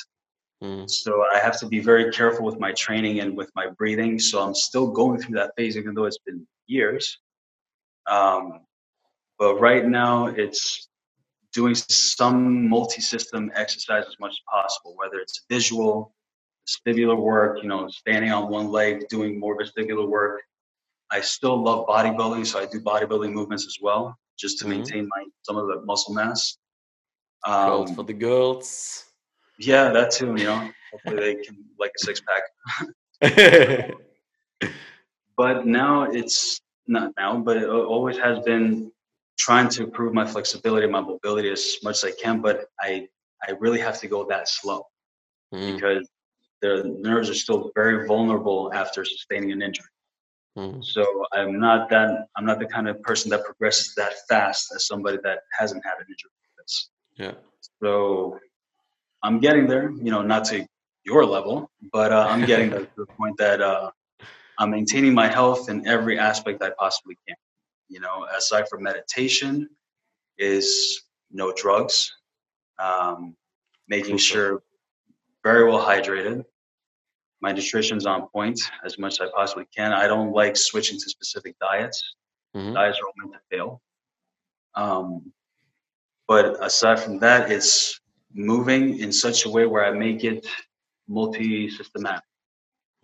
Mm 0.62 0.90
So 0.90 1.24
I 1.34 1.38
have 1.38 1.58
to 1.60 1.66
be 1.66 1.80
very 1.80 2.10
careful 2.12 2.44
with 2.44 2.58
my 2.58 2.72
training 2.72 3.20
and 3.20 3.36
with 3.36 3.50
my 3.54 3.66
breathing. 3.78 4.18
So 4.18 4.40
I'm 4.40 4.54
still 4.54 4.88
going 4.90 5.20
through 5.20 5.36
that 5.36 5.52
phase, 5.56 5.76
even 5.76 5.94
though 5.94 6.04
it's 6.04 6.18
been 6.18 6.46
years. 6.66 7.18
Um, 8.06 8.60
but 9.38 9.60
right 9.60 9.84
now, 9.86 10.26
it's 10.26 10.88
doing 11.52 11.74
some 11.74 12.68
multi-system 12.68 13.50
exercise 13.54 14.04
as 14.06 14.16
much 14.20 14.32
as 14.32 14.40
possible, 14.50 14.94
whether 14.96 15.18
it's 15.18 15.44
visual, 15.50 16.14
vestibular 16.68 17.16
work, 17.16 17.62
you 17.62 17.68
know, 17.68 17.88
standing 17.88 18.30
on 18.30 18.50
one 18.50 18.68
leg, 18.68 19.08
doing 19.08 19.38
more 19.38 19.58
vestibular 19.58 20.06
work. 20.06 20.42
I 21.10 21.20
still 21.20 21.62
love 21.62 21.86
bodybuilding, 21.86 22.46
so 22.46 22.58
I 22.58 22.66
do 22.66 22.80
bodybuilding 22.80 23.32
movements 23.32 23.66
as 23.66 23.78
well, 23.80 24.18
just 24.38 24.58
to 24.58 24.64
Mhm. 24.64 24.68
maintain 24.70 25.08
my 25.14 25.24
some 25.42 25.56
of 25.56 25.66
the 25.68 25.80
muscle 25.82 26.14
mass. 26.14 26.58
Um, 27.44 27.94
for 27.94 28.02
the 28.02 28.12
girls. 28.12 29.04
Yeah, 29.58 29.90
that 29.90 30.10
too. 30.10 30.34
You 30.36 30.44
know, 30.44 30.70
hopefully 30.92 31.16
they 31.16 31.34
can 31.42 31.64
like 31.78 31.92
a 31.96 32.04
six 32.04 32.20
pack. 32.20 33.92
but 35.36 35.66
now 35.66 36.04
it's 36.04 36.60
not 36.86 37.12
now, 37.18 37.38
but 37.38 37.56
it 37.56 37.68
always 37.68 38.18
has 38.18 38.38
been 38.40 38.90
trying 39.38 39.68
to 39.68 39.84
improve 39.84 40.14
my 40.14 40.26
flexibility, 40.26 40.86
my 40.86 41.00
mobility 41.00 41.50
as 41.50 41.76
much 41.82 41.96
as 41.96 42.04
I 42.04 42.12
can. 42.22 42.40
But 42.40 42.66
I, 42.80 43.08
I 43.46 43.52
really 43.60 43.80
have 43.80 44.00
to 44.00 44.08
go 44.08 44.26
that 44.28 44.48
slow 44.48 44.86
Mm, 45.54 45.74
because 45.74 46.08
the 46.60 46.96
nerves 47.00 47.30
are 47.30 47.34
still 47.34 47.70
very 47.74 48.06
vulnerable 48.06 48.72
after 48.74 49.04
sustaining 49.04 49.52
an 49.52 49.62
injury. 49.62 49.86
mm. 50.58 50.84
So 50.84 51.24
I'm 51.32 51.60
not 51.60 51.88
that 51.90 52.26
I'm 52.36 52.44
not 52.44 52.58
the 52.58 52.66
kind 52.66 52.88
of 52.88 53.00
person 53.02 53.30
that 53.30 53.44
progresses 53.44 53.94
that 53.96 54.14
fast 54.28 54.72
as 54.74 54.86
somebody 54.86 55.18
that 55.22 55.40
hasn't 55.58 55.84
had 55.84 55.94
an 55.98 56.06
injury. 56.08 56.30
like. 56.58 56.88
Yeah. 57.16 57.34
So 57.82 58.38
I'm 59.22 59.40
getting 59.40 59.66
there, 59.66 59.90
you 59.90 60.10
know, 60.10 60.22
not 60.22 60.44
to 60.46 60.66
your 61.04 61.24
level, 61.24 61.70
but 61.92 62.12
uh, 62.12 62.26
I'm 62.28 62.44
getting 62.46 62.70
to 62.78 62.88
the 62.96 63.06
point 63.06 63.36
that 63.38 63.60
uh, 63.60 63.90
I'm 64.58 64.70
maintaining 64.70 65.14
my 65.14 65.28
health 65.28 65.68
in 65.68 65.86
every 65.86 66.18
aspect 66.18 66.62
I 66.62 66.70
possibly 66.78 67.16
can. 67.26 67.36
You 67.88 68.00
know, 68.00 68.26
aside 68.36 68.68
from 68.68 68.82
meditation, 68.82 69.68
is 70.38 71.02
no 71.30 71.52
drugs, 71.56 72.12
um, 72.78 73.34
making 73.88 74.18
sure 74.18 74.62
very 75.42 75.64
well 75.64 75.80
hydrated. 75.82 76.44
My 77.40 77.52
nutrition's 77.52 78.06
on 78.06 78.28
point 78.28 78.60
as 78.84 78.98
much 78.98 79.14
as 79.14 79.28
I 79.28 79.30
possibly 79.34 79.66
can. 79.74 79.92
I 79.92 80.06
don't 80.06 80.32
like 80.32 80.56
switching 80.56 80.98
to 80.98 81.08
specific 81.08 81.56
diets 81.58 82.16
Mhm. 82.56 82.74
diets 82.74 82.98
are 82.98 83.06
all 83.06 83.12
meant 83.16 83.32
to 83.32 83.40
fail. 83.50 83.82
Um, 84.74 85.32
but 86.26 86.62
aside 86.64 86.98
from 86.98 87.18
that, 87.20 87.50
it's 87.52 88.00
moving 88.36 88.98
in 88.98 89.10
such 89.12 89.46
a 89.46 89.48
way 89.50 89.66
where 89.66 89.84
I 89.84 89.90
make 89.90 90.22
it 90.24 90.46
multi-systematic. 91.08 92.22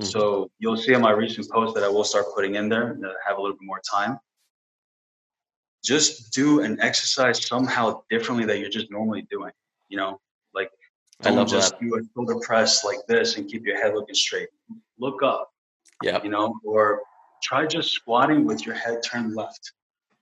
Mhm. 0.00 0.06
So 0.06 0.50
you'll 0.58 0.76
see 0.76 0.94
on 0.94 1.00
my 1.02 1.12
recent 1.12 1.48
post 1.50 1.74
that 1.74 1.84
I 1.84 1.88
will 1.88 2.04
start 2.04 2.26
putting 2.34 2.54
in 2.56 2.68
there 2.68 2.96
that 3.00 3.10
I 3.10 3.28
have 3.28 3.38
a 3.38 3.40
little 3.40 3.56
bit 3.56 3.66
more 3.66 3.80
time. 3.80 4.18
Just 5.84 6.32
do 6.32 6.60
an 6.60 6.80
exercise 6.80 7.44
somehow 7.46 8.02
differently 8.10 8.44
that 8.46 8.58
you're 8.58 8.68
just 8.70 8.90
normally 8.90 9.22
doing. 9.22 9.52
You 9.88 9.96
know, 9.98 10.20
like 10.54 10.70
I 11.20 11.24
don't 11.24 11.36
love 11.38 11.48
just 11.48 11.72
that. 11.72 11.80
do 11.80 11.96
a 11.96 12.00
shoulder 12.14 12.36
press 12.40 12.84
like 12.84 13.00
this 13.08 13.36
and 13.36 13.48
keep 13.50 13.66
your 13.66 13.80
head 13.80 13.94
looking 13.94 14.14
straight. 14.14 14.48
Look 14.98 15.22
up 15.22 15.52
Yeah. 16.02 16.22
you 16.22 16.30
know, 16.30 16.54
or 16.64 17.02
try 17.42 17.66
just 17.66 17.90
squatting 17.90 18.44
with 18.44 18.64
your 18.66 18.74
head 18.74 19.02
turned 19.02 19.34
left. 19.34 19.72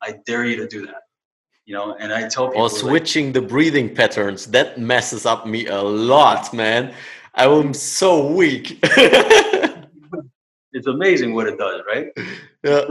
I 0.03 0.13
dare 0.25 0.45
you 0.47 0.57
to 0.57 0.67
do 0.67 0.87
that, 0.87 1.03
you 1.71 1.77
know. 1.77 1.95
And 2.01 2.13
I 2.13 2.29
tell 2.29 2.49
people, 2.49 2.63
Or 2.63 2.69
like, 2.69 2.77
switching 2.77 3.33
the 3.33 3.41
breathing 3.41 3.95
patterns. 3.95 4.47
That 4.47 4.79
messes 4.81 5.25
up 5.25 5.47
me 5.47 5.69
a 5.69 5.81
lot, 5.81 6.53
man. 6.53 6.93
I'm 7.37 7.73
so 7.75 8.27
weak. 8.27 8.81
it's 10.73 10.87
amazing 10.89 11.33
what 11.33 11.47
it 11.47 11.59
does, 11.59 11.83
right? 11.87 12.09
yeah. 12.65 12.83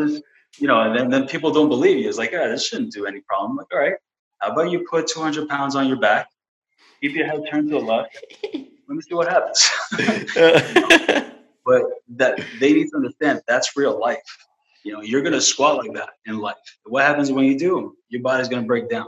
You 0.57 0.67
know, 0.67 0.79
and 0.79 0.97
then, 0.97 1.09
then 1.09 1.27
people 1.27 1.51
don't 1.51 1.67
believe 1.67 1.97
you. 1.97 2.07
It's 2.07 2.17
like, 2.17 2.31
yeah, 2.31 2.47
this 2.47 2.65
shouldn't 2.67 2.93
do 2.93 3.05
any 3.05 3.19
problem. 3.21 3.57
like, 3.57 3.67
all 3.73 3.79
right, 3.79 3.95
how 4.39 4.53
about 4.53 4.71
you 4.71 4.87
put 4.89 5.07
200 5.07 5.49
pounds 5.49 5.75
on 5.75 5.87
your 5.87 5.99
back, 5.99 6.29
keep 7.01 7.13
your 7.15 7.27
head 7.27 7.41
turned 7.51 7.69
to 7.69 7.79
the 7.79 7.85
left. 7.85 8.17
Let 8.53 8.95
me 8.95 9.01
see 9.01 9.13
what 9.13 9.27
happens. 9.27 9.69
but 11.65 11.83
that 12.15 12.39
they 12.59 12.73
need 12.73 12.87
to 12.91 12.95
understand 12.95 13.41
that's 13.45 13.75
real 13.75 13.99
life. 13.99 14.47
You 14.83 14.93
know, 14.93 15.01
you're 15.01 15.21
gonna 15.21 15.41
squat 15.41 15.77
like 15.77 15.93
that 15.93 16.09
in 16.25 16.39
life. 16.39 16.55
What 16.85 17.05
happens 17.05 17.31
when 17.31 17.45
you 17.45 17.57
do? 17.57 17.95
Your 18.09 18.21
body's 18.21 18.47
gonna 18.47 18.65
break 18.65 18.89
down. 18.89 19.07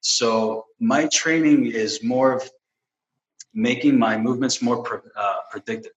So 0.00 0.66
my 0.78 1.08
training 1.12 1.66
is 1.66 2.02
more 2.02 2.32
of 2.32 2.50
making 3.54 3.98
my 3.98 4.16
movements 4.16 4.62
more 4.62 4.82
pre- 4.82 5.10
uh, 5.16 5.36
predictive. 5.50 5.92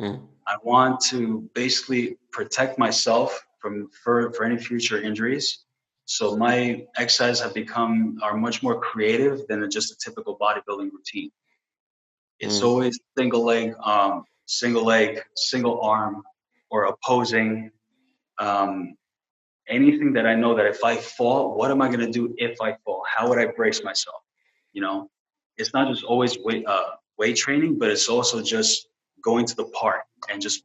Mm. 0.00 0.20
I 0.46 0.56
want 0.62 1.00
to 1.10 1.48
basically 1.54 2.16
protect 2.32 2.78
myself 2.78 3.44
from 3.60 3.88
for, 4.02 4.32
for 4.32 4.44
any 4.44 4.58
future 4.58 5.00
injuries. 5.00 5.64
So 6.04 6.36
my 6.36 6.86
exercises 6.96 7.42
have 7.42 7.54
become 7.54 8.18
are 8.22 8.36
much 8.36 8.62
more 8.62 8.80
creative 8.80 9.46
than 9.48 9.68
just 9.70 9.92
a 9.92 9.96
typical 9.96 10.38
bodybuilding 10.38 10.90
routine. 10.92 11.30
It's 12.40 12.60
Mm. 12.60 12.66
always 12.66 12.98
single 13.16 13.44
leg, 13.44 13.74
um, 13.82 14.24
single 14.46 14.84
leg, 14.84 15.20
single 15.36 15.80
arm, 15.80 16.22
or 16.70 16.84
opposing. 16.86 17.70
Um, 18.38 18.94
anything 19.68 20.12
that 20.14 20.26
I 20.26 20.34
know 20.34 20.54
that 20.54 20.66
if 20.66 20.82
I 20.84 20.96
fall, 20.96 21.56
what 21.56 21.70
am 21.70 21.82
I 21.82 21.88
going 21.88 22.00
to 22.00 22.10
do 22.10 22.34
if 22.38 22.60
I 22.60 22.76
fall? 22.84 23.02
How 23.06 23.28
would 23.28 23.38
I 23.38 23.46
brace 23.46 23.82
myself? 23.82 24.22
You 24.72 24.82
know, 24.82 25.10
it's 25.56 25.74
not 25.74 25.88
just 25.88 26.04
always 26.04 26.38
weight 26.38 26.64
uh, 26.66 26.90
weight 27.18 27.36
training, 27.36 27.78
but 27.78 27.90
it's 27.90 28.08
also 28.08 28.42
just 28.42 28.88
going 29.22 29.46
to 29.46 29.56
the 29.56 29.64
park 29.66 30.04
and 30.30 30.40
just 30.40 30.64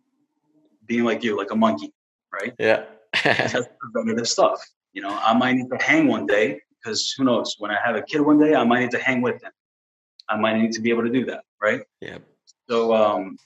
being 0.86 1.04
like 1.04 1.24
you, 1.24 1.38
like 1.38 1.52
a 1.52 1.56
monkey, 1.56 1.92
right? 2.32 2.54
yeah. 2.60 2.86
That's 3.24 3.54
preventative 3.94 4.28
stuff. 4.28 4.62
You 4.94 5.02
know, 5.02 5.10
I 5.10 5.34
might 5.34 5.54
need 5.56 5.70
to 5.70 5.84
hang 5.84 6.08
one 6.08 6.26
day 6.26 6.62
because 6.78 7.14
who 7.18 7.24
knows? 7.24 7.56
When 7.58 7.72
I 7.72 7.78
have 7.84 7.96
a 7.96 8.02
kid 8.02 8.22
one 8.22 8.40
day, 8.40 8.56
I 8.56 8.64
might 8.64 8.82
need 8.82 8.92
to 8.92 9.00
hang 9.00 9.22
with 9.22 9.42
him. 9.44 9.52
I 10.30 10.38
might 10.38 10.58
need 10.58 10.72
to 10.74 10.82
be 10.82 10.90
able 10.90 11.04
to 11.04 11.10
do 11.10 11.26
that, 11.26 11.44
right? 11.62 11.82
yeah. 12.02 12.18
So, 12.70 12.94
um, 12.94 13.38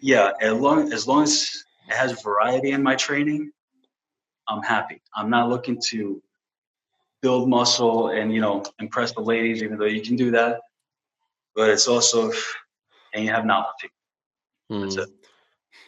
yeah, 0.00 0.30
as 0.40 0.54
long 0.54 0.92
as 0.92 1.08
long 1.08 1.24
as 1.24 1.64
it 1.88 1.94
has 1.94 2.22
variety 2.22 2.70
in 2.72 2.82
my 2.82 2.94
training, 2.94 3.50
I'm 4.48 4.62
happy. 4.62 5.00
I'm 5.14 5.30
not 5.30 5.48
looking 5.48 5.80
to 5.90 6.22
build 7.22 7.48
muscle 7.48 8.08
and 8.08 8.32
you 8.32 8.40
know 8.40 8.62
impress 8.78 9.12
the 9.12 9.20
ladies, 9.20 9.62
even 9.62 9.78
though 9.78 9.86
you 9.86 10.02
can 10.02 10.16
do 10.16 10.30
that. 10.32 10.60
But 11.54 11.70
it's 11.70 11.88
also 11.88 12.30
and 13.14 13.24
you 13.24 13.30
have 13.30 13.44
novelty. 13.44 13.90
That's 14.70 14.96
Mm. 14.96 15.02
it. 15.02 15.08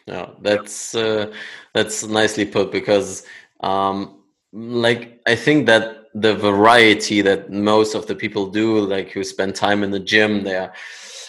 Yeah, 0.07 0.29
that's 0.41 0.95
uh, 0.95 1.31
that's 1.73 2.03
nicely 2.05 2.45
put 2.45 2.71
because, 2.71 3.25
um, 3.61 4.23
like, 4.51 5.21
I 5.27 5.35
think 5.35 5.67
that 5.67 6.05
the 6.13 6.35
variety 6.35 7.21
that 7.21 7.51
most 7.51 7.95
of 7.95 8.07
the 8.07 8.15
people 8.15 8.47
do, 8.47 8.79
like 8.79 9.11
who 9.11 9.23
spend 9.23 9.55
time 9.55 9.83
in 9.83 9.91
the 9.91 9.99
gym, 9.99 10.43
they're 10.43 10.73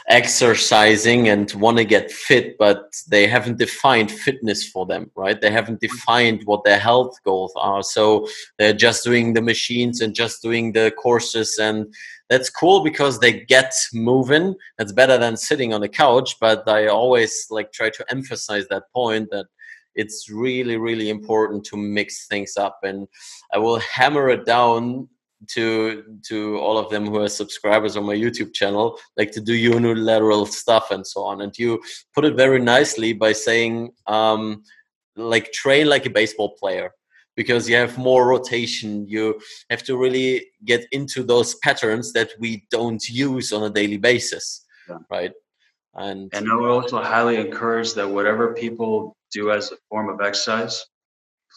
exercising 0.09 1.29
and 1.29 1.53
want 1.55 1.79
to 1.79 1.85
get 1.85 2.11
fit, 2.11 2.57
but 2.59 2.93
they 3.09 3.27
haven't 3.27 3.59
defined 3.59 4.11
fitness 4.11 4.69
for 4.69 4.87
them, 4.87 5.11
right? 5.15 5.41
They 5.41 5.51
haven't 5.51 5.81
mm-hmm. 5.81 5.95
defined 5.95 6.43
what 6.45 6.65
their 6.65 6.79
health 6.79 7.17
goals 7.25 7.53
are, 7.57 7.83
so 7.83 8.29
they're 8.59 8.73
just 8.73 9.05
doing 9.05 9.33
the 9.33 9.43
machines 9.43 10.01
and 10.01 10.15
just 10.15 10.43
doing 10.43 10.73
the 10.73 10.93
courses 10.93 11.59
and 11.59 11.93
that's 12.31 12.49
cool 12.49 12.83
because 12.83 13.19
they 13.19 13.41
get 13.41 13.75
moving. 13.93 14.55
That's 14.79 14.93
better 14.93 15.19
than 15.19 15.37
sitting 15.37 15.75
on 15.75 15.83
the 15.83 15.89
couch 15.89 16.37
but 16.41 16.69
i 16.69 16.87
always 16.87 17.47
like 17.51 17.73
try 17.73 17.91
to 17.91 18.05
emphasize 18.11 18.67
that 18.69 18.85
point 18.95 19.29
that 19.31 19.47
it's 19.95 20.31
really 20.31 20.77
really 20.77 21.11
important 21.11 21.65
to 21.65 21.77
mix 21.77 22.27
things 22.27 22.57
up 22.57 22.79
and 22.83 23.07
i 23.53 23.59
will 23.59 23.79
hammer 23.81 24.31
it 24.31 24.45
down 24.47 25.09
to 25.49 26.05
to 26.29 26.59
all 26.59 26.79
of 26.79 26.91
them 26.91 27.07
who 27.07 27.19
are 27.19 27.29
subscribers 27.29 27.97
on 27.97 28.05
my 28.05 28.15
youtube 28.15 28.53
channel 28.53 28.99
like 29.17 29.31
to 29.33 29.41
do 29.41 29.55
unilateral 29.55 30.47
stuff 30.47 30.91
and 30.91 31.07
so 31.07 31.23
on. 31.23 31.41
And 31.41 31.57
you 31.59 31.81
put 32.15 32.25
it 32.25 32.37
very 32.37 32.61
nicely 32.61 33.13
by 33.13 33.33
saying 33.33 33.93
um 34.07 34.63
like 35.17 35.53
train 35.53 35.89
like 35.89 36.07
a 36.07 36.11
baseball 36.11 36.57
player. 36.59 36.91
Because 37.35 37.67
you 37.67 37.77
have 37.77 37.97
more 37.97 38.29
rotation. 38.29 39.09
You 39.09 39.41
have 39.71 39.83
to 39.85 39.97
really 39.97 40.49
get 40.67 40.85
into 40.93 41.23
those 41.23 41.55
patterns 41.65 42.13
that 42.13 42.31
we 42.39 42.67
don't 42.71 43.03
use 43.09 43.53
on 43.55 43.63
a 43.63 43.71
daily 43.71 43.97
basis. 43.97 44.67
Yeah. 44.87 44.99
right? 45.11 45.33
And, 45.95 46.31
And 46.35 46.53
I 46.53 46.55
would 46.55 46.71
also 46.71 47.03
highly 47.03 47.37
encourage 47.37 47.95
that 47.95 48.07
whatever 48.07 48.53
people 48.53 49.17
do 49.33 49.51
as 49.51 49.73
a 49.73 49.77
form 49.89 50.11
of 50.11 50.21
exercise, 50.21 50.85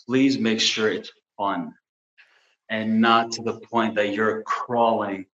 please 0.07 0.37
make 0.37 0.61
sure 0.61 0.89
it's 0.89 1.11
fun 1.37 1.73
and 2.69 3.01
not 3.01 3.31
to 3.33 3.43
the 3.43 3.59
point 3.59 3.95
that 3.95 4.13
you're 4.13 4.41
crawling, 4.43 5.25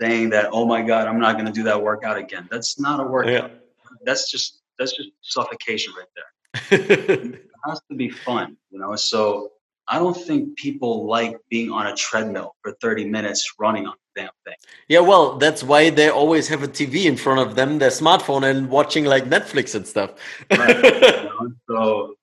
saying 0.00 0.30
that, 0.30 0.48
oh 0.52 0.66
my 0.66 0.82
God, 0.82 1.06
I'm 1.06 1.20
not 1.20 1.34
going 1.34 1.46
to 1.46 1.52
do 1.52 1.62
that 1.64 1.82
workout 1.82 2.16
again. 2.16 2.48
That's 2.50 2.78
not 2.80 3.00
a 3.00 3.04
workout. 3.04 3.50
Yeah. 3.50 3.56
That's 4.04 4.30
just 4.30 4.60
that's 4.78 4.96
just 4.96 5.10
suffocation 5.22 5.92
right 5.96 6.08
there. 6.16 7.40
It 7.64 7.70
has 7.70 7.80
to 7.90 7.96
be 7.96 8.10
fun, 8.10 8.56
you 8.70 8.78
know. 8.78 8.94
So 8.96 9.52
I 9.88 9.98
don't 9.98 10.16
think 10.16 10.56
people 10.56 11.06
like 11.06 11.38
being 11.50 11.70
on 11.70 11.86
a 11.86 11.94
treadmill 11.94 12.54
for 12.62 12.72
30 12.80 13.08
minutes 13.08 13.54
running 13.58 13.86
on 13.86 13.94
the 14.14 14.22
damn 14.22 14.30
thing. 14.44 14.54
yeah, 14.88 15.00
well, 15.00 15.36
that's 15.36 15.62
why 15.62 15.90
they 15.90 16.08
always 16.10 16.48
have 16.48 16.62
a 16.62 16.68
TV 16.68 17.04
in 17.04 17.16
front 17.16 17.40
of 17.40 17.54
them, 17.54 17.78
their 17.78 17.90
smartphone, 17.90 18.48
and 18.48 18.68
watching 18.68 19.04
like 19.04 19.24
Netflix 19.24 19.74
and 19.74 19.86
stuff. 19.86 20.12
Right. 20.50 20.76
you 20.76 20.90
know? 21.00 21.52
So 21.68 22.14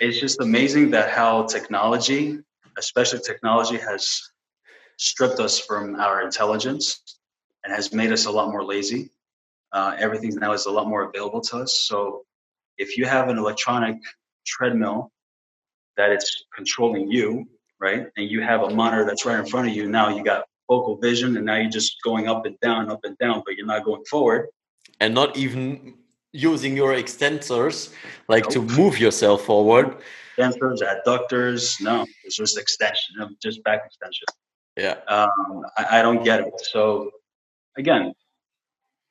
it's 0.00 0.20
just 0.20 0.40
amazing 0.40 0.90
that 0.92 1.10
how 1.10 1.44
technology, 1.44 2.38
especially 2.78 3.20
technology, 3.20 3.76
has 3.78 4.22
stripped 4.98 5.40
us 5.40 5.58
from 5.58 5.96
our 5.96 6.22
intelligence 6.22 7.18
and 7.64 7.74
has 7.74 7.92
made 7.92 8.12
us 8.12 8.26
a 8.26 8.30
lot 8.30 8.50
more 8.50 8.64
lazy. 8.64 9.10
Uh, 9.72 9.94
everything 9.98 10.34
now 10.36 10.52
is 10.52 10.66
a 10.66 10.70
lot 10.70 10.86
more 10.88 11.02
available 11.08 11.40
to 11.40 11.58
us. 11.58 11.80
So 11.80 12.24
if 12.78 12.96
you 12.96 13.04
have 13.04 13.28
an 13.28 13.38
electronic 13.38 13.96
treadmill 14.46 15.10
that 15.96 16.10
it's 16.10 16.44
controlling 16.54 17.10
you, 17.10 17.46
right, 17.80 18.06
and 18.16 18.30
you 18.30 18.40
have 18.42 18.62
a 18.62 18.70
monitor 18.70 19.04
that's 19.04 19.24
right 19.26 19.38
in 19.38 19.46
front 19.46 19.68
of 19.68 19.74
you, 19.74 19.88
now 19.88 20.08
you 20.08 20.22
got 20.22 20.44
focal 20.68 20.96
vision, 20.96 21.36
and 21.36 21.46
now 21.46 21.56
you're 21.56 21.70
just 21.70 21.96
going 22.02 22.28
up 22.28 22.46
and 22.46 22.58
down, 22.60 22.90
up 22.90 23.00
and 23.04 23.16
down, 23.18 23.42
but 23.44 23.56
you're 23.56 23.66
not 23.66 23.84
going 23.84 24.04
forward. 24.04 24.48
and 25.00 25.14
not 25.14 25.36
even 25.36 25.94
using 26.32 26.76
your 26.76 26.92
extensors 26.94 27.92
like 28.28 28.46
to 28.48 28.60
move 28.62 28.98
yourself 28.98 29.44
forward. 29.44 29.96
Sensors, 30.38 30.82
adductors, 30.82 31.80
no, 31.80 32.06
it's 32.24 32.36
just 32.36 32.58
extension, 32.58 33.14
just 33.42 33.62
back 33.64 33.82
extension. 33.86 34.26
Yeah. 34.76 34.96
um, 35.08 35.64
I, 35.78 36.00
I 36.00 36.02
don't 36.02 36.22
get 36.22 36.40
it. 36.40 36.52
So 36.60 37.10
again, 37.78 38.12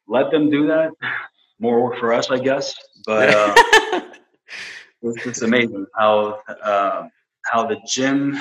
let 0.07 0.31
them 0.31 0.49
do 0.49 0.67
that. 0.67 0.91
More 1.59 1.81
work 1.81 1.99
for 1.99 2.13
us, 2.13 2.29
I 2.29 2.37
guess. 2.37 2.75
But 3.05 3.29
uh, 3.33 3.55
it's, 5.01 5.25
it's 5.25 5.41
amazing 5.41 5.85
how 5.95 6.41
uh, 6.47 7.07
how 7.45 7.65
the 7.65 7.77
gym 7.87 8.37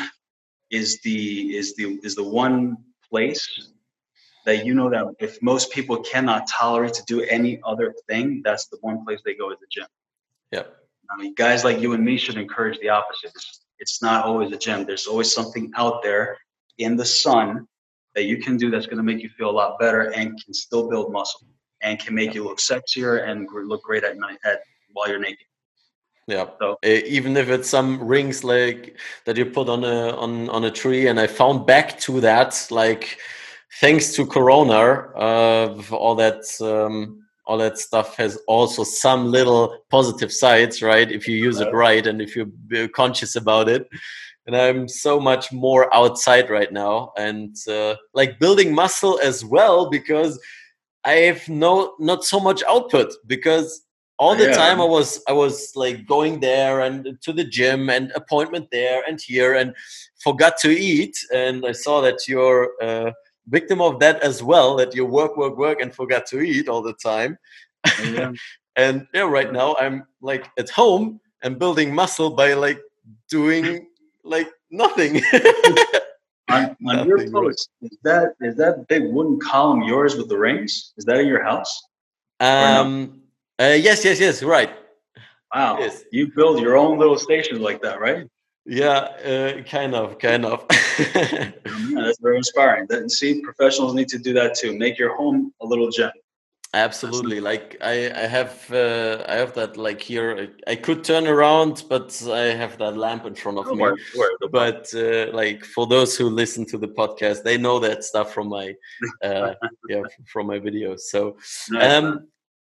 is 0.70 1.00
the 1.02 1.56
is 1.56 1.76
the 1.76 2.00
is 2.02 2.16
the 2.16 2.24
one 2.24 2.76
place 3.08 3.70
that 4.44 4.66
you 4.66 4.74
know 4.74 4.90
that 4.90 5.06
if 5.20 5.40
most 5.42 5.70
people 5.70 5.98
cannot 6.02 6.46
tolerate 6.48 6.94
to 6.94 7.04
do 7.06 7.22
any 7.22 7.60
other 7.64 7.94
thing, 8.08 8.42
that's 8.44 8.66
the 8.66 8.78
one 8.80 9.04
place 9.04 9.20
they 9.24 9.34
go 9.34 9.50
is 9.52 9.58
the 9.60 9.66
gym. 9.70 9.86
yeah. 10.50 10.64
I 11.10 11.16
mean, 11.16 11.34
guys 11.34 11.64
like 11.64 11.80
you 11.80 11.92
and 11.92 12.04
me 12.04 12.16
should 12.16 12.36
encourage 12.36 12.78
the 12.80 12.88
opposite. 12.88 13.30
It's, 13.34 13.60
it's 13.78 14.02
not 14.02 14.24
always 14.24 14.52
a 14.52 14.58
gym. 14.58 14.84
There's 14.84 15.06
always 15.06 15.32
something 15.32 15.70
out 15.76 16.02
there 16.02 16.38
in 16.78 16.96
the 16.96 17.04
sun 17.04 17.66
that 18.14 18.24
you 18.24 18.38
can 18.38 18.56
do 18.56 18.70
that's 18.70 18.86
going 18.86 18.98
to 18.98 19.02
make 19.02 19.22
you 19.22 19.28
feel 19.28 19.50
a 19.50 19.56
lot 19.62 19.78
better 19.78 20.12
and 20.12 20.42
can 20.42 20.54
still 20.54 20.88
build 20.88 21.12
muscle 21.12 21.46
and 21.82 21.98
can 21.98 22.14
make 22.14 22.34
you 22.34 22.44
look 22.44 22.58
sexier 22.58 23.28
and 23.28 23.48
look 23.52 23.82
great 23.82 24.04
at 24.04 24.16
night 24.16 24.38
at 24.44 24.60
while 24.92 25.08
you're 25.08 25.18
naked. 25.18 25.46
Yeah. 26.26 26.46
So- 26.58 26.78
even 26.82 27.36
if 27.36 27.48
it's 27.48 27.68
some 27.68 28.02
rings 28.02 28.44
like 28.44 28.98
that 29.26 29.36
you 29.36 29.46
put 29.46 29.68
on 29.68 29.84
a 29.84 30.16
on 30.16 30.48
on 30.48 30.64
a 30.64 30.70
tree, 30.70 31.08
and 31.08 31.20
I 31.20 31.26
found 31.26 31.66
back 31.66 31.98
to 32.00 32.20
that 32.20 32.66
like 32.70 33.18
thanks 33.80 34.14
to 34.14 34.26
Corona, 34.26 35.10
uh, 35.16 35.82
all 35.90 36.14
that 36.14 36.44
um, 36.60 37.23
all 37.46 37.58
that 37.58 37.78
stuff 37.78 38.16
has 38.16 38.38
also 38.48 38.84
some 38.84 39.30
little 39.30 39.78
positive 39.90 40.32
sides, 40.32 40.82
right? 40.82 41.10
If 41.10 41.28
you 41.28 41.36
use 41.36 41.60
it 41.60 41.72
right 41.72 42.06
and 42.06 42.20
if 42.22 42.34
you're 42.36 42.88
conscious 42.88 43.36
about 43.36 43.68
it. 43.68 43.86
And 44.46 44.56
I'm 44.56 44.88
so 44.88 45.18
much 45.18 45.52
more 45.52 45.94
outside 45.94 46.50
right 46.50 46.70
now, 46.70 47.12
and 47.16 47.56
uh, 47.66 47.94
like 48.12 48.38
building 48.38 48.74
muscle 48.74 49.18
as 49.22 49.42
well 49.42 49.88
because 49.88 50.38
I 51.04 51.12
have 51.28 51.48
no 51.48 51.94
not 51.98 52.24
so 52.24 52.38
much 52.40 52.62
output 52.68 53.12
because 53.26 53.84
all 54.18 54.36
the 54.36 54.44
Yeah. 54.44 54.56
time 54.56 54.80
I 54.80 54.84
was 54.84 55.22
I 55.28 55.32
was 55.32 55.72
like 55.74 56.06
going 56.06 56.40
there 56.40 56.80
and 56.80 57.18
to 57.22 57.32
the 57.32 57.44
gym 57.44 57.90
and 57.90 58.12
appointment 58.14 58.68
there 58.70 59.02
and 59.08 59.18
here 59.20 59.54
and 59.54 59.74
forgot 60.22 60.56
to 60.58 60.70
eat 60.70 61.16
and 61.32 61.64
I 61.66 61.72
saw 61.72 62.00
that 62.02 62.28
you're 62.28 62.72
a 62.82 63.12
victim 63.48 63.80
of 63.80 64.00
that 64.00 64.20
as 64.22 64.42
well 64.42 64.76
that 64.76 64.94
you 64.94 65.04
work 65.04 65.36
work 65.36 65.56
work 65.56 65.80
and 65.80 65.94
forgot 65.94 66.26
to 66.26 66.40
eat 66.40 66.68
all 66.68 66.82
the 66.82 66.94
time 66.94 67.38
Yeah. 68.02 68.32
and 68.76 69.06
yeah 69.14 69.22
right 69.22 69.52
now 69.52 69.76
I'm 69.78 70.06
like 70.20 70.50
at 70.58 70.70
home 70.70 71.20
and 71.42 71.58
building 71.58 71.94
muscle 71.94 72.30
by 72.30 72.54
like 72.54 72.80
doing 73.28 73.86
like 74.24 74.48
nothing 74.70 75.22
on, 76.50 76.76
on 76.88 77.06
your 77.06 77.28
post, 77.30 77.68
is 77.82 77.96
that 78.02 78.34
is 78.40 78.56
that 78.56 78.86
big 78.88 79.04
wooden 79.12 79.38
column 79.40 79.82
yours 79.82 80.16
with 80.16 80.28
the 80.28 80.38
rings? 80.38 80.92
Is 80.96 81.04
that 81.04 81.18
in 81.18 81.26
your 81.26 81.42
house? 81.42 81.82
no? 82.40 82.82
um 82.82 83.22
uh, 83.60 83.76
yes 83.78 84.04
yes 84.04 84.18
yes 84.20 84.42
right 84.42 84.70
Wow, 85.54 85.78
Yes. 85.78 86.02
you 86.10 86.32
build 86.34 86.58
your 86.60 86.76
own 86.76 86.98
little 86.98 87.16
station 87.16 87.62
like 87.62 87.80
that, 87.82 88.00
right? 88.00 88.26
Yeah 88.66 88.98
uh, 89.24 89.62
kind 89.62 89.94
of 89.94 90.18
kind 90.18 90.44
of 90.44 90.66
Yeah, 91.94 92.02
that's 92.06 92.18
very 92.18 92.36
inspiring. 92.36 92.86
That, 92.88 93.10
see, 93.10 93.40
professionals 93.40 93.94
need 93.94 94.08
to 94.08 94.18
do 94.18 94.32
that 94.34 94.54
too. 94.54 94.76
Make 94.76 94.98
your 94.98 95.14
home 95.16 95.52
a 95.60 95.66
little 95.66 95.90
gym. 95.90 96.10
Absolutely. 96.72 97.40
Like 97.40 97.76
I, 97.80 98.10
I 98.10 98.26
have, 98.26 98.68
uh, 98.72 99.24
I 99.28 99.34
have 99.34 99.54
that 99.54 99.76
like 99.76 100.02
here. 100.02 100.50
I, 100.66 100.74
could 100.74 101.04
turn 101.04 101.28
around, 101.28 101.84
but 101.88 102.20
I 102.28 102.46
have 102.46 102.76
that 102.78 102.96
lamp 102.96 103.26
in 103.26 103.36
front 103.36 103.58
of 103.58 103.66
me. 103.66 103.76
worry, 103.76 103.96
don't 104.12 104.18
worry, 104.18 104.36
don't 104.40 104.52
worry. 104.52 104.72
But 104.72 104.92
uh, 104.92 105.32
like 105.32 105.64
for 105.64 105.86
those 105.86 106.16
who 106.16 106.28
listen 106.28 106.66
to 106.66 106.78
the 106.78 106.88
podcast, 106.88 107.44
they 107.44 107.56
know 107.56 107.78
that 107.78 108.02
stuff 108.02 108.34
from 108.34 108.48
my, 108.48 108.74
uh, 109.22 109.54
yeah, 109.88 110.02
from 110.26 110.48
my 110.48 110.58
videos. 110.58 111.00
So 111.00 111.36
um, 111.80 112.26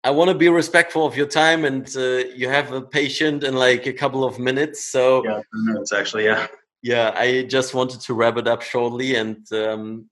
I 0.04 0.10
want 0.10 0.28
to 0.28 0.34
be 0.34 0.48
respectful 0.48 1.06
of 1.06 1.16
your 1.16 1.28
time, 1.28 1.64
and 1.64 1.88
uh, 1.96 2.24
you 2.34 2.48
have 2.48 2.72
a 2.72 2.82
patient 2.82 3.44
in 3.44 3.54
like 3.54 3.86
a 3.86 3.92
couple 3.92 4.24
of 4.24 4.38
minutes. 4.38 4.84
So 4.84 5.24
yeah, 5.24 5.40
it's 5.80 5.92
actually 5.92 6.24
yeah. 6.24 6.46
yeah 6.82 7.12
i 7.16 7.42
just 7.42 7.74
wanted 7.74 8.00
to 8.00 8.12
wrap 8.12 8.36
it 8.36 8.48
up 8.48 8.60
shortly 8.60 9.14
and 9.14 9.50
um, 9.52 10.08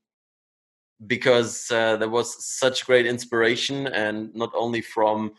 because 1.07 1.69
uh, 1.71 1.97
there 1.97 2.09
was 2.09 2.45
such 2.45 2.85
great 2.85 3.05
inspiration 3.05 3.87
and 3.87 4.33
not 4.33 4.51
only 4.55 4.81
from 4.81 5.31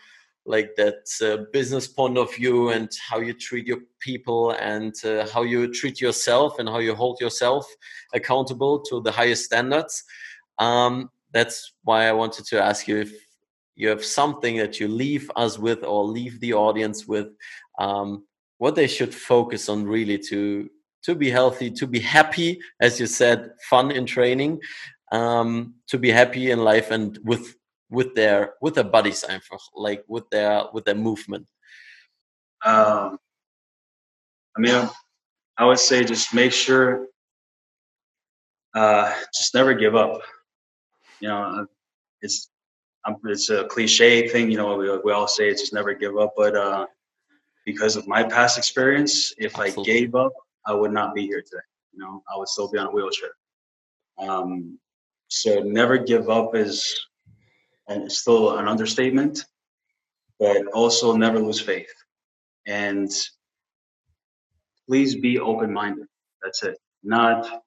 like 0.44 0.74
that 0.76 1.06
uh, 1.22 1.44
business 1.52 1.86
point 1.86 2.18
of 2.18 2.34
view 2.34 2.70
and 2.70 2.90
how 3.08 3.18
you 3.20 3.32
treat 3.32 3.66
your 3.66 3.78
people 4.00 4.50
and 4.52 4.94
uh, 5.04 5.26
how 5.28 5.42
you 5.42 5.72
treat 5.72 6.00
yourself 6.00 6.58
and 6.58 6.68
how 6.68 6.80
you 6.80 6.94
hold 6.94 7.20
yourself 7.20 7.64
accountable 8.12 8.80
to 8.80 9.00
the 9.02 9.12
highest 9.12 9.44
standards 9.44 10.04
um, 10.58 11.10
that's 11.32 11.74
why 11.84 12.06
i 12.06 12.12
wanted 12.12 12.44
to 12.44 12.62
ask 12.62 12.86
you 12.86 12.98
if 12.98 13.12
you 13.74 13.88
have 13.88 14.04
something 14.04 14.56
that 14.58 14.78
you 14.80 14.88
leave 14.88 15.30
us 15.36 15.58
with 15.58 15.82
or 15.84 16.04
leave 16.04 16.40
the 16.40 16.52
audience 16.52 17.06
with 17.06 17.28
um, 17.78 18.24
what 18.58 18.74
they 18.74 18.86
should 18.86 19.14
focus 19.14 19.68
on 19.68 19.84
really 19.86 20.18
to 20.18 20.68
to 21.02 21.14
be 21.14 21.30
healthy 21.30 21.70
to 21.70 21.86
be 21.86 22.00
happy 22.00 22.60
as 22.80 23.00
you 23.00 23.06
said 23.06 23.50
fun 23.68 23.90
in 23.90 24.06
training 24.06 24.60
um, 25.10 25.74
to 25.88 25.98
be 25.98 26.10
happy 26.10 26.50
in 26.50 26.60
life 26.64 26.90
and 26.90 27.18
with 27.24 27.56
with 27.90 28.14
their 28.14 28.54
with 28.60 28.74
their 28.74 28.84
bodies 28.84 29.24
einfach 29.24 29.60
like 29.74 30.04
with 30.08 30.28
their 30.30 30.64
with 30.72 30.84
their 30.84 30.94
movement 30.94 31.46
Um, 32.64 33.18
I 34.56 34.60
mean, 34.60 34.88
I 35.58 35.66
would 35.66 35.80
say 35.80 36.04
just 36.04 36.32
make 36.32 36.52
sure, 36.52 37.08
uh, 38.74 39.12
just 39.34 39.54
never 39.54 39.74
give 39.74 39.96
up. 39.96 40.20
You 41.20 41.28
know, 41.28 41.66
it's 42.20 42.51
um, 43.04 43.16
it's 43.24 43.50
a 43.50 43.64
cliche 43.64 44.28
thing. 44.28 44.50
You 44.50 44.58
know, 44.58 44.76
we 44.76 44.98
we 45.04 45.12
all 45.12 45.28
say 45.28 45.48
it's 45.48 45.60
just 45.60 45.74
never 45.74 45.94
give 45.94 46.16
up. 46.16 46.34
But 46.36 46.56
uh, 46.56 46.86
because 47.66 47.96
of 47.96 48.06
my 48.06 48.22
past 48.22 48.58
experience, 48.58 49.32
if 49.38 49.58
I 49.58 49.70
gave 49.70 50.14
up, 50.14 50.32
I 50.66 50.74
would 50.74 50.92
not 50.92 51.14
be 51.14 51.26
here 51.26 51.42
today. 51.42 51.62
You 51.92 52.00
know, 52.00 52.22
I 52.32 52.38
would 52.38 52.48
still 52.48 52.70
be 52.70 52.78
on 52.78 52.86
a 52.86 52.90
wheelchair. 52.90 53.30
Um, 54.18 54.78
so 55.28 55.60
never 55.60 55.98
give 55.98 56.28
up 56.28 56.54
is, 56.54 57.06
and 57.88 58.04
it's 58.04 58.18
still 58.20 58.58
an 58.58 58.68
understatement. 58.68 59.44
But 60.38 60.66
also 60.74 61.14
never 61.14 61.38
lose 61.38 61.60
faith 61.60 61.92
and 62.66 63.10
please 64.88 65.16
be 65.16 65.38
open-minded 65.38 66.06
that's 66.42 66.62
it 66.62 66.78
not 67.02 67.61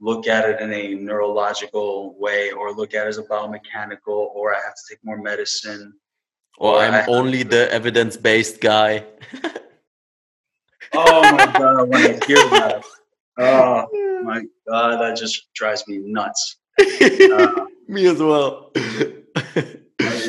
look 0.00 0.26
at 0.26 0.48
it 0.48 0.60
in 0.60 0.72
a 0.72 0.94
neurological 0.94 2.18
way 2.18 2.50
or 2.52 2.72
look 2.72 2.94
at 2.94 3.06
it 3.06 3.08
as 3.08 3.18
a 3.18 3.22
biomechanical 3.24 4.18
or 4.34 4.54
i 4.54 4.56
have 4.56 4.74
to 4.74 4.82
take 4.88 4.98
more 5.04 5.18
medicine 5.18 5.92
or 6.58 6.74
Or 6.74 6.80
i'm 6.80 7.08
only 7.08 7.42
the 7.42 7.72
evidence-based 7.72 8.60
guy. 8.60 9.04
Oh 10.92 11.22
my 11.32 11.46
god 11.46 11.88
when 11.88 12.00
i 12.00 12.08
hear 12.26 12.44
that. 12.50 12.84
Oh 13.38 13.86
my 14.24 14.42
god 14.68 15.00
that 15.00 15.16
just 15.16 15.52
drives 15.54 15.86
me 15.86 15.98
nuts. 15.98 16.56
Uh, 16.80 17.66
me 17.88 18.06
as 18.06 18.18
well. 18.18 18.72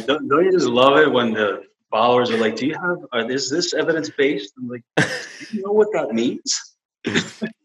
Don't, 0.05 0.27
don't 0.27 0.45
you 0.45 0.51
just 0.51 0.67
love 0.67 0.97
it 0.97 1.11
when 1.11 1.33
the 1.33 1.63
followers 1.89 2.29
are 2.31 2.37
like 2.37 2.55
do 2.55 2.65
you 2.65 2.73
have 2.75 2.97
are, 3.11 3.29
is 3.29 3.49
this 3.49 3.73
evidence-based? 3.73 4.53
I'm 4.57 4.67
like 4.67 4.83
do 4.97 5.57
you 5.57 5.63
know 5.63 5.73
what 5.73 5.89
that 5.93 6.13
means? 6.13 6.49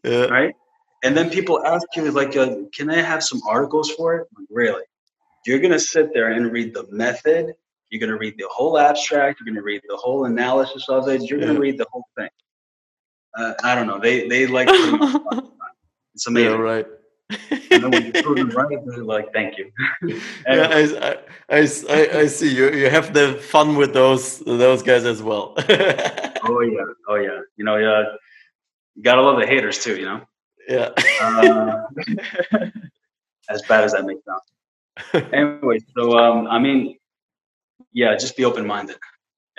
Yeah. 0.03 0.25
right? 0.25 0.53
And 1.03 1.15
then 1.15 1.29
people 1.29 1.63
ask 1.65 1.85
you 1.95 2.09
like, 2.11 2.35
uh, 2.35 2.55
"Can 2.75 2.89
I 2.89 3.01
have 3.01 3.23
some 3.23 3.41
articles 3.47 3.91
for 3.91 4.15
it?" 4.17 4.27
Like, 4.37 4.47
really? 4.49 4.83
You're 5.45 5.59
gonna 5.59 5.79
sit 5.79 6.13
there 6.13 6.31
and 6.31 6.51
read 6.51 6.73
the 6.73 6.85
method. 6.91 7.53
You're 7.89 7.99
gonna 8.01 8.17
read 8.17 8.35
the 8.37 8.47
whole 8.49 8.77
abstract. 8.77 9.39
You're 9.39 9.53
gonna 9.53 9.63
read 9.63 9.81
the 9.87 9.95
whole 9.97 10.25
analysis 10.25 10.89
of 10.89 11.07
it. 11.07 11.21
You're 11.29 11.39
gonna 11.39 11.53
Yeah. 11.53 11.59
read 11.59 11.77
the 11.77 11.87
whole 11.91 12.05
thing. 12.17 12.29
Uh, 13.37 13.53
I 13.63 13.75
don't 13.75 13.87
know. 13.87 13.99
They 13.99 14.27
they 14.27 14.47
like 14.47 14.67
it's 14.71 16.25
Yeah, 16.27 16.31
amazing. 16.31 16.59
right. 16.59 16.87
And 17.71 17.83
then 17.83 17.91
when 17.91 18.05
you 18.07 18.13
prove 18.23 18.37
them 18.37 18.49
right, 18.51 18.77
they're 18.85 19.03
like, 19.03 19.31
"Thank 19.33 19.57
you." 19.57 19.69
yeah, 20.47 20.67
I, 20.79 20.81
I, 21.09 21.17
I, 21.57 21.59
I- 21.89 22.19
I 22.21 22.27
see 22.27 22.53
you. 22.55 22.71
You 22.71 22.89
have 22.89 23.13
the 23.13 23.33
fun 23.53 23.75
with 23.75 23.93
those 23.93 24.39
those 24.39 24.81
guys 24.81 25.03
as 25.05 25.21
well. 25.21 25.53
oh 26.49 26.61
yeah, 26.61 26.85
oh 27.09 27.15
yeah. 27.15 27.39
You 27.57 27.63
know, 27.65 27.75
yeah. 27.77 28.03
You 28.95 29.03
gotta 29.03 29.21
love 29.21 29.39
the 29.39 29.45
haters 29.45 29.77
too. 29.83 29.95
You 29.97 30.05
know. 30.05 30.21
Yeah. 30.67 30.89
Uh, 31.21 31.83
as 33.49 33.61
bad 33.63 33.83
as 33.83 33.93
that 33.93 34.05
may 34.05 34.15
sound. 34.25 35.33
Anyway, 35.33 35.79
so 35.95 36.17
um, 36.17 36.47
I 36.47 36.59
mean, 36.59 36.97
yeah, 37.93 38.15
just 38.15 38.35
be 38.35 38.45
open 38.45 38.65
minded 38.65 38.97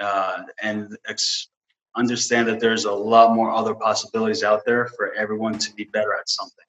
uh, 0.00 0.42
and 0.62 0.96
ex- 1.09 1.48
understand 1.96 2.48
that 2.48 2.61
there's 2.61 2.84
a 2.84 2.92
lot 2.92 3.34
more 3.34 3.50
other 3.50 3.74
possibilities 3.74 4.42
out 4.42 4.64
there 4.64 4.86
for 4.96 5.12
everyone 5.14 5.59
to 5.59 5.72
be 5.74 5.84
better 5.84 6.14
at 6.14 6.28
something. 6.28 6.64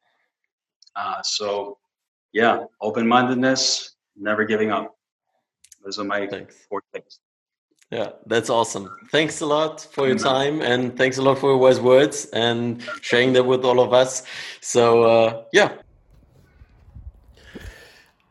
Uh, 0.96 1.22
so, 1.22 1.78
yeah, 2.34 2.64
open 2.82 3.08
mindedness, 3.08 3.96
never 4.16 4.44
giving 4.44 4.72
up. 4.72 4.96
Those 5.84 6.00
are 6.00 6.04
my 6.04 6.28
Thanks. 6.28 6.66
four 6.70 6.82
things. 6.94 7.20
Yeah, 7.92 8.10
that's 8.28 8.52
awesome. 8.52 8.96
Thanks 9.12 9.42
a 9.42 9.48
lot 9.48 9.82
for 9.92 10.08
your 10.08 10.18
time 10.18 10.62
and 10.62 10.96
thanks 10.96 11.18
a 11.18 11.24
lot 11.24 11.40
for 11.40 11.50
your 11.50 11.58
wise 11.58 11.80
words 11.80 12.26
and 12.34 12.84
sharing 13.02 13.34
that 13.34 13.44
with 13.44 13.66
all 13.66 13.80
of 13.80 13.94
us. 13.94 14.24
So, 14.62 15.04
uh, 15.04 15.44
yeah. 15.52 15.74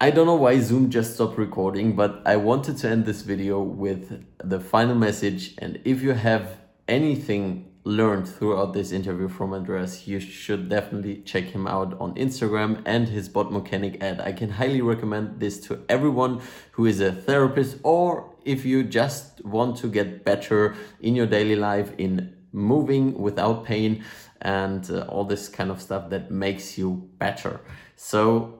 I 0.00 0.12
don't 0.12 0.26
know 0.26 0.36
why 0.36 0.60
Zoom 0.60 0.90
just 0.90 1.14
stopped 1.14 1.36
recording, 1.36 1.96
but 1.96 2.22
I 2.24 2.36
wanted 2.36 2.76
to 2.78 2.88
end 2.88 3.04
this 3.04 3.22
video 3.22 3.60
with 3.60 4.24
the 4.44 4.60
final 4.60 4.94
message. 4.94 5.56
And 5.58 5.80
if 5.84 6.02
you 6.02 6.12
have 6.12 6.60
anything 6.86 7.67
learned 7.84 8.28
throughout 8.28 8.72
this 8.74 8.92
interview 8.92 9.28
from 9.28 9.54
Andreas, 9.54 10.06
you 10.06 10.20
should 10.20 10.68
definitely 10.68 11.22
check 11.22 11.44
him 11.44 11.66
out 11.66 11.98
on 12.00 12.14
Instagram 12.14 12.82
and 12.84 13.08
his 13.08 13.28
bot 13.28 13.52
mechanic 13.52 14.02
ad. 14.02 14.20
I 14.20 14.32
can 14.32 14.50
highly 14.50 14.82
recommend 14.82 15.40
this 15.40 15.58
to 15.66 15.80
everyone 15.88 16.40
who 16.72 16.86
is 16.86 17.00
a 17.00 17.12
therapist 17.12 17.78
or 17.82 18.34
if 18.44 18.64
you 18.64 18.84
just 18.84 19.44
want 19.44 19.76
to 19.78 19.88
get 19.88 20.24
better 20.24 20.74
in 21.00 21.14
your 21.14 21.26
daily 21.26 21.56
life 21.56 21.92
in 21.98 22.34
moving 22.52 23.18
without 23.18 23.64
pain 23.64 24.04
and 24.42 24.90
uh, 24.90 25.00
all 25.08 25.24
this 25.24 25.48
kind 25.48 25.70
of 25.70 25.80
stuff 25.80 26.10
that 26.10 26.30
makes 26.30 26.78
you 26.78 27.08
better. 27.18 27.60
So 27.96 28.58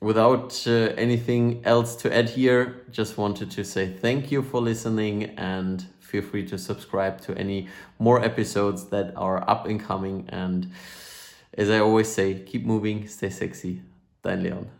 without 0.00 0.62
uh, 0.66 0.70
anything 0.96 1.62
else 1.64 1.96
to 1.96 2.14
add 2.14 2.30
here, 2.30 2.86
just 2.90 3.18
wanted 3.18 3.50
to 3.52 3.64
say 3.64 3.92
thank 3.92 4.30
you 4.30 4.42
for 4.42 4.60
listening 4.60 5.24
and 5.36 5.86
feel 6.08 6.22
free 6.22 6.46
to 6.46 6.56
subscribe 6.56 7.20
to 7.20 7.36
any 7.36 7.68
more 7.98 8.24
episodes 8.24 8.86
that 8.86 9.12
are 9.14 9.48
up 9.48 9.66
and 9.66 9.78
coming. 9.78 10.24
And 10.30 10.70
as 11.52 11.68
I 11.68 11.80
always 11.80 12.08
say, 12.08 12.40
keep 12.40 12.64
moving, 12.64 13.06
stay 13.06 13.30
sexy. 13.30 13.82
Dein 14.24 14.42
Leon. 14.42 14.77